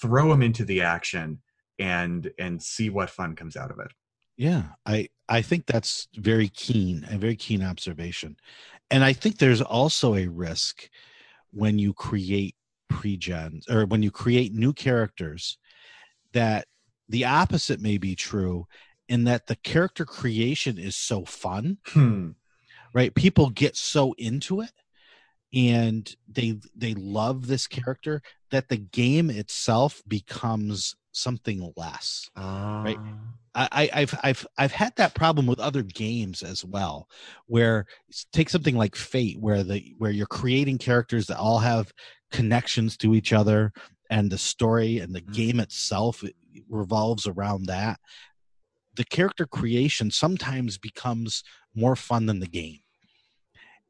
throw 0.00 0.28
them 0.30 0.42
into 0.42 0.64
the 0.64 0.82
action 0.82 1.40
and 1.78 2.30
and 2.38 2.62
see 2.62 2.90
what 2.90 3.10
fun 3.10 3.34
comes 3.36 3.56
out 3.56 3.70
of 3.70 3.78
it. 3.78 3.92
Yeah, 4.36 4.70
I 4.86 5.08
I 5.28 5.42
think 5.42 5.66
that's 5.66 6.08
very 6.16 6.48
keen, 6.48 7.06
a 7.10 7.18
very 7.18 7.36
keen 7.36 7.62
observation. 7.62 8.36
And 8.90 9.04
I 9.04 9.12
think 9.12 9.38
there's 9.38 9.62
also 9.62 10.14
a 10.14 10.26
risk 10.28 10.88
when 11.52 11.78
you 11.78 11.94
create 11.94 12.56
pre-gens 12.88 13.68
or 13.68 13.86
when 13.86 14.02
you 14.02 14.10
create 14.10 14.54
new 14.54 14.72
characters 14.72 15.58
that 16.32 16.66
the 17.08 17.24
opposite 17.26 17.80
may 17.80 17.98
be 17.98 18.16
true 18.16 18.66
in 19.08 19.24
that 19.24 19.46
the 19.46 19.56
character 19.56 20.04
creation 20.04 20.78
is 20.78 20.96
so 20.96 21.24
fun, 21.24 21.78
Hmm. 21.88 22.30
right? 22.94 23.14
People 23.14 23.50
get 23.50 23.76
so 23.76 24.14
into 24.18 24.60
it 24.60 24.70
and 25.54 26.14
they 26.26 26.58
they 26.74 26.94
love 26.94 27.46
this 27.46 27.66
character 27.66 28.22
that 28.50 28.68
the 28.68 28.76
game 28.78 29.28
itself 29.30 30.02
becomes 30.08 30.94
something 31.12 31.72
less. 31.76 32.30
Right. 32.36 32.98
I, 33.54 33.68
I- 33.70 33.90
I've 34.00 34.18
I've 34.22 34.46
I've 34.56 34.72
had 34.72 34.96
that 34.96 35.14
problem 35.14 35.46
with 35.46 35.60
other 35.60 35.82
games 35.82 36.42
as 36.42 36.64
well, 36.64 37.06
where 37.46 37.86
take 38.32 38.48
something 38.48 38.76
like 38.76 38.96
Fate, 38.96 39.38
where 39.40 39.62
the 39.62 39.94
where 39.98 40.10
you're 40.10 40.26
creating 40.26 40.78
characters 40.78 41.26
that 41.26 41.36
all 41.38 41.58
have 41.58 41.92
connections 42.30 42.96
to 42.98 43.14
each 43.14 43.34
other, 43.34 43.72
and 44.08 44.30
the 44.30 44.38
story 44.38 44.98
and 44.98 45.14
the 45.14 45.20
game 45.20 45.60
itself 45.60 46.24
revolves 46.70 47.26
around 47.26 47.66
that. 47.66 48.00
The 48.94 49.04
character 49.04 49.46
creation 49.46 50.10
sometimes 50.10 50.78
becomes 50.78 51.42
more 51.74 51.96
fun 51.96 52.26
than 52.26 52.40
the 52.40 52.46
game, 52.46 52.80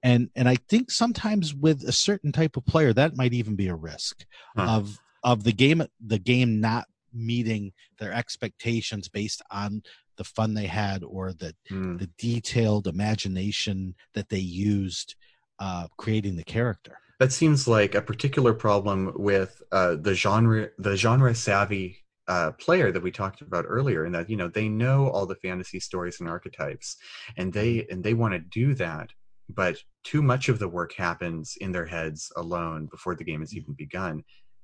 and 0.03 0.30
and 0.36 0.48
I 0.48 0.57
think 0.68 0.90
sometimes 0.90 1.55
with 1.55 1.82
a 1.84 1.92
certain 1.92 2.32
type 2.32 2.57
of 2.57 2.66
player 2.66 2.92
that 2.94 3.16
might 3.16 3.32
even 3.34 3.57
be 3.57 3.68
a 3.68 3.74
risk 3.74 4.24
Huh. 4.57 4.66
of 4.68 5.00
of 5.24 5.44
the 5.44 5.53
game 5.53 5.82
the 6.05 6.18
game 6.18 6.61
not 6.61 6.86
meeting 7.12 7.72
their 7.98 8.12
expectations 8.12 9.09
based 9.09 9.42
on 9.50 9.82
the 10.16 10.24
fun 10.24 10.55
they 10.55 10.66
had 10.66 11.03
or 11.05 11.32
the 11.32 11.55
Hmm. 11.68 11.96
the 11.98 12.09
detailed 12.18 12.86
imagination 12.86 13.94
that 14.14 14.28
they 14.28 14.38
used 14.38 15.14
uh 15.59 15.86
creating 15.96 16.36
the 16.36 16.44
character 16.44 16.98
That 17.20 17.32
seems 17.32 17.68
like 17.68 17.94
a 17.94 18.03
particular 18.03 18.53
problem 18.53 19.12
with 19.14 19.62
uh, 19.70 19.94
the 19.94 20.14
genre, 20.14 20.70
the 20.78 20.96
genre 20.96 21.34
savvy 21.34 22.01
uh, 22.29 22.53
player 22.53 22.93
that 22.93 23.03
we 23.03 23.11
talked 23.11 23.41
about 23.41 23.64
earlier, 23.68 24.05
in 24.05 24.12
that 24.12 24.31
you 24.31 24.37
know 24.37 24.49
they 24.49 24.68
know 24.68 25.09
all 25.09 25.27
the 25.27 25.35
fantasy 25.37 25.81
stories 25.81 26.18
and 26.20 26.29
archetypes, 26.29 26.97
and 27.37 27.53
they 27.53 27.87
and 27.91 28.05
they 28.05 28.14
want 28.14 28.33
to 28.35 28.39
do 28.39 28.75
that, 28.75 29.11
but 29.49 29.77
too 30.05 30.23
much 30.23 30.49
of 30.49 30.59
the 30.59 30.68
work 30.68 30.95
happens 30.95 31.57
in 31.61 31.73
their 31.73 31.87
heads 31.87 32.31
alone 32.37 32.87
before 32.91 33.14
the 33.14 33.25
game 33.25 33.41
has 33.41 33.55
even 33.55 33.75
begun. 33.75 34.23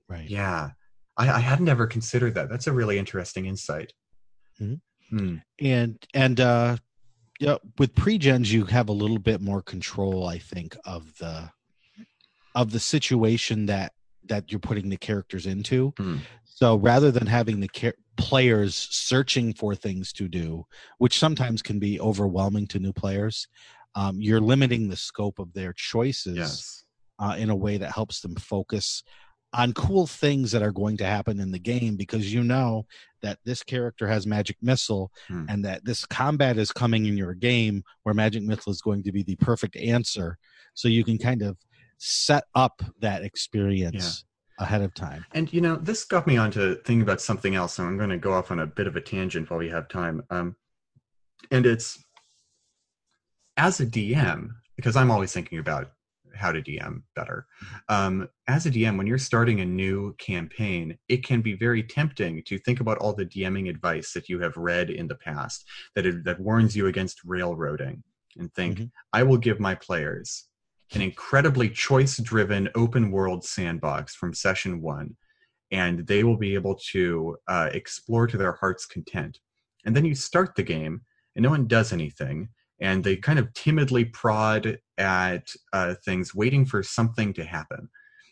right 0.08 0.28
Yeah, 0.28 0.70
I, 1.16 1.28
I 1.30 1.38
hadn't 1.40 1.68
ever 1.68 1.86
considered 1.86 2.34
that. 2.34 2.48
That's 2.48 2.66
a 2.66 2.72
really 2.72 2.98
interesting 2.98 3.46
insight. 3.46 3.92
Mhm. 4.60 4.80
Hmm. 5.10 5.36
and 5.58 6.06
and 6.12 6.38
uh 6.38 6.76
yeah 7.40 7.56
with 7.78 7.94
pre-gens 7.94 8.52
you 8.52 8.66
have 8.66 8.90
a 8.90 8.92
little 8.92 9.18
bit 9.18 9.40
more 9.40 9.62
control 9.62 10.26
i 10.26 10.38
think 10.38 10.76
of 10.84 11.16
the 11.18 11.50
of 12.54 12.72
the 12.72 12.80
situation 12.80 13.66
that 13.66 13.92
that 14.28 14.50
you're 14.50 14.58
putting 14.60 14.88
the 14.88 14.96
characters 14.96 15.46
into 15.46 15.92
Hmm. 15.98 16.18
so 16.44 16.76
rather 16.76 17.10
than 17.10 17.26
having 17.26 17.60
the 17.60 17.68
char- 17.68 17.94
players 18.16 18.74
searching 18.90 19.54
for 19.54 19.74
things 19.74 20.12
to 20.14 20.28
do 20.28 20.64
which 20.98 21.18
sometimes 21.18 21.62
can 21.62 21.78
be 21.78 22.00
overwhelming 22.00 22.66
to 22.68 22.78
new 22.78 22.92
players 22.92 23.48
um, 23.94 24.20
you're 24.20 24.40
limiting 24.40 24.88
the 24.88 24.96
scope 24.96 25.38
of 25.38 25.52
their 25.54 25.72
choices 25.72 26.36
Yes. 26.36 26.84
uh, 27.18 27.34
in 27.38 27.50
a 27.50 27.56
way 27.56 27.76
that 27.78 27.92
helps 27.92 28.20
them 28.20 28.34
focus 28.36 29.02
on 29.54 29.72
cool 29.72 30.06
things 30.06 30.52
that 30.52 30.62
are 30.62 30.72
going 30.72 30.96
to 30.98 31.06
happen 31.06 31.40
in 31.40 31.50
the 31.50 31.58
game 31.58 31.96
because 31.96 32.32
you 32.34 32.44
know 32.44 32.84
that 33.22 33.38
this 33.46 33.62
character 33.62 34.06
has 34.06 34.26
magic 34.26 34.56
missile 34.60 35.10
Hmm. 35.28 35.46
and 35.48 35.64
that 35.64 35.84
this 35.84 36.04
combat 36.04 36.58
is 36.58 36.70
coming 36.70 37.06
in 37.06 37.16
your 37.16 37.34
game 37.34 37.82
where 38.02 38.14
magic 38.14 38.42
missile 38.42 38.72
is 38.72 38.82
going 38.82 39.02
to 39.04 39.12
be 39.12 39.22
the 39.22 39.36
perfect 39.36 39.74
answer 39.76 40.36
so 40.74 40.86
you 40.88 41.02
can 41.02 41.18
kind 41.18 41.42
of 41.42 41.56
set 41.98 42.44
up 42.54 42.82
that 43.00 43.22
experience 43.22 44.24
ahead 44.60 44.82
of 44.82 44.92
time 44.94 45.24
And 45.32 45.52
you 45.52 45.60
know, 45.60 45.76
this 45.76 46.04
got 46.04 46.26
me 46.26 46.36
onto 46.36 46.74
thinking 46.76 47.02
about 47.02 47.20
something 47.20 47.54
else, 47.54 47.78
and 47.78 47.86
I'm 47.86 47.96
going 47.96 48.10
to 48.10 48.18
go 48.18 48.32
off 48.32 48.50
on 48.50 48.58
a 48.60 48.66
bit 48.66 48.86
of 48.86 48.96
a 48.96 49.00
tangent 49.00 49.50
while 49.50 49.58
we 49.58 49.68
have 49.68 49.88
time. 49.88 50.22
Um, 50.30 50.56
and 51.50 51.64
it's 51.64 52.02
as 53.56 53.80
a 53.80 53.86
DM, 53.86 54.48
because 54.76 54.96
I'm 54.96 55.10
always 55.10 55.32
thinking 55.32 55.58
about 55.58 55.92
how 56.34 56.52
to 56.52 56.60
DM 56.60 57.02
better. 57.16 57.46
Um, 57.88 58.28
as 58.46 58.66
a 58.66 58.70
DM, 58.70 58.96
when 58.98 59.06
you're 59.06 59.18
starting 59.18 59.60
a 59.60 59.64
new 59.64 60.14
campaign, 60.18 60.98
it 61.08 61.24
can 61.24 61.40
be 61.40 61.54
very 61.54 61.82
tempting 61.82 62.42
to 62.44 62.58
think 62.58 62.80
about 62.80 62.98
all 62.98 63.12
the 63.12 63.26
DMing 63.26 63.68
advice 63.68 64.12
that 64.12 64.28
you 64.28 64.38
have 64.40 64.56
read 64.56 64.90
in 64.90 65.08
the 65.08 65.16
past 65.16 65.64
that 65.94 66.06
it, 66.06 66.24
that 66.24 66.40
warns 66.40 66.76
you 66.76 66.86
against 66.86 67.20
railroading, 67.24 68.02
and 68.36 68.52
think, 68.54 68.78
Mhm. 68.78 68.90
I 69.12 69.22
will 69.22 69.38
give 69.38 69.58
my 69.60 69.74
players 69.74 70.47
an 70.94 71.02
incredibly 71.02 71.68
choice 71.68 72.16
driven 72.18 72.68
open 72.74 73.10
world 73.10 73.44
sandbox 73.44 74.14
from 74.14 74.32
session 74.32 74.80
one, 74.80 75.16
and 75.70 76.06
they 76.06 76.24
will 76.24 76.36
be 76.36 76.54
able 76.54 76.74
to 76.92 77.36
uh, 77.46 77.68
explore 77.72 78.26
to 78.26 78.36
their 78.36 78.52
heart's 78.52 78.86
content. 78.86 79.38
And 79.84 79.94
then 79.94 80.04
you 80.04 80.14
start 80.14 80.54
the 80.54 80.62
game, 80.62 81.02
and 81.36 81.42
no 81.42 81.50
one 81.50 81.66
does 81.66 81.92
anything, 81.92 82.48
and 82.80 83.04
they 83.04 83.16
kind 83.16 83.38
of 83.38 83.52
timidly 83.54 84.04
prod 84.06 84.78
at 84.96 85.48
uh, 85.72 85.94
things, 86.04 86.34
waiting 86.34 86.64
for 86.64 86.82
something 86.82 87.32
to 87.34 87.44
happen. 87.44 87.88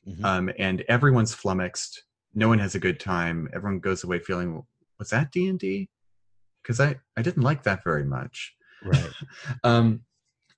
Mhm. 0.08 0.24
Um, 0.24 0.50
and 0.58 0.82
everyone's 0.88 1.34
flummoxed. 1.34 2.04
No 2.34 2.48
one 2.48 2.58
has 2.58 2.74
a 2.74 2.80
good 2.80 3.00
time. 3.00 3.48
Everyone 3.54 3.80
goes 3.80 4.04
away 4.04 4.18
feeling, 4.18 4.62
was 4.98 5.10
that 5.10 5.30
D 5.32 5.46
and 5.48 5.58
D? 5.58 5.88
Because 6.62 6.80
I 6.80 6.96
I 7.16 7.22
didn't 7.22 7.42
like 7.42 7.64
that 7.64 7.84
very 7.84 8.04
much. 8.04 8.54
right. 8.82 9.10
Um, 9.64 10.02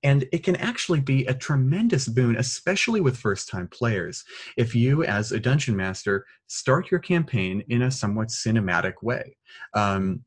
and 0.02 0.26
it 0.32 0.44
can 0.44 0.56
actually 0.56 1.00
be 1.00 1.26
a 1.26 1.34
tremendous 1.34 2.08
boon, 2.08 2.36
especially 2.36 3.00
with 3.00 3.16
first 3.16 3.48
time 3.48 3.68
players. 3.68 4.24
If 4.56 4.74
you, 4.74 5.04
as 5.04 5.32
a 5.32 5.40
dungeon 5.40 5.76
master, 5.76 6.24
start 6.46 6.90
your 6.90 7.00
campaign 7.00 7.64
in 7.68 7.82
a 7.82 7.90
somewhat 7.90 8.28
cinematic 8.28 9.02
way. 9.02 9.36
Um, 9.74 10.24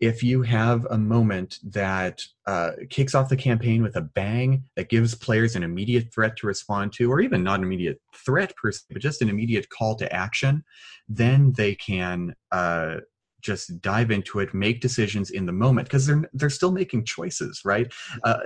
if 0.00 0.22
you 0.22 0.40
have 0.42 0.86
a 0.90 0.96
moment 0.96 1.58
that 1.62 2.22
uh, 2.46 2.70
kicks 2.88 3.14
off 3.14 3.28
the 3.28 3.36
campaign 3.36 3.82
with 3.82 3.96
a 3.96 4.00
bang 4.00 4.64
that 4.74 4.88
gives 4.88 5.14
players 5.14 5.56
an 5.56 5.62
immediate 5.62 6.12
threat 6.12 6.36
to 6.38 6.46
respond 6.46 6.92
to, 6.94 7.12
or 7.12 7.20
even 7.20 7.44
not 7.44 7.60
an 7.60 7.66
immediate 7.66 8.00
threat 8.14 8.54
per 8.56 8.72
se, 8.72 8.80
but 8.90 9.02
just 9.02 9.20
an 9.20 9.28
immediate 9.28 9.68
call 9.68 9.94
to 9.96 10.10
action, 10.12 10.64
then 11.06 11.52
they 11.52 11.74
can 11.74 12.34
uh, 12.50 12.96
just 13.42 13.80
dive 13.82 14.10
into 14.10 14.38
it, 14.38 14.54
make 14.54 14.80
decisions 14.80 15.30
in 15.30 15.44
the 15.44 15.52
moment 15.52 15.86
because 15.86 16.06
they're 16.06 16.28
they're 16.32 16.50
still 16.50 16.72
making 16.72 17.04
choices, 17.04 17.60
right? 17.64 17.92
Uh, 18.24 18.38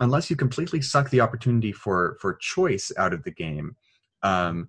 unless 0.00 0.30
you 0.30 0.36
completely 0.36 0.80
suck 0.82 1.10
the 1.10 1.20
opportunity 1.20 1.72
for 1.72 2.16
for 2.20 2.34
choice 2.34 2.92
out 2.96 3.12
of 3.12 3.22
the 3.24 3.30
game, 3.30 3.76
um, 4.22 4.68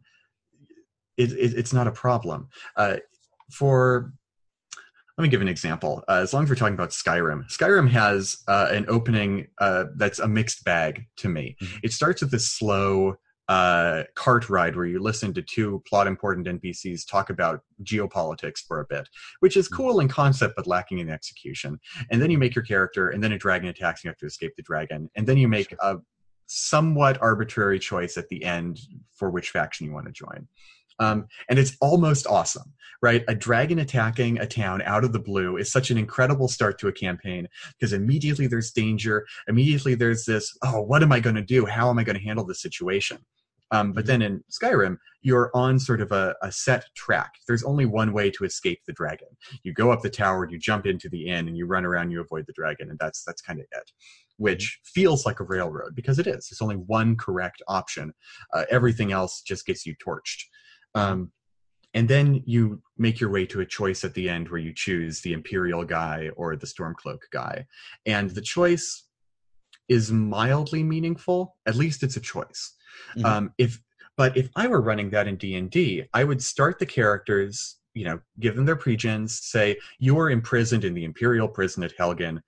it, 1.18 1.32
it, 1.32 1.54
it's 1.56 1.74
not 1.74 1.88
a 1.88 1.92
problem. 1.92 2.50
Uh, 2.76 2.98
for 3.52 4.12
let 5.18 5.24
me 5.24 5.30
give 5.30 5.42
an 5.42 5.48
example. 5.48 6.04
Uh, 6.08 6.20
as 6.22 6.34
long 6.34 6.44
as 6.44 6.50
we're 6.50 6.56
talking 6.56 6.76
about 6.76 6.92
Skyrim, 6.92 7.50
Skyrim 7.52 7.90
has 7.90 8.44
uh, 8.48 8.68
an 8.70 8.86
opening 8.88 9.48
uh, 9.60 9.86
that's 9.96 10.20
a 10.20 10.28
mixed 10.28 10.64
bag 10.64 11.06
to 11.18 11.28
me. 11.28 11.58
Mhm. 11.62 11.80
It 11.84 11.92
starts 11.92 12.22
with 12.22 12.32
this 12.32 12.48
slow 12.50 13.18
uh, 13.48 14.04
cart 14.16 14.50
ride 14.50 14.76
where 14.76 14.86
you 14.86 15.00
listen 15.00 15.34
to 15.34 15.42
two 15.42 15.82
plot 15.88 16.08
important 16.08 16.48
NPCs 16.48 17.08
talk 17.08 17.30
about 17.30 17.62
geopolitics 17.84 18.60
for 18.68 18.82
a 18.82 18.86
bit, 18.86 19.08
which 19.40 19.56
is 19.56 19.68
cool 19.68 20.00
in 20.00 20.08
concept 20.08 20.56
but 20.56 20.68
lacking 20.68 21.00
in 21.00 21.10
execution. 21.10 21.80
And 22.12 22.22
then 22.22 22.30
you 22.30 22.38
make 22.38 22.56
your 22.56 22.66
character, 22.66 23.10
and 23.10 23.24
then 23.24 23.32
a 23.32 23.38
dragon 23.38 23.70
attacks, 23.70 24.02
and 24.02 24.06
you 24.06 24.10
have 24.10 24.18
to 24.18 24.26
escape 24.26 24.54
the 24.58 24.64
dragon. 24.64 25.10
And 25.16 25.26
then 25.26 25.38
you 25.38 25.48
make 25.48 25.74
a 25.82 25.98
somewhat 26.48 27.22
arbitrary 27.22 27.80
choice 27.80 28.18
at 28.18 28.28
the 28.30 28.44
end 28.44 28.80
for 29.14 29.30
which 29.30 29.52
faction 29.52 29.86
you 29.86 29.94
want 29.94 30.08
to 30.08 30.12
join. 30.12 30.48
Um, 31.00 31.28
and 31.50 31.60
it's 31.60 31.78
almost 31.82 32.28
awesome, 32.28 32.74
right? 33.02 33.24
A 33.28 33.36
dragon 33.36 33.80
attacking 33.80 34.40
a 34.40 34.48
town 34.48 34.82
out 34.84 35.04
of 35.04 35.14
the 35.14 35.20
blue 35.20 35.58
is 35.58 35.72
such 35.72 35.92
an 35.92 35.98
incredible 35.98 36.48
start 36.48 36.80
to 36.80 36.88
a 36.88 36.94
campaign 36.94 37.48
because 37.78 37.94
immediately 37.94 38.48
there's 38.48 38.72
danger. 38.72 39.26
Immediately 39.48 39.96
there's 39.96 40.26
this, 40.26 40.58
oh, 40.64 40.82
what 40.82 41.04
am 41.04 41.12
I 41.12 41.20
going 41.20 41.36
to 41.36 41.42
do? 41.42 41.66
How 41.66 41.90
am 41.90 42.00
I 42.00 42.04
going 42.04 42.18
to 42.18 42.24
handle 42.24 42.46
this 42.46 42.62
situation? 42.62 43.20
Um, 43.72 43.92
but 43.92 44.06
then 44.06 44.22
in 44.22 44.44
Skyrim, 44.50 44.98
you're 45.22 45.52
on 45.54 45.78
sort 45.80 46.02
of 46.02 46.12
a, 46.12 46.36
a 46.42 46.52
set 46.52 46.86
track. 46.96 47.34
There's 47.48 47.64
only 47.64 47.86
one 47.86 48.14
way 48.14 48.32
to 48.32 48.46
escape 48.46 48.80
the 48.86 48.94
dragon. 48.94 49.28
You 49.64 49.74
go 49.74 49.92
up 49.92 50.02
the 50.02 50.10
tower, 50.10 50.48
you 50.50 50.58
jump 50.58 50.86
into 50.86 51.10
the 51.10 51.28
inn, 51.28 51.48
and 51.48 51.58
you 51.58 51.66
run 51.66 51.86
around. 51.86 52.12
You 52.12 52.22
avoid 52.22 52.46
the 52.48 52.54
dragon, 52.54 52.90
and 52.90 52.98
that's 53.00 53.24
that's 53.24 53.42
kind 53.42 53.60
of 53.60 53.66
it. 53.72 53.92
Which 54.38 54.80
feels 54.86 55.26
like 55.26 55.40
a 55.40 55.44
railroad 55.44 55.96
because 55.96 56.20
it 56.20 56.28
is. 56.28 56.48
There's 56.48 56.62
only 56.62 56.76
one 56.76 57.18
correct 57.18 57.62
option. 57.68 58.14
Uh, 58.54 58.64
everything 58.70 59.12
else 59.12 59.42
just 59.42 59.66
gets 59.66 59.86
you 59.86 59.96
torched. 59.96 60.44
Um, 60.96 61.32
and 61.94 62.08
then 62.08 62.44
you 62.46 62.82
make 62.98 63.20
your 63.20 63.30
way 63.30 63.46
to 63.48 63.62
a 63.62 63.66
choice 63.66 64.04
at 64.04 64.14
the 64.14 64.30
end 64.30 64.50
where 64.50 64.60
you 64.60 64.74
choose 64.74 65.22
the 65.22 65.34
Imperial 65.34 65.84
guy 65.84 66.30
or 66.36 66.56
the 66.56 66.68
Stormcloak 66.68 67.20
guy, 67.32 67.66
and 68.06 68.30
the 68.32 68.42
choice 68.42 69.04
is 69.88 70.12
mildly 70.12 70.84
meaningful. 70.84 71.56
At 71.66 71.76
least 71.76 72.04
it's 72.04 72.18
a 72.18 72.22
choice. 72.22 72.76
Mhm. 73.16 73.26
Um, 73.26 73.54
if 73.58 73.82
but 74.18 74.36
if 74.36 74.50
I 74.56 74.68
were 74.68 74.82
running 74.82 75.12
that 75.12 75.28
in 75.28 75.38
D 75.38 75.56
and 75.56 75.70
D, 75.70 76.04
I 76.14 76.24
would 76.24 76.42
start 76.44 76.80
the 76.80 76.86
characters, 76.86 77.78
you 77.94 78.04
know, 78.04 78.20
give 78.40 78.56
them 78.56 78.66
their 78.66 78.76
pregens, 78.76 79.30
say 79.30 79.78
you 80.00 80.18
are 80.20 80.30
imprisoned 80.30 80.84
in 80.84 80.94
the 80.94 81.06
Imperial 81.06 81.48
prison 81.48 81.84
at 81.84 81.96
Helgen, 81.98 82.42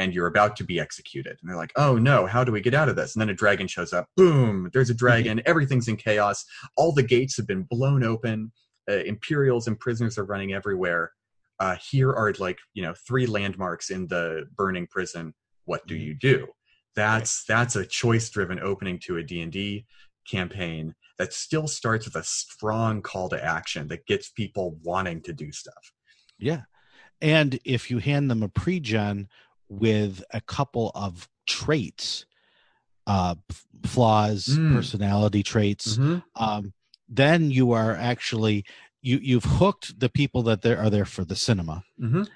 and 0.00 0.14
you're 0.14 0.26
about 0.26 0.56
to 0.56 0.64
be 0.64 0.80
executed. 0.80 1.36
And 1.40 1.48
they're 1.48 1.58
like, 1.64 1.72
oh 1.76 1.96
no, 1.98 2.24
how 2.24 2.42
do 2.42 2.50
we 2.52 2.60
get 2.62 2.72
out 2.74 2.88
of 2.88 2.96
this? 2.96 3.14
And 3.14 3.20
then 3.20 3.28
a 3.28 3.34
dragon 3.34 3.66
shows 3.68 3.92
up. 3.92 4.06
Boom! 4.16 4.70
There's 4.72 4.90
a 4.90 4.94
dragon. 5.04 5.42
Everything's 5.44 5.88
in 5.88 5.96
chaos. 5.96 6.44
All 6.76 6.92
the 6.92 7.02
gates 7.02 7.36
have 7.36 7.46
been 7.46 7.64
blown 7.64 8.02
open. 8.02 8.50
Uh, 8.90 9.02
Imperials 9.04 9.66
and 9.68 9.78
prisoners 9.78 10.16
are 10.18 10.24
running 10.24 10.52
everywhere. 10.54 11.12
Uh, 11.60 11.76
here 11.90 12.10
are 12.10 12.32
like 12.38 12.58
you 12.72 12.82
know 12.82 12.94
three 13.06 13.26
landmarks 13.26 13.90
in 13.90 14.06
the 14.08 14.46
burning 14.56 14.86
prison. 14.90 15.34
What 15.66 15.86
do 15.86 15.94
Mhm. 15.94 16.04
you 16.06 16.14
do? 16.14 16.48
That's 16.96 17.44
that's 17.44 17.76
a 17.76 17.84
choice-driven 17.86 18.58
opening 18.60 18.98
to 19.04 19.18
a 19.18 19.22
D 19.22 19.42
and 19.42 19.52
D 19.52 19.86
campaign 20.26 20.94
that 21.18 21.32
still 21.34 21.68
starts 21.68 22.06
with 22.06 22.16
a 22.16 22.24
strong 22.24 23.02
call 23.02 23.28
to 23.28 23.44
action 23.44 23.88
that 23.88 24.06
gets 24.06 24.30
people 24.30 24.78
wanting 24.82 25.20
to 25.22 25.32
do 25.34 25.52
stuff. 25.52 25.92
Yeah. 26.38 26.62
And 27.20 27.58
if 27.66 27.90
you 27.90 27.98
hand 27.98 28.30
them 28.30 28.42
a 28.42 28.48
pregen 28.48 29.26
with 29.70 30.22
a 30.32 30.40
couple 30.42 30.90
of 30.94 31.28
traits, 31.46 32.26
uh, 33.06 33.36
flaws, 33.84 34.46
Mm. 34.48 34.74
personality 34.74 35.42
traits, 35.42 35.96
um, 36.34 36.72
then 37.08 37.50
you 37.50 37.72
are 37.72 37.94
actually 37.94 38.64
you 39.02 39.18
you've 39.22 39.44
hooked 39.44 39.98
the 39.98 40.10
people 40.10 40.42
that 40.42 40.60
there 40.60 40.78
are 40.78 40.90
there 40.90 41.06
for 41.06 41.24
the 41.24 41.34
cinema. 41.34 41.82
Mhm. 41.98 42.28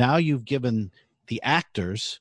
Now 0.00 0.16
you've 0.16 0.44
given 0.44 0.90
the 1.28 1.40
actors 1.42 2.18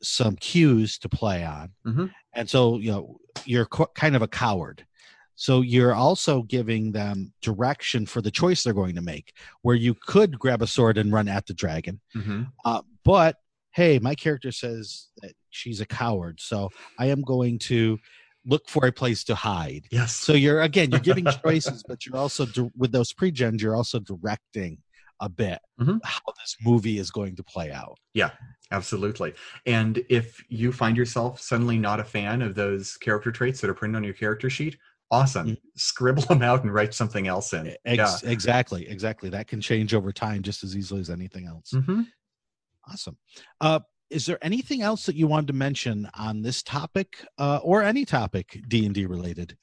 some 0.00 0.36
cues 0.36 0.96
to 0.98 1.08
play 1.10 1.44
on, 1.44 1.74
Mhm. 1.84 2.14
and 2.32 2.48
so 2.48 2.78
you 2.78 2.90
know 2.90 3.20
you're 3.44 3.66
co- 3.66 3.90
kind 3.94 4.16
of 4.16 4.22
a 4.22 4.28
coward. 4.28 4.86
So 5.34 5.60
you're 5.60 5.94
also 5.94 6.42
giving 6.42 6.92
them 6.92 7.32
direction 7.42 8.06
for 8.06 8.20
the 8.22 8.30
choice 8.30 8.62
they're 8.62 8.72
going 8.72 8.94
to 8.96 9.02
make, 9.02 9.34
where 9.62 9.76
you 9.76 9.94
could 9.94 10.38
grab 10.38 10.62
a 10.62 10.66
sword 10.66 10.96
and 10.98 11.12
run 11.12 11.28
at 11.28 11.46
the 11.46 11.54
dragon, 11.54 12.00
Mhm. 12.14 12.50
uh, 12.64 12.82
but 13.04 13.36
hey, 13.78 13.98
my 14.00 14.14
character 14.14 14.50
says 14.50 15.08
that 15.22 15.32
she's 15.50 15.80
a 15.80 15.86
coward, 15.86 16.40
so 16.40 16.68
I 16.98 17.06
am 17.06 17.22
going 17.22 17.58
to 17.70 17.98
look 18.44 18.68
for 18.68 18.86
a 18.86 18.92
place 18.92 19.22
to 19.24 19.34
hide. 19.34 19.84
Yes. 19.92 20.14
So 20.14 20.32
you're 20.32 20.62
again, 20.62 20.90
you're 20.90 21.00
giving 21.10 21.26
choices, 21.44 21.84
but 21.86 22.04
you're 22.04 22.16
also 22.16 22.46
with 22.76 22.92
those 22.92 23.12
pre-gens, 23.12 23.62
you're 23.62 23.76
also 23.76 23.98
directing 24.00 24.78
a 25.20 25.28
bit 25.28 25.58
Mhm. 25.80 25.98
how 26.04 26.20
this 26.40 26.56
movie 26.62 26.98
is 26.98 27.10
going 27.10 27.34
to 27.36 27.42
play 27.44 27.70
out. 27.72 27.96
Yeah, 28.14 28.30
absolutely. 28.70 29.34
And 29.66 30.02
if 30.08 30.42
you 30.48 30.72
find 30.72 30.96
yourself 30.96 31.40
suddenly 31.40 31.76
not 31.78 32.00
a 32.00 32.04
fan 32.04 32.40
of 32.42 32.54
those 32.54 32.96
character 32.96 33.30
traits 33.32 33.60
that 33.60 33.70
are 33.70 33.74
printed 33.74 33.96
on 33.96 34.04
your 34.04 34.14
character 34.14 34.48
sheet, 34.50 34.76
awesome. 35.10 35.48
Mm. 35.48 35.56
Scribble 35.76 36.22
them 36.28 36.42
out 36.42 36.62
and 36.62 36.72
write 36.72 36.94
something 36.94 37.26
else 37.26 37.52
in. 37.52 37.74
Ex- 37.84 38.22
Exactly, 38.22 38.88
exactly. 38.88 39.28
That 39.30 39.46
can 39.48 39.60
change 39.60 39.92
over 39.94 40.12
time 40.12 40.42
just 40.42 40.62
as 40.64 40.76
easily 40.76 41.00
as 41.00 41.10
anything 41.10 41.46
else. 41.46 41.72
yeah. 41.74 42.02
Awesome. 42.90 43.16
Uh, 43.60 43.80
is 44.10 44.24
there 44.26 44.38
anything 44.42 44.80
else 44.82 45.04
that 45.06 45.16
you 45.16 45.26
wanted 45.26 45.48
to 45.48 45.52
mention 45.52 46.08
on 46.14 46.42
this 46.42 46.62
topic 46.62 47.24
uh, 47.38 47.60
or 47.62 47.82
any 47.82 48.04
topic 48.04 48.60
D 48.66 48.86
and 48.86 48.94
D 48.94 49.04
related? 49.06 49.56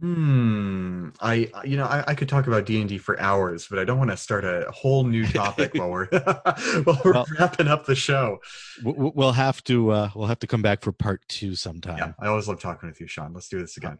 Hmm. 0.00 1.08
I 1.20 1.50
you 1.64 1.76
know 1.76 1.84
I, 1.84 2.04
I 2.06 2.14
could 2.14 2.28
talk 2.28 2.46
about 2.46 2.66
D 2.66 2.78
and 2.80 2.88
D 2.88 2.98
for 2.98 3.18
hours, 3.18 3.66
but 3.68 3.80
I 3.80 3.84
don't 3.84 3.98
want 3.98 4.10
to 4.10 4.16
start 4.16 4.44
a 4.44 4.70
whole 4.70 5.02
new 5.02 5.26
topic 5.26 5.74
while 5.74 5.90
we're 5.90 6.06
while 6.84 7.00
we're 7.04 7.12
Well- 7.12 7.26
wrapping 7.36 7.66
up 7.66 7.84
the 7.84 7.96
show. 7.96 8.38
We'll 8.84 9.32
have 9.32 9.62
to 9.64 9.90
uh, 9.90 10.10
we'll 10.14 10.28
have 10.28 10.38
to 10.38 10.46
come 10.46 10.62
back 10.62 10.82
for 10.82 10.92
part 10.92 11.22
two 11.28 11.56
sometime. 11.56 11.98
Yeah, 11.98 12.12
I 12.20 12.28
always 12.28 12.46
love 12.46 12.60
talking 12.60 12.88
with 12.88 13.00
you, 13.00 13.08
Shawn. 13.08 13.34
Let's 13.34 13.48
do 13.48 13.58
this 13.58 13.76
again. 13.76 13.98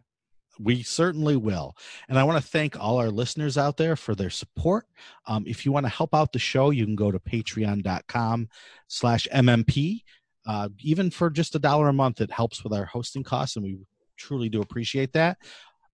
We 0.61 0.83
certainly 0.83 1.35
will. 1.35 1.75
And 2.07 2.19
i 2.19 2.23
want 2.23 2.41
to 2.41 2.47
thank 2.47 2.79
all 2.79 2.97
our 2.97 3.09
listeners 3.09 3.57
out 3.57 3.77
there 3.77 3.95
for 3.95 4.13
their 4.13 4.29
support. 4.29 4.85
Um, 5.27 5.45
if 5.47 5.65
you 5.65 5.71
want 5.71 5.85
to 5.85 5.91
help 5.91 6.13
out 6.13 6.33
the 6.33 6.39
show 6.39 6.69
you 6.69 6.85
can 6.85 6.95
go 6.95 7.11
to 7.11 7.19
patreon.com 7.19 8.49
slash 8.87 9.27
mmp 9.33 10.03
uh, 10.45 10.69
even 10.79 11.11
for 11.11 11.29
just 11.29 11.55
a 11.55 11.59
dollar 11.59 11.89
a 11.89 11.93
month 11.93 12.21
it 12.21 12.31
helps 12.31 12.63
with 12.63 12.73
our 12.73 12.85
hosting 12.85 13.23
costs 13.23 13.55
and 13.55 13.63
we 13.63 13.79
truly 14.17 14.49
do 14.49 14.61
appreciate 14.61 15.13
that. 15.13 15.37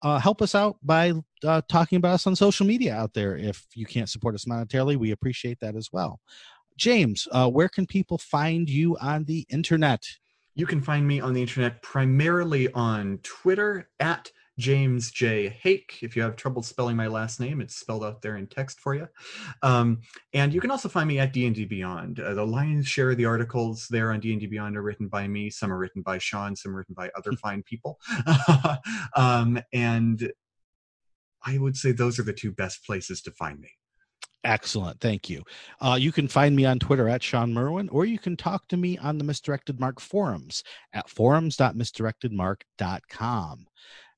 Uh, 0.01 0.19
help 0.19 0.41
us 0.41 0.53
out 0.53 0.77
by 0.83 1.13
uh, 1.43 1.61
talking 1.69 1.97
about 1.97 2.13
us 2.13 2.27
on 2.27 2.35
social 2.35 2.65
media 2.65 2.93
out 2.93 3.13
there 3.13 3.37
if 3.37 3.65
you 3.73 3.85
can't 3.85 4.09
support 4.09 4.35
us 4.35 4.45
monetarily. 4.45 4.97
We 4.97 5.11
appreciate 5.11 5.59
that 5.61 5.75
as 5.75 5.89
well. 5.91 6.19
James 6.77 7.27
uh, 7.31 7.49
where 7.49 7.69
can 7.69 7.85
people 7.85 8.17
find 8.17 8.69
you 8.69 8.97
on 8.97 9.23
the 9.23 9.45
internet? 9.49 10.03
You 10.55 10.65
can 10.65 10.81
find 10.81 11.07
me 11.07 11.19
on 11.19 11.33
the 11.33 11.41
internet 11.41 11.81
primarily 11.81 12.71
on 12.73 13.19
Twitter 13.23 13.89
at 13.99 14.31
James 14.57 15.11
J. 15.11 15.55
Haeck. 15.63 16.01
If 16.01 16.15
you 16.15 16.21
have 16.21 16.35
trouble 16.35 16.63
spelling 16.63 16.95
my 16.95 17.07
last 17.07 17.39
name, 17.39 17.61
it's 17.61 17.75
spelled 17.75 18.03
out 18.03 18.21
there 18.21 18.37
in 18.37 18.47
text 18.47 18.79
for 18.79 18.95
you. 18.95 19.07
Um, 19.61 19.99
and 20.33 20.53
you 20.53 20.61
can 20.61 20.71
also 20.71 20.89
find 20.89 21.07
me 21.07 21.19
at 21.19 21.33
D&D 21.33 21.65
Beyond. 21.65 22.19
Uh, 22.19 22.33
the 22.33 22.45
lion's 22.45 22.87
share 22.87 23.11
of 23.11 23.17
the 23.17 23.25
articles 23.25 23.87
there 23.89 24.11
on 24.11 24.19
D&D 24.19 24.47
Beyond 24.47 24.77
are 24.77 24.81
written 24.81 25.07
by 25.07 25.27
me. 25.27 25.49
Some 25.49 25.71
are 25.71 25.77
written 25.77 26.01
by 26.01 26.17
Shawn. 26.17 26.55
Some 26.55 26.73
are 26.73 26.79
written 26.79 26.95
by 26.95 27.11
other 27.17 27.31
fine 27.33 27.63
people. 27.63 27.99
um, 29.15 29.59
and 29.73 30.31
I 31.43 31.57
would 31.57 31.75
say 31.75 31.91
those 31.91 32.19
are 32.19 32.23
the 32.23 32.33
two 32.33 32.51
best 32.51 32.85
places 32.85 33.21
to 33.23 33.31
find 33.31 33.59
me. 33.59 33.69
Excellent. 34.45 35.01
Thank 35.01 35.29
you. 35.29 35.43
Uh, 35.81 35.97
you 35.99 36.11
can 36.11 36.27
find 36.27 36.55
me 36.55 36.65
on 36.65 36.77
Twitter 36.77 37.09
at 37.09 37.23
Shawn 37.23 37.51
Merwin, 37.51 37.89
or 37.89 38.05
you 38.05 38.19
can 38.19 38.37
talk 38.37 38.67
to 38.67 38.77
me 38.77 38.95
on 38.99 39.17
the 39.17 39.23
Misdirected 39.23 39.79
Mark 39.79 39.99
forums 39.99 40.63
at 40.93 41.09
forums.misdirectedmark.com. 41.09 43.65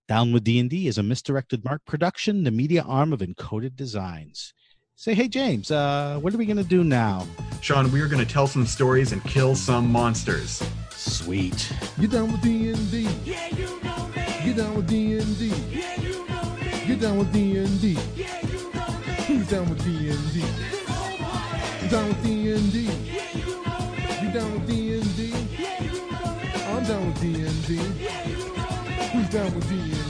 Down 0.07 0.31
with 0.31 0.45
D&D 0.45 0.87
is 0.87 0.97
a 0.97 1.03
Misdirected 1.03 1.65
Mark 1.65 1.83
production, 1.83 2.45
the 2.45 2.51
media 2.51 2.81
arm 2.83 3.11
of 3.11 3.19
Encoded 3.19 3.75
Designs. 3.75 4.53
Say, 4.95 5.13
hey, 5.13 5.27
James, 5.27 5.69
uh, 5.69 6.17
what 6.21 6.33
are 6.33 6.37
we 6.37 6.45
going 6.45 6.55
to 6.55 6.63
do 6.63 6.81
now? 6.81 7.27
Shawn, 7.59 7.91
we 7.91 7.99
are 7.99 8.07
going 8.07 8.25
to 8.25 8.31
tell 8.33 8.47
some 8.47 8.65
stories 8.65 9.11
and 9.11 9.21
kill 9.25 9.53
some 9.53 9.91
monsters. 9.91 10.63
Sweet. 10.91 11.73
Get 11.99 12.11
down 12.11 12.31
with 12.31 12.41
D&D. 12.41 13.09
Yeah, 13.25 13.47
you 13.49 13.83
know 13.83 14.07
me. 14.07 14.25
Get 14.45 14.55
down 14.55 14.75
with 14.77 14.87
D&D. 14.87 15.47
Yeah, 15.71 15.99
you 15.99 16.25
know 16.29 16.55
me. 16.55 16.87
Get 16.87 17.01
down 17.01 17.17
with 17.17 17.33
D&D. 17.33 17.97
Yeah, 18.15 18.47
you 18.47 18.73
know 18.73 18.87
me. 18.87 19.13
Who's 19.27 19.49
down 19.49 19.67
with 19.67 19.83
D&D? 19.83 20.07
This 20.07 20.87
whole 20.87 21.17
party. 21.17 21.83
You 21.83 21.89
down 21.89 22.07
with 22.07 22.23
D&D? 22.23 22.79
Yeah, 22.79 23.37
you 23.37 23.45
know 23.65 23.91
me. 23.91 24.25
You 24.25 24.31
down 24.31 24.53
with 24.53 24.67
D&D? 24.67 25.33
Yeah, 25.59 25.83
you 25.83 26.11
know 26.11 26.35
me. 26.37 26.63
I'm 26.63 26.83
down 26.85 27.05
with 27.07 27.19
D&D. 27.19 27.75
Yeah, 28.01 28.25
you 28.25 28.37
know 28.37 28.53
me. 28.53 28.66
Who's 29.13 29.29
down 29.29 29.55
with 29.55 29.69
D&D? 29.69 30.06